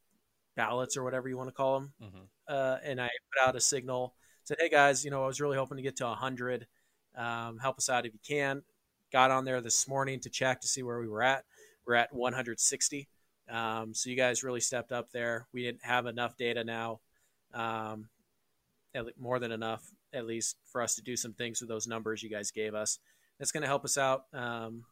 ballots 0.55 0.97
or 0.97 1.03
whatever 1.03 1.29
you 1.29 1.37
want 1.37 1.47
to 1.49 1.53
call 1.53 1.79
them 1.79 1.93
Mhm. 2.01 2.27
uh, 2.47 2.77
and 2.83 2.99
I 3.01 3.07
put 3.33 3.47
out 3.47 3.55
a 3.55 3.61
signal, 3.61 4.13
said, 4.51 4.57
"Hey 4.59 4.69
guys, 4.69 5.05
you 5.05 5.11
know, 5.11 5.23
I 5.23 5.27
was 5.27 5.39
really 5.39 5.55
hoping 5.55 5.77
to 5.77 5.81
get 5.81 5.95
to 5.97 6.05
100. 6.05 6.67
Um, 7.15 7.57
help 7.59 7.77
us 7.77 7.89
out 7.89 8.05
if 8.05 8.13
you 8.13 8.19
can." 8.27 8.63
Got 9.11 9.31
on 9.31 9.45
there 9.45 9.61
this 9.61 9.87
morning 9.87 10.19
to 10.21 10.29
check 10.29 10.59
to 10.61 10.67
see 10.67 10.83
where 10.83 10.99
we 10.99 11.07
were 11.07 11.23
at. 11.23 11.45
We're 11.85 11.95
at 11.95 12.13
160. 12.13 13.07
Um, 13.49 13.93
so 13.93 14.09
you 14.09 14.17
guys 14.17 14.43
really 14.43 14.59
stepped 14.59 14.91
up 14.91 15.11
there. 15.11 15.47
We 15.53 15.63
didn't 15.63 15.85
have 15.85 16.05
enough 16.05 16.35
data 16.35 16.65
now, 16.65 16.99
um, 17.53 18.09
more 19.17 19.39
than 19.39 19.53
enough 19.53 19.89
at 20.13 20.25
least 20.25 20.57
for 20.65 20.81
us 20.81 20.95
to 20.95 21.01
do 21.01 21.15
some 21.15 21.33
things 21.33 21.61
with 21.61 21.69
those 21.69 21.87
numbers 21.87 22.21
you 22.21 22.29
guys 22.29 22.51
gave 22.51 22.75
us. 22.75 22.99
That's 23.39 23.53
going 23.53 23.61
to 23.61 23.67
help 23.67 23.85
us 23.85 23.97
out. 23.97 24.25
Um, 24.33 24.83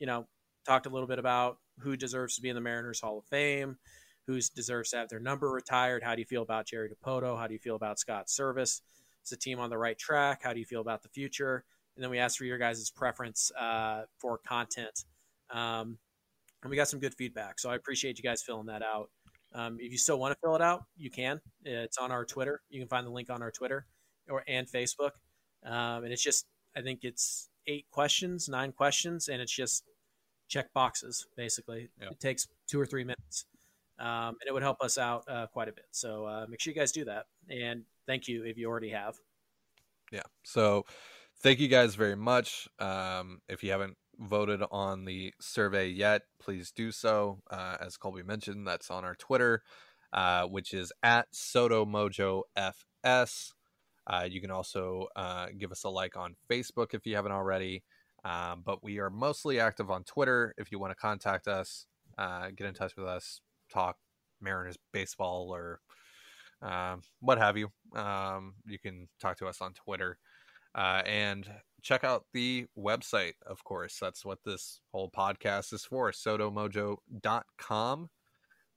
you 0.00 0.06
know, 0.06 0.26
talked 0.64 0.86
a 0.86 0.90
little 0.90 1.06
bit 1.06 1.20
about 1.20 1.58
who 1.78 1.96
deserves 1.96 2.34
to 2.36 2.42
be 2.42 2.48
in 2.48 2.56
the 2.56 2.60
Mariners 2.60 3.00
Hall 3.00 3.18
of 3.18 3.24
Fame 3.26 3.78
who 4.26 4.40
deserves 4.54 4.90
to 4.90 4.96
have 4.96 5.08
their 5.08 5.20
number 5.20 5.48
retired. 5.48 6.02
How 6.02 6.14
do 6.14 6.20
you 6.20 6.26
feel 6.26 6.42
about 6.42 6.66
Jerry 6.66 6.90
Dipoto? 6.90 7.38
How 7.38 7.46
do 7.46 7.52
you 7.52 7.60
feel 7.60 7.76
about 7.76 7.98
Scott 7.98 8.26
Servais? 8.26 8.80
Is 9.26 9.30
the 9.30 9.36
team 9.36 9.58
on 9.58 9.70
the 9.70 9.78
right 9.78 9.98
track? 9.98 10.42
How 10.44 10.52
do 10.52 10.60
you 10.60 10.64
feel 10.64 10.80
about 10.80 11.02
the 11.02 11.08
future? 11.08 11.64
And 11.96 12.02
then 12.02 12.10
we 12.10 12.18
asked 12.18 12.38
for 12.38 12.44
your 12.44 12.58
guys' 12.58 12.90
preference 12.90 13.50
uh, 13.58 14.02
for 14.18 14.38
content. 14.38 15.04
Um, 15.50 15.98
and 16.62 16.70
we 16.70 16.76
got 16.76 16.88
some 16.88 17.00
good 17.00 17.14
feedback. 17.14 17.58
So 17.58 17.68
I 17.68 17.74
appreciate 17.74 18.18
you 18.18 18.22
guys 18.22 18.42
filling 18.42 18.66
that 18.66 18.82
out. 18.82 19.10
Um, 19.52 19.78
if 19.80 19.90
you 19.90 19.98
still 19.98 20.18
want 20.18 20.32
to 20.32 20.38
fill 20.40 20.54
it 20.54 20.62
out, 20.62 20.84
you 20.96 21.10
can. 21.10 21.40
It's 21.64 21.98
on 21.98 22.12
our 22.12 22.24
Twitter. 22.24 22.60
You 22.70 22.80
can 22.80 22.88
find 22.88 23.04
the 23.04 23.10
link 23.10 23.28
on 23.28 23.42
our 23.42 23.50
Twitter 23.50 23.86
or 24.28 24.44
and 24.46 24.68
Facebook. 24.68 25.12
Um, 25.64 26.04
and 26.04 26.12
it's 26.12 26.22
just, 26.22 26.46
I 26.76 26.82
think 26.82 27.00
it's 27.02 27.48
eight 27.66 27.86
questions, 27.90 28.48
nine 28.48 28.70
questions, 28.70 29.28
and 29.28 29.42
it's 29.42 29.52
just 29.52 29.82
check 30.48 30.72
boxes 30.72 31.26
basically. 31.36 31.90
Yeah. 32.00 32.10
It 32.10 32.20
takes 32.20 32.46
two 32.68 32.80
or 32.80 32.86
three 32.86 33.02
minutes 33.02 33.46
um, 33.98 34.36
and 34.40 34.46
it 34.46 34.52
would 34.52 34.62
help 34.62 34.80
us 34.82 34.98
out 34.98 35.24
uh, 35.28 35.46
quite 35.46 35.68
a 35.68 35.72
bit. 35.72 35.86
So 35.90 36.26
uh, 36.26 36.46
make 36.48 36.60
sure 36.60 36.72
you 36.72 36.78
guys 36.78 36.92
do 36.92 37.04
that, 37.06 37.26
and 37.48 37.82
thank 38.06 38.28
you 38.28 38.44
if 38.44 38.56
you 38.56 38.68
already 38.68 38.90
have. 38.90 39.16
Yeah. 40.12 40.22
So 40.44 40.84
thank 41.40 41.58
you 41.60 41.68
guys 41.68 41.94
very 41.94 42.16
much. 42.16 42.68
Um, 42.78 43.40
if 43.48 43.62
you 43.62 43.70
haven't 43.70 43.96
voted 44.18 44.62
on 44.70 45.04
the 45.04 45.34
survey 45.40 45.88
yet, 45.88 46.22
please 46.40 46.72
do 46.72 46.90
so. 46.92 47.40
Uh, 47.50 47.76
as 47.80 47.96
Colby 47.96 48.22
mentioned, 48.22 48.66
that's 48.66 48.90
on 48.90 49.04
our 49.04 49.14
Twitter, 49.14 49.62
uh, 50.12 50.44
which 50.46 50.72
is 50.72 50.92
at 51.02 51.30
SodoMojoFS. 51.32 52.42
Uh, 54.08 54.26
you 54.28 54.40
can 54.40 54.52
also 54.52 55.08
uh, 55.16 55.46
give 55.58 55.72
us 55.72 55.82
a 55.84 55.88
like 55.88 56.16
on 56.16 56.36
Facebook 56.48 56.94
if 56.94 57.04
you 57.06 57.16
haven't 57.16 57.32
already. 57.32 57.82
Um, 58.24 58.62
but 58.64 58.82
we 58.82 58.98
are 58.98 59.10
mostly 59.10 59.60
active 59.60 59.90
on 59.90 60.04
Twitter. 60.04 60.54
If 60.56 60.72
you 60.72 60.78
want 60.78 60.92
to 60.92 60.96
contact 60.96 61.46
us, 61.46 61.86
uh, 62.18 62.48
get 62.56 62.66
in 62.66 62.74
touch 62.74 62.96
with 62.96 63.06
us, 63.06 63.40
talk 63.70 63.96
Mariners 64.40 64.78
baseball 64.92 65.54
or 65.54 65.80
um, 66.62 67.02
what 67.20 67.38
have 67.38 67.56
you. 67.56 67.70
Um, 67.94 68.54
you 68.66 68.78
can 68.78 69.08
talk 69.20 69.38
to 69.38 69.46
us 69.46 69.60
on 69.60 69.74
Twitter 69.74 70.18
uh, 70.74 71.02
and 71.06 71.48
check 71.82 72.04
out 72.04 72.26
the 72.32 72.66
website, 72.78 73.34
of 73.46 73.64
course. 73.64 73.98
That's 74.00 74.24
what 74.24 74.44
this 74.44 74.80
whole 74.92 75.10
podcast 75.10 75.72
is 75.72 75.84
for 75.84 76.10
sodomojo.com. 76.12 78.10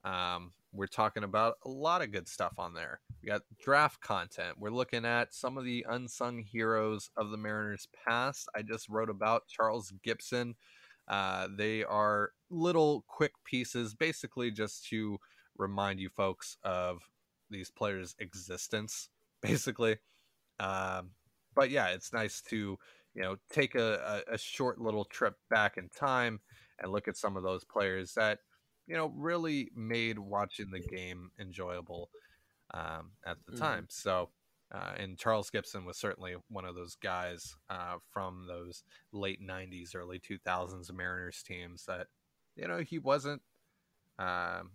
Um, 0.06 0.54
we're 0.72 0.88
talking 0.88 1.24
about 1.24 1.56
a 1.66 1.70
lot 1.70 2.02
of 2.02 2.12
good 2.12 2.28
stuff 2.28 2.54
on 2.58 2.74
there. 2.74 3.02
We 3.22 3.30
got 3.30 3.42
draft 3.62 4.02
content. 4.02 4.56
We're 4.60 4.70
looking 4.70 5.04
at 5.04 5.34
some 5.34 5.58
of 5.58 5.66
the 5.66 5.86
unsung 5.90 6.40
heroes 6.40 7.10
of 7.18 7.32
the 7.32 7.38
Mariners 7.38 7.88
past. 8.08 8.48
I 8.56 8.62
just 8.62 8.88
wrote 8.88 9.10
about 9.10 9.48
Charles 9.48 9.92
Gipson. 10.06 10.54
Uh, 11.08 11.48
they 11.58 11.84
are 11.84 12.32
little 12.52 13.04
quick 13.08 13.32
pieces, 13.44 13.96
basically 13.96 14.52
just 14.52 14.88
to 14.90 15.18
remind 15.58 16.00
you 16.00 16.10
folks 16.10 16.56
of 16.64 17.02
these 17.50 17.70
players' 17.70 18.16
existence, 18.20 19.10
basically. 19.42 19.98
Um, 20.60 21.12
but 21.56 21.70
yeah, 21.70 21.88
it's 21.90 22.14
nice 22.14 22.42
to 22.50 22.78
you 23.16 23.22
know 23.22 23.38
take 23.50 23.76
a, 23.76 24.24
a, 24.32 24.38
short 24.38 24.80
little 24.80 25.06
trip 25.06 25.36
back 25.50 25.78
in 25.78 25.90
time 25.90 26.40
and 26.80 26.92
look 26.92 27.08
at 27.08 27.18
some 27.18 27.36
of 27.36 27.44
those 27.44 27.64
players 27.64 28.14
that 28.14 28.40
you 28.88 28.96
know 28.96 29.12
really 29.16 29.72
made 29.76 30.20
watching 30.20 30.70
the 30.72 30.80
game 30.80 31.32
enjoyable 31.40 32.10
um, 32.74 33.12
at 33.26 33.38
the 33.46 33.54
Mhm. 33.54 33.60
time. 33.60 33.88
So. 33.90 34.30
Uh, 34.72 34.94
and 35.00 35.18
Charles 35.18 35.50
Gipson 35.50 35.84
was 35.84 35.98
certainly 35.98 36.36
one 36.48 36.64
of 36.64 36.76
those 36.76 36.94
guys 36.94 37.56
uh, 37.72 37.96
from 38.14 38.46
those 38.48 38.84
late 39.12 39.42
'90s, 39.42 39.96
early 39.96 40.20
2000s 40.20 40.92
Mariners 40.94 41.42
teams 41.42 41.86
that, 41.86 42.06
you 42.56 42.68
know, 42.68 42.78
he 42.78 43.00
wasn't 43.00 43.42
um, 44.20 44.72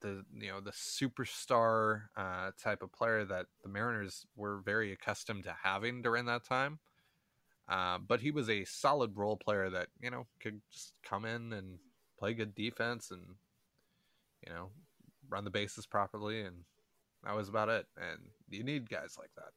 the 0.00 0.24
you 0.36 0.48
know 0.48 0.60
the 0.60 0.72
superstar 0.72 2.02
uh, 2.16 2.50
type 2.62 2.82
of 2.82 2.92
player 2.92 3.24
that 3.24 3.46
the 3.62 3.68
Mariners 3.68 4.26
were 4.36 4.60
very 4.64 4.92
accustomed 4.92 5.44
to 5.44 5.54
having 5.62 6.02
during 6.02 6.26
that 6.26 6.44
time. 6.44 6.78
Uh, 7.68 7.98
but 7.98 8.20
he 8.20 8.30
was 8.30 8.50
a 8.50 8.64
solid 8.64 9.16
role 9.16 9.36
player 9.36 9.70
that 9.70 9.88
you 10.00 10.10
know 10.10 10.26
could 10.40 10.60
just 10.72 10.92
come 11.02 11.24
in 11.24 11.52
and 11.52 11.78
play 12.18 12.34
good 12.34 12.54
defense 12.54 13.10
and 13.10 13.22
you 14.46 14.52
know 14.52 14.70
run 15.28 15.44
the 15.44 15.50
bases 15.50 15.86
properly, 15.86 16.42
and 16.42 16.56
that 17.24 17.34
was 17.34 17.48
about 17.48 17.68
it. 17.68 17.86
And 17.96 18.20
you 18.50 18.62
need 18.64 18.90
guys 18.90 19.16
like 19.18 19.30
that 19.36 19.52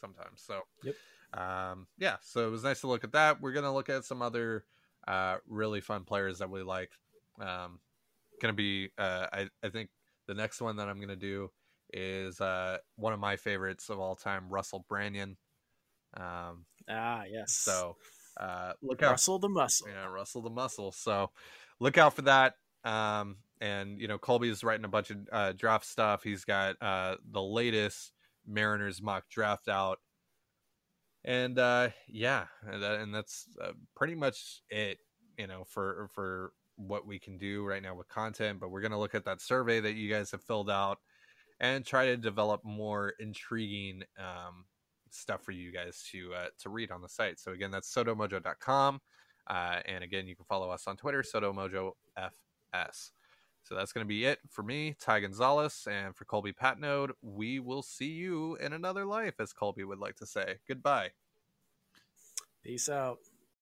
sometimes. 0.00 0.42
So, 0.42 0.62
Yep. 0.82 0.96
um, 1.34 1.86
yeah. 1.98 2.16
So 2.22 2.46
it 2.46 2.50
was 2.50 2.64
nice 2.64 2.80
to 2.80 2.86
look 2.88 3.04
at 3.04 3.12
that. 3.12 3.40
We're 3.40 3.52
gonna 3.52 3.74
look 3.74 3.88
at 3.88 4.04
some 4.04 4.22
other 4.22 4.64
uh, 5.08 5.36
really 5.48 5.80
fun 5.80 6.04
players 6.04 6.38
that 6.38 6.50
we 6.50 6.62
like. 6.62 6.90
Um, 7.40 7.80
gonna 8.40 8.52
be 8.52 8.90
uh, 8.98 9.26
I, 9.32 9.48
I 9.62 9.68
think 9.68 9.90
the 10.26 10.34
next 10.34 10.60
one 10.60 10.76
that 10.76 10.88
i'm 10.88 11.00
gonna 11.00 11.16
do 11.16 11.50
is 11.92 12.40
uh, 12.40 12.78
one 12.96 13.12
of 13.12 13.20
my 13.20 13.36
favorites 13.36 13.88
of 13.88 14.00
all 14.00 14.16
time 14.16 14.48
russell 14.48 14.84
branyan 14.90 15.36
um, 16.16 16.64
Ah, 16.88 17.24
yes. 17.30 17.52
so 17.52 17.96
uh, 18.38 18.72
look 18.82 19.02
out 19.02 19.12
Russell 19.12 19.38
the 19.38 19.48
muscle. 19.48 19.88
yeah 19.88 20.06
russell 20.06 20.42
the 20.42 20.50
muscle. 20.50 20.92
So 20.92 21.30
look 21.80 21.98
out 21.98 22.14
for 22.14 22.22
that. 22.22 22.54
Um, 22.84 23.36
and 23.60 24.00
you 24.00 24.06
know 24.08 24.18
colby's 24.18 24.62
writing 24.62 24.84
a 24.84 24.88
bunch 24.88 25.10
of 25.10 25.18
uh, 25.32 25.52
draft 25.52 25.86
stuff. 25.86 26.22
He's 26.22 26.44
got 26.44 26.76
uh, 26.80 27.16
the 27.30 27.42
latest 27.42 28.12
mariners 28.46 29.02
mock 29.02 29.28
draft 29.28 29.68
out. 29.68 29.98
And 31.24 31.58
uh, 31.58 31.88
yeah 32.08 32.46
and, 32.70 32.82
that, 32.82 33.00
and 33.00 33.14
that's 33.14 33.48
uh, 33.62 33.72
pretty 33.94 34.14
much 34.14 34.62
it 34.70 34.98
you 35.38 35.46
know 35.46 35.64
for 35.64 36.08
for 36.14 36.52
what 36.76 37.06
we 37.06 37.18
can 37.18 37.38
do 37.38 37.64
right 37.64 37.82
now 37.82 37.94
with 37.94 38.08
content 38.08 38.60
but 38.60 38.70
we're 38.70 38.80
going 38.80 38.92
to 38.92 38.98
look 38.98 39.14
at 39.14 39.24
that 39.24 39.40
survey 39.40 39.80
that 39.80 39.94
you 39.94 40.10
guys 40.10 40.30
have 40.30 40.42
filled 40.42 40.70
out 40.70 40.98
and 41.60 41.84
try 41.84 42.06
to 42.06 42.16
develop 42.16 42.62
more 42.64 43.14
intriguing 43.18 44.02
um, 44.18 44.64
stuff 45.10 45.42
for 45.42 45.52
you 45.52 45.72
guys 45.72 46.04
to 46.12 46.32
uh, 46.34 46.48
to 46.58 46.68
read 46.68 46.90
on 46.90 47.00
the 47.00 47.08
site. 47.08 47.38
So 47.40 47.52
again 47.52 47.70
that's 47.70 47.92
sodomojo.com 47.92 49.00
uh, 49.46 49.80
and 49.86 50.04
again 50.04 50.26
you 50.26 50.36
can 50.36 50.44
follow 50.44 50.70
us 50.70 50.86
on 50.86 50.96
twitter 50.96 51.22
sodomojofs 51.22 51.92
so 53.62 53.74
that's 53.74 53.92
going 53.92 54.04
to 54.04 54.08
be 54.08 54.24
it 54.24 54.38
for 54.50 54.62
me 54.62 54.94
ty 55.00 55.20
gonzalez 55.20 55.88
and 55.90 56.14
for 56.14 56.24
colby 56.24 56.52
patnode 56.52 57.10
we 57.22 57.58
will 57.58 57.82
see 57.82 58.10
you 58.10 58.56
in 58.56 58.72
another 58.72 59.04
life 59.04 59.34
as 59.40 59.52
colby 59.52 59.84
would 59.84 59.98
like 59.98 60.16
to 60.16 60.26
say. 60.26 60.56
Goodbye. 60.68 61.10
Peace 62.62 62.88
out. 62.88 63.18